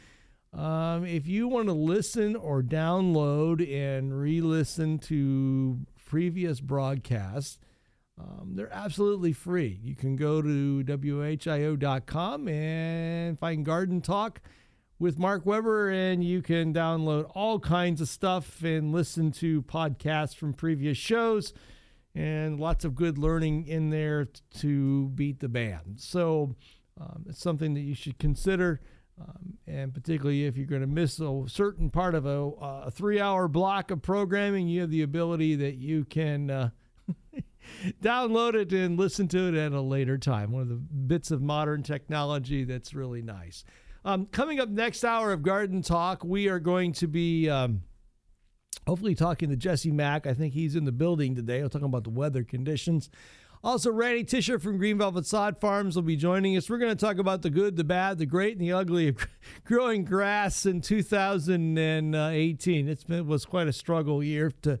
um, 0.53 1.05
if 1.05 1.27
you 1.27 1.47
want 1.47 1.67
to 1.67 1.73
listen 1.73 2.35
or 2.35 2.63
download 2.63 3.61
and 3.71 4.19
re 4.19 4.41
listen 4.41 4.97
to 4.99 5.79
previous 6.07 6.59
broadcasts, 6.59 7.59
um, 8.19 8.53
they're 8.55 8.73
absolutely 8.73 9.31
free. 9.31 9.79
You 9.83 9.95
can 9.95 10.15
go 10.15 10.41
to 10.41 10.83
WHIO.com 10.83 12.47
and 12.47 13.39
find 13.39 13.63
Garden 13.63 14.01
Talk 14.01 14.41
with 14.97 15.17
Mark 15.17 15.45
Weber, 15.45 15.89
and 15.89 16.23
you 16.23 16.41
can 16.41 16.73
download 16.73 17.31
all 17.33 17.59
kinds 17.59 18.01
of 18.01 18.09
stuff 18.09 18.61
and 18.63 18.91
listen 18.91 19.31
to 19.33 19.61
podcasts 19.61 20.35
from 20.35 20.53
previous 20.53 20.97
shows 20.97 21.53
and 22.13 22.59
lots 22.59 22.83
of 22.83 22.95
good 22.95 23.17
learning 23.17 23.65
in 23.67 23.91
there 23.91 24.27
to 24.57 25.07
beat 25.09 25.39
the 25.39 25.47
band. 25.47 25.99
So 25.99 26.55
um, 26.99 27.25
it's 27.29 27.39
something 27.39 27.73
that 27.75 27.81
you 27.81 27.95
should 27.95 28.17
consider. 28.17 28.81
Um, 29.19 29.57
and 29.67 29.93
particularly 29.93 30.45
if 30.45 30.57
you're 30.57 30.65
going 30.65 30.81
to 30.81 30.87
miss 30.87 31.19
a 31.19 31.43
certain 31.47 31.89
part 31.89 32.15
of 32.15 32.25
a, 32.25 32.49
a 32.85 32.91
three 32.91 33.19
hour 33.19 33.47
block 33.47 33.91
of 33.91 34.01
programming, 34.01 34.67
you 34.67 34.81
have 34.81 34.91
the 34.91 35.01
ability 35.01 35.55
that 35.55 35.75
you 35.75 36.05
can 36.05 36.49
uh, 36.49 36.69
download 38.01 38.55
it 38.55 38.71
and 38.71 38.97
listen 38.97 39.27
to 39.29 39.47
it 39.49 39.55
at 39.55 39.73
a 39.73 39.81
later 39.81 40.17
time. 40.17 40.51
One 40.51 40.63
of 40.63 40.69
the 40.69 40.75
bits 40.75 41.31
of 41.31 41.41
modern 41.41 41.83
technology 41.83 42.63
that's 42.63 42.93
really 42.93 43.21
nice. 43.21 43.63
Um, 44.05 44.27
coming 44.27 44.59
up 44.59 44.69
next 44.69 45.03
hour 45.03 45.33
of 45.33 45.43
Garden 45.43 45.81
Talk, 45.81 46.23
we 46.23 46.47
are 46.47 46.59
going 46.59 46.93
to 46.93 47.07
be 47.07 47.49
um, 47.49 47.81
hopefully 48.87 49.15
talking 49.15 49.49
to 49.49 49.57
Jesse 49.57 49.91
Maag. 49.91 50.25
I 50.25 50.33
think 50.33 50.53
he's 50.53 50.75
in 50.75 50.85
the 50.85 50.91
building 50.91 51.35
today. 51.35 51.61
We're 51.61 51.69
talking 51.69 51.85
about 51.85 52.05
the 52.05 52.09
weather 52.09 52.43
conditions. 52.43 53.09
Also, 53.61 53.91
Randy 53.91 54.23
Tisher 54.23 54.57
from 54.57 54.77
Green 54.77 54.97
Velvet 54.97 55.25
Sod 55.25 55.59
Farms 55.59 55.93
will 55.95 56.03
be 56.03 56.15
joining 56.15 56.55
us. 56.55 56.69
We're 56.69 56.77
going 56.77 56.95
to 56.95 57.05
talk 57.05 57.17
about 57.17 57.41
the 57.41 57.49
good, 57.49 57.75
the 57.75 57.83
bad, 57.83 58.17
the 58.17 58.25
great, 58.25 58.53
and 58.53 58.61
the 58.61 58.71
ugly 58.71 59.09
of 59.09 59.27
growing 59.65 60.05
grass 60.05 60.65
in 60.65 60.79
2018. 60.79 62.87
It's 62.87 63.03
been, 63.03 63.19
it 63.19 63.25
was 63.25 63.43
quite 63.45 63.67
a 63.67 63.73
struggle 63.73 64.23
year 64.23 64.51
to 64.61 64.79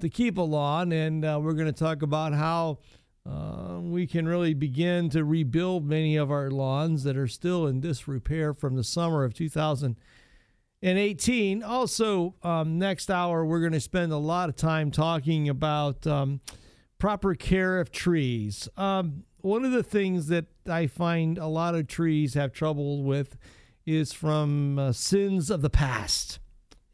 to 0.00 0.08
keep 0.08 0.36
a 0.36 0.42
lawn, 0.42 0.92
and 0.92 1.24
uh, 1.24 1.38
we're 1.40 1.52
going 1.52 1.66
to 1.66 1.72
talk 1.72 2.02
about 2.02 2.34
how 2.34 2.78
uh, 3.24 3.78
we 3.80 4.04
can 4.06 4.26
really 4.26 4.52
begin 4.52 5.08
to 5.10 5.24
rebuild 5.24 5.86
many 5.86 6.16
of 6.16 6.32
our 6.32 6.50
lawns 6.50 7.04
that 7.04 7.16
are 7.16 7.28
still 7.28 7.68
in 7.68 7.80
disrepair 7.80 8.52
from 8.52 8.74
the 8.74 8.82
summer 8.82 9.22
of 9.22 9.32
2018. 9.32 11.62
Also, 11.62 12.34
um, 12.42 12.80
next 12.80 13.12
hour, 13.12 13.44
we're 13.44 13.60
going 13.60 13.70
to 13.72 13.80
spend 13.80 14.12
a 14.12 14.16
lot 14.16 14.48
of 14.48 14.56
time 14.56 14.90
talking 14.90 15.48
about 15.48 16.04
um, 16.04 16.40
proper 17.02 17.34
care 17.34 17.80
of 17.80 17.90
trees. 17.90 18.68
Um, 18.76 19.24
one 19.38 19.64
of 19.64 19.72
the 19.72 19.82
things 19.82 20.28
that 20.28 20.44
I 20.68 20.86
find 20.86 21.36
a 21.36 21.48
lot 21.48 21.74
of 21.74 21.88
trees 21.88 22.34
have 22.34 22.52
trouble 22.52 23.02
with 23.02 23.36
is 23.84 24.12
from 24.12 24.78
uh, 24.78 24.92
sins 24.92 25.50
of 25.50 25.62
the 25.62 25.68
past. 25.68 26.38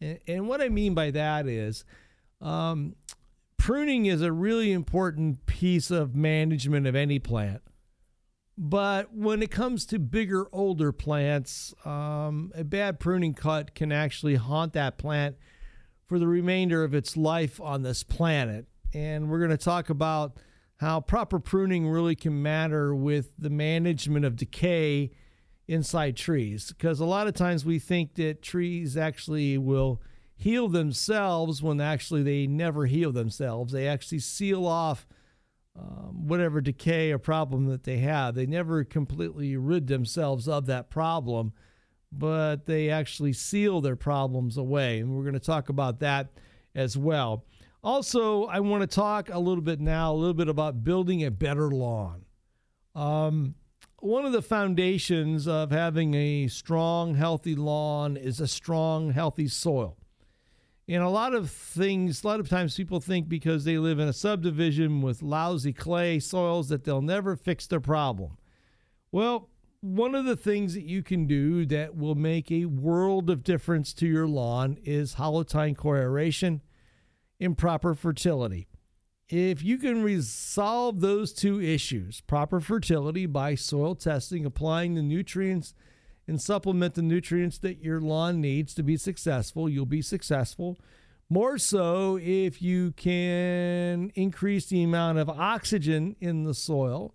And, 0.00 0.18
and, 0.26 0.48
what 0.48 0.62
I 0.62 0.70
mean 0.70 0.94
by 0.94 1.10
that 1.10 1.46
is 1.46 1.84
um, 2.40 2.96
pruning 3.58 4.06
is 4.06 4.22
a 4.22 4.32
really 4.32 4.72
important 4.72 5.44
piece 5.44 5.90
of 5.90 6.16
management 6.16 6.86
of 6.86 6.96
any 6.96 7.18
plant. 7.18 7.60
But 8.56 9.14
when 9.14 9.42
it 9.42 9.50
comes 9.50 9.84
to 9.84 9.98
bigger, 9.98 10.46
older 10.54 10.90
plants, 10.90 11.74
um, 11.84 12.50
a 12.54 12.64
bad 12.64 12.98
pruning 12.98 13.34
cut 13.34 13.74
can 13.74 13.92
actually 13.92 14.36
haunt 14.36 14.72
that 14.72 14.96
plant 14.96 15.36
for 16.06 16.18
the 16.18 16.26
remainder 16.26 16.82
of 16.82 16.94
its 16.94 17.14
life 17.14 17.60
on 17.60 17.82
this 17.82 18.02
planet. 18.02 18.68
And 18.94 19.30
we're 19.30 19.38
going 19.38 19.50
to 19.50 19.56
talk 19.56 19.90
about 19.90 20.38
how 20.76 21.00
proper 21.00 21.38
pruning 21.38 21.88
really 21.88 22.14
can 22.14 22.42
matter 22.42 22.94
with 22.94 23.32
the 23.38 23.50
management 23.50 24.24
of 24.24 24.36
decay 24.36 25.10
inside 25.66 26.16
trees. 26.16 26.68
Because 26.68 27.00
a 27.00 27.04
lot 27.04 27.26
of 27.26 27.34
times 27.34 27.64
we 27.64 27.78
think 27.78 28.14
that 28.14 28.42
trees 28.42 28.96
actually 28.96 29.58
will 29.58 30.00
heal 30.36 30.68
themselves 30.68 31.62
when 31.62 31.80
actually 31.80 32.22
they 32.22 32.46
never 32.46 32.86
heal 32.86 33.12
themselves. 33.12 33.72
They 33.72 33.88
actually 33.88 34.20
seal 34.20 34.66
off 34.66 35.06
um, 35.78 36.26
whatever 36.26 36.60
decay 36.60 37.12
or 37.12 37.18
problem 37.18 37.66
that 37.66 37.84
they 37.84 37.98
have. 37.98 38.34
They 38.34 38.46
never 38.46 38.84
completely 38.84 39.56
rid 39.56 39.88
themselves 39.88 40.48
of 40.48 40.66
that 40.66 40.90
problem, 40.90 41.52
but 42.10 42.66
they 42.66 42.88
actually 42.88 43.32
seal 43.32 43.80
their 43.80 43.96
problems 43.96 44.56
away. 44.56 45.00
And 45.00 45.14
we're 45.14 45.22
going 45.22 45.34
to 45.34 45.40
talk 45.40 45.68
about 45.68 46.00
that 46.00 46.28
as 46.74 46.96
well. 46.96 47.44
Also, 47.88 48.44
I 48.44 48.60
want 48.60 48.82
to 48.82 48.86
talk 48.86 49.30
a 49.30 49.38
little 49.38 49.62
bit 49.62 49.80
now, 49.80 50.12
a 50.12 50.14
little 50.14 50.34
bit 50.34 50.50
about 50.50 50.84
building 50.84 51.24
a 51.24 51.30
better 51.30 51.70
lawn. 51.70 52.26
Um, 52.94 53.54
one 54.00 54.26
of 54.26 54.32
the 54.32 54.42
foundations 54.42 55.48
of 55.48 55.70
having 55.70 56.12
a 56.12 56.48
strong, 56.48 57.14
healthy 57.14 57.54
lawn 57.54 58.18
is 58.18 58.40
a 58.40 58.46
strong, 58.46 59.12
healthy 59.12 59.48
soil. 59.48 59.96
And 60.86 61.02
a 61.02 61.08
lot 61.08 61.32
of 61.32 61.50
things, 61.50 62.22
a 62.22 62.26
lot 62.26 62.40
of 62.40 62.48
times 62.50 62.76
people 62.76 63.00
think 63.00 63.26
because 63.26 63.64
they 63.64 63.78
live 63.78 63.98
in 63.98 64.06
a 64.06 64.12
subdivision 64.12 65.00
with 65.00 65.22
lousy 65.22 65.72
clay 65.72 66.18
soils 66.18 66.68
that 66.68 66.84
they'll 66.84 67.00
never 67.00 67.36
fix 67.36 67.66
their 67.66 67.80
problem. 67.80 68.36
Well, 69.10 69.48
one 69.80 70.14
of 70.14 70.26
the 70.26 70.36
things 70.36 70.74
that 70.74 70.84
you 70.84 71.02
can 71.02 71.26
do 71.26 71.64
that 71.64 71.96
will 71.96 72.16
make 72.16 72.52
a 72.52 72.66
world 72.66 73.30
of 73.30 73.42
difference 73.42 73.94
to 73.94 74.06
your 74.06 74.28
lawn 74.28 74.76
is 74.84 75.14
hollow 75.14 75.42
tine 75.42 75.74
core 77.38 77.44
aeration 77.44 77.50
and 77.50 77.58
proper 77.58 77.94
fertility. 77.94 78.68
If 79.28 79.62
you 79.62 79.76
can 79.78 80.02
resolve 80.02 81.00
those 81.00 81.34
two 81.34 81.60
issues, 81.60 82.22
proper 82.22 82.60
fertility 82.60 83.26
by 83.26 83.56
soil 83.56 83.94
testing, 83.94 84.46
applying 84.46 84.94
the 84.94 85.02
nutrients 85.02 85.74
and 86.26 86.40
supplement 86.40 86.94
the 86.94 87.02
nutrients 87.02 87.58
that 87.58 87.82
your 87.82 88.00
lawn 88.00 88.40
needs 88.40 88.74
to 88.74 88.82
be 88.82 88.96
successful, 88.96 89.68
you'll 89.68 89.86
be 89.86 90.02
successful. 90.02 90.78
More 91.30 91.58
so 91.58 92.18
if 92.22 92.62
you 92.62 92.92
can 92.92 94.10
increase 94.14 94.66
the 94.66 94.82
amount 94.82 95.18
of 95.18 95.28
oxygen 95.28 96.16
in 96.20 96.44
the 96.44 96.54
soil, 96.54 97.14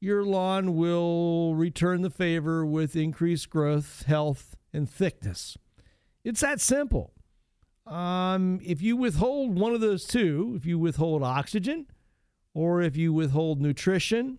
your 0.00 0.24
lawn 0.24 0.76
will 0.76 1.54
return 1.56 2.02
the 2.02 2.10
favor 2.10 2.64
with 2.64 2.94
increased 2.94 3.50
growth, 3.50 4.04
health, 4.06 4.56
and 4.72 4.88
thickness. 4.88 5.58
It's 6.24 6.40
that 6.40 6.60
simple. 6.60 7.12
Um, 7.86 8.60
if 8.62 8.80
you 8.80 8.96
withhold 8.96 9.58
one 9.58 9.74
of 9.74 9.80
those 9.80 10.04
two, 10.04 10.54
if 10.56 10.64
you 10.64 10.78
withhold 10.78 11.22
oxygen 11.22 11.86
or 12.54 12.80
if 12.80 12.96
you 12.96 13.12
withhold 13.12 13.60
nutrition, 13.60 14.38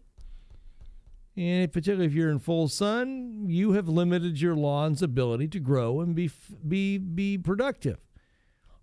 and 1.36 1.72
particularly 1.72 2.06
if 2.06 2.14
you're 2.14 2.30
in 2.30 2.40
full 2.40 2.68
sun, 2.68 3.46
you 3.48 3.74
have 3.74 3.88
limited 3.88 4.40
your 4.40 4.56
lawn's 4.56 5.02
ability 5.02 5.48
to 5.50 5.60
grow 5.60 6.00
and 6.00 6.16
be 6.16 6.30
be 6.68 6.98
be 6.98 7.38
productive. 7.38 8.00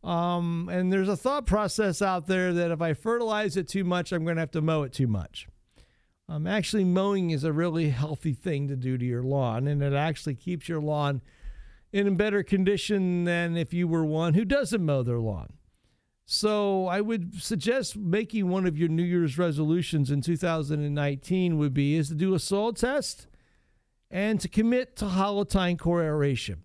Um, 0.03 0.69
and 0.73 0.93
there's 0.93 1.09
a 1.09 1.17
thought 1.17 1.47
process 1.47 2.01
out 2.03 2.27
there 2.27 2.53
that 2.55 2.71
if 2.71 2.81
I 2.81 2.95
fertilize 2.95 3.57
it 3.57 3.69
too 3.69 3.85
much, 3.85 4.13
I'm 4.13 4.25
going 4.25 4.37
to 4.37 4.41
have 4.41 4.51
to 4.53 4.63
mow 4.63 4.83
it 4.83 4.93
too 4.93 5.07
much. 5.07 5.47
Um, 6.29 6.47
actually, 6.47 6.85
mowing 6.85 7.31
is 7.31 7.45
a 7.45 7.53
really 7.53 7.91
healthy 7.91 8.33
thing 8.33 8.69
to 8.69 8.77
do 8.77 8.97
to 8.97 9.05
your 9.05 9.23
lawn, 9.23 9.67
and 9.67 9.83
it 9.83 9.93
actually 9.93 10.37
keeps 10.37 10.69
your 10.69 10.81
lawn 10.81 11.23
in 11.93 12.17
better 12.17 12.43
condition 12.43 13.25
than 13.25 13.57
if 13.57 13.73
you 13.73 13.89
were 13.89 14.05
one 14.05 14.35
who 14.35 14.45
doesn't 14.45 14.85
mow 14.85 15.03
their 15.03 15.19
lawn. 15.19 15.55
So 16.25 16.87
I 16.87 17.01
would 17.01 17.43
suggest 17.43 17.97
making 17.97 18.49
one 18.49 18.65
of 18.65 18.79
your 18.79 18.89
New 18.89 19.03
Year's 19.03 19.37
resolutions 19.37 20.13
in 20.13 20.21
2019 20.21 21.59
would 21.59 21.75
be 21.75 21.97
is 21.97 22.09
to 22.09 22.15
do 22.15 22.35
a 22.35 22.39
soil 22.39 22.73
test 22.73 23.27
and 24.11 24.41
to 24.41 24.49
commit 24.49 24.95
to 24.97 25.07
hollow 25.07 25.43
tine 25.43 25.77
core 25.77 26.03
aeration. 26.03 26.63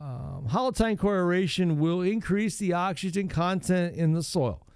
Um, 0.00 0.46
hollow 0.48 0.72
tine 0.72 0.96
core 0.96 1.18
aeration 1.18 1.78
will 1.78 2.02
increase 2.02 2.56
the 2.56 2.72
oxygen 2.72 3.28
content 3.28 3.94
in 3.94 4.14
the 4.14 4.22
soil. 4.22 4.66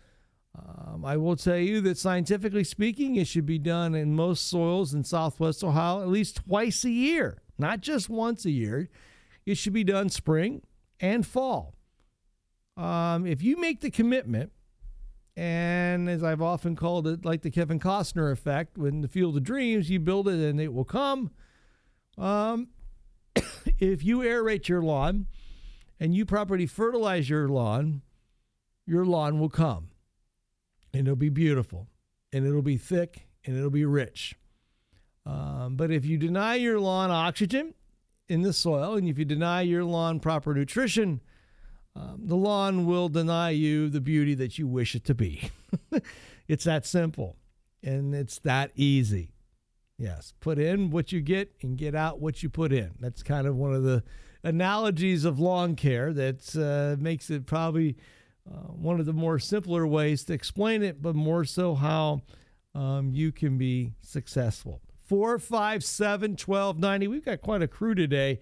Um, 0.57 1.05
I 1.05 1.17
will 1.17 1.35
tell 1.35 1.59
you 1.59 1.81
that 1.81 1.99
scientifically 1.99 2.63
speaking, 2.63 3.17
it 3.17 3.27
should 3.27 3.45
be 3.45 3.59
done 3.59 3.97
in 3.97 4.15
most 4.15 4.49
soils 4.49 4.95
in 4.95 5.03
southwest 5.03 5.65
Ohio 5.65 6.01
at 6.01 6.09
least 6.09 6.37
twice 6.47 6.85
a 6.85 6.91
year, 6.91 7.43
not 7.59 7.81
just 7.81 8.09
once 8.09 8.45
a 8.45 8.53
year. 8.53 8.89
It 9.47 9.57
should 9.57 9.73
be 9.73 9.85
done 9.85 10.11
spring 10.11 10.63
and 11.01 11.27
fall. 11.27 11.75
Um, 12.77 13.27
if 13.27 13.43
you 13.43 13.57
make 13.57 13.81
the 13.81 13.91
commitment, 13.91 14.53
and 15.37 16.09
as 16.09 16.23
I've 16.23 16.43
often 16.43 16.77
called 16.77 17.07
it, 17.07 17.25
like 17.25 17.43
the 17.43 17.51
Kevin 17.51 17.79
Costner 17.79 18.33
effect, 18.33 18.77
when 18.77 19.01
the 19.03 19.09
field 19.09 19.37
of 19.37 19.45
dreams, 19.45 19.89
you 19.89 20.01
build 20.01 20.29
it 20.29 20.41
and 20.41 20.61
it 20.61 20.73
will 20.73 20.85
come. 20.85 21.31
Um, 22.19 22.69
if 23.79 24.05
you 24.05 24.19
aerate 24.19 24.69
your 24.69 24.83
lawn 24.83 25.27
and 26.01 26.15
you 26.15 26.27
properly 26.27 26.67
fertilize 26.67 27.31
your 27.31 27.49
lawn, 27.49 28.03
your 28.87 29.05
lawn 29.05 29.39
will 29.39 29.49
come 29.49 29.91
and 30.93 31.07
it'll 31.07 31.17
be 31.17 31.29
beautiful 31.29 31.89
and 32.33 32.47
it'll 32.47 32.63
be 32.63 32.79
thick 32.79 33.29
and 33.45 33.57
it'll 33.57 33.71
be 33.71 33.85
rich. 33.85 34.35
Um, 35.25 35.77
but 35.77 35.91
if 35.91 36.05
you 36.05 36.19
deny 36.19 36.55
your 36.55 36.81
lawn 36.81 37.11
oxygen 37.11 37.75
in 38.29 38.43
the 38.43 38.53
soil 38.53 38.95
and 38.95 39.09
if 39.09 39.19
you 39.19 39.25
deny 39.25 39.63
your 39.63 39.85
lawn 39.85 40.21
proper 40.21 40.55
nutrition, 40.55 41.21
um, 41.95 42.23
the 42.25 42.37
lawn 42.37 42.87
will 42.87 43.09
deny 43.09 43.51
you 43.51 43.89
the 43.89 44.01
beauty 44.01 44.35
that 44.35 44.59
you 44.59 44.67
wish 44.67 44.95
it 44.95 45.05
to 45.05 45.15
be. 45.15 45.51
it's 46.49 46.65
that 46.65 46.85
simple 46.85 47.37
and 47.83 48.15
it's 48.15 48.39
that 48.41 48.71
easy. 48.75 49.33
Yes, 49.99 50.35
put 50.41 50.59
in 50.59 50.91
what 50.91 51.11
you 51.11 51.23
get 51.23 51.53
and 51.63 51.79
get 51.79 51.95
out 51.95 52.21
what 52.21 52.43
you 52.43 52.51
put 52.51 52.73
in. 52.73 52.93
That's 53.01 53.23
kind 53.23 53.47
of 53.47 53.57
one 53.57 53.73
of 53.73 53.83
the 53.83 54.03
analogies 54.43 55.25
of 55.25 55.41
lawn 55.41 55.75
care 55.75 56.13
that 56.13 56.55
uh, 56.55 57.01
makes 57.03 57.31
it 57.31 57.47
probably 57.47 57.97
uh, 58.49 58.73
one 58.73 59.01
of 59.01 59.07
the 59.07 59.13
more 59.13 59.39
simpler 59.39 59.87
ways 59.87 60.25
to 60.25 60.35
explain 60.35 60.83
it, 60.83 61.01
but 61.01 61.15
more 61.15 61.45
so 61.45 61.75
how 61.75 62.23
um, 62.75 63.11
you 63.13 63.33
can 63.33 63.57
be 63.57 63.95
successful. 64.01 64.83
457 65.07 66.33
1290. 66.33 67.09
We've 67.09 67.25
got 67.25 67.41
quite 67.41 67.63
a 67.63 67.69
crew 67.69 67.95
today 67.95 68.41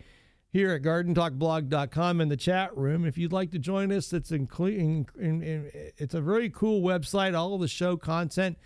here 0.50 0.72
at 0.72 0.82
gardentalkblog.com 0.82 2.20
in 2.20 2.28
the 2.28 2.36
chat 2.36 2.76
room. 2.76 3.04
If 3.04 3.18
you'd 3.18 3.32
like 3.32 3.50
to 3.50 3.58
join 3.58 3.92
us, 3.92 4.12
it's 4.12 4.30
including 4.30 5.08
it's 5.16 6.14
a 6.14 6.20
very 6.20 6.48
cool 6.48 6.80
website. 6.80 7.36
All 7.36 7.54
of 7.54 7.60
the 7.60 7.68
show 7.68 7.96
content 7.96 8.56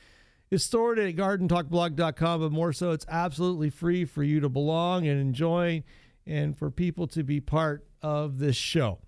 is 0.50 0.64
stored 0.64 0.98
at 0.98 1.16
gardentalkblog.com, 1.16 2.40
but 2.40 2.52
more 2.52 2.72
so, 2.72 2.92
it's 2.92 3.06
absolutely 3.08 3.70
free 3.70 4.04
for 4.04 4.22
you 4.22 4.38
to 4.40 4.48
belong 4.48 5.06
and 5.06 5.20
enjoy 5.20 5.82
and 6.26 6.56
for 6.56 6.70
people 6.70 7.06
to 7.08 7.22
be 7.22 7.40
part 7.40 7.86
of 8.02 8.38
this 8.38 8.56
show. 8.56 8.98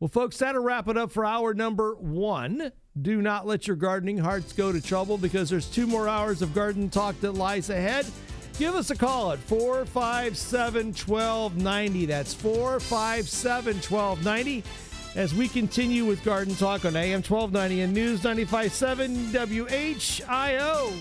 Well, 0.00 0.08
folks, 0.08 0.36
that'll 0.38 0.62
wrap 0.62 0.88
it 0.88 0.96
up 0.98 1.12
for 1.12 1.24
hour 1.24 1.54
number 1.54 1.94
one. 1.94 2.72
Do 3.00 3.22
not 3.22 3.46
let 3.46 3.66
your 3.66 3.76
gardening 3.76 4.18
hearts 4.18 4.52
go 4.52 4.72
to 4.72 4.80
trouble 4.80 5.18
because 5.18 5.48
there's 5.48 5.66
two 5.66 5.86
more 5.86 6.08
hours 6.08 6.42
of 6.42 6.52
garden 6.52 6.90
talk 6.90 7.18
that 7.20 7.32
lies 7.32 7.70
ahead. 7.70 8.06
Give 8.58 8.76
us 8.76 8.90
a 8.90 8.96
call 8.96 9.32
at 9.32 9.40
457 9.40 10.86
1290. 10.86 12.06
That's 12.06 12.32
457 12.34 13.76
1290 13.76 14.62
as 15.16 15.34
we 15.34 15.48
continue 15.48 16.04
with 16.04 16.22
Garden 16.24 16.54
Talk 16.54 16.84
on 16.84 16.94
AM 16.96 17.22
1290 17.22 17.80
and 17.82 17.92
News 17.92 18.22
957 18.22 19.32
WHIO. 19.32 20.92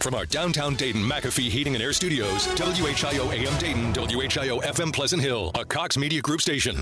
From 0.00 0.14
our 0.14 0.26
downtown 0.26 0.74
Dayton 0.74 1.02
McAfee 1.02 1.48
Heating 1.48 1.74
and 1.74 1.82
Air 1.82 1.92
Studios, 1.92 2.46
WHIO 2.48 3.32
AM 3.32 3.58
Dayton, 3.58 3.92
WHIO 3.94 4.60
FM 4.62 4.92
Pleasant 4.92 5.22
Hill, 5.22 5.50
a 5.54 5.64
Cox 5.64 5.96
Media 5.96 6.20
Group 6.20 6.40
station. 6.42 6.80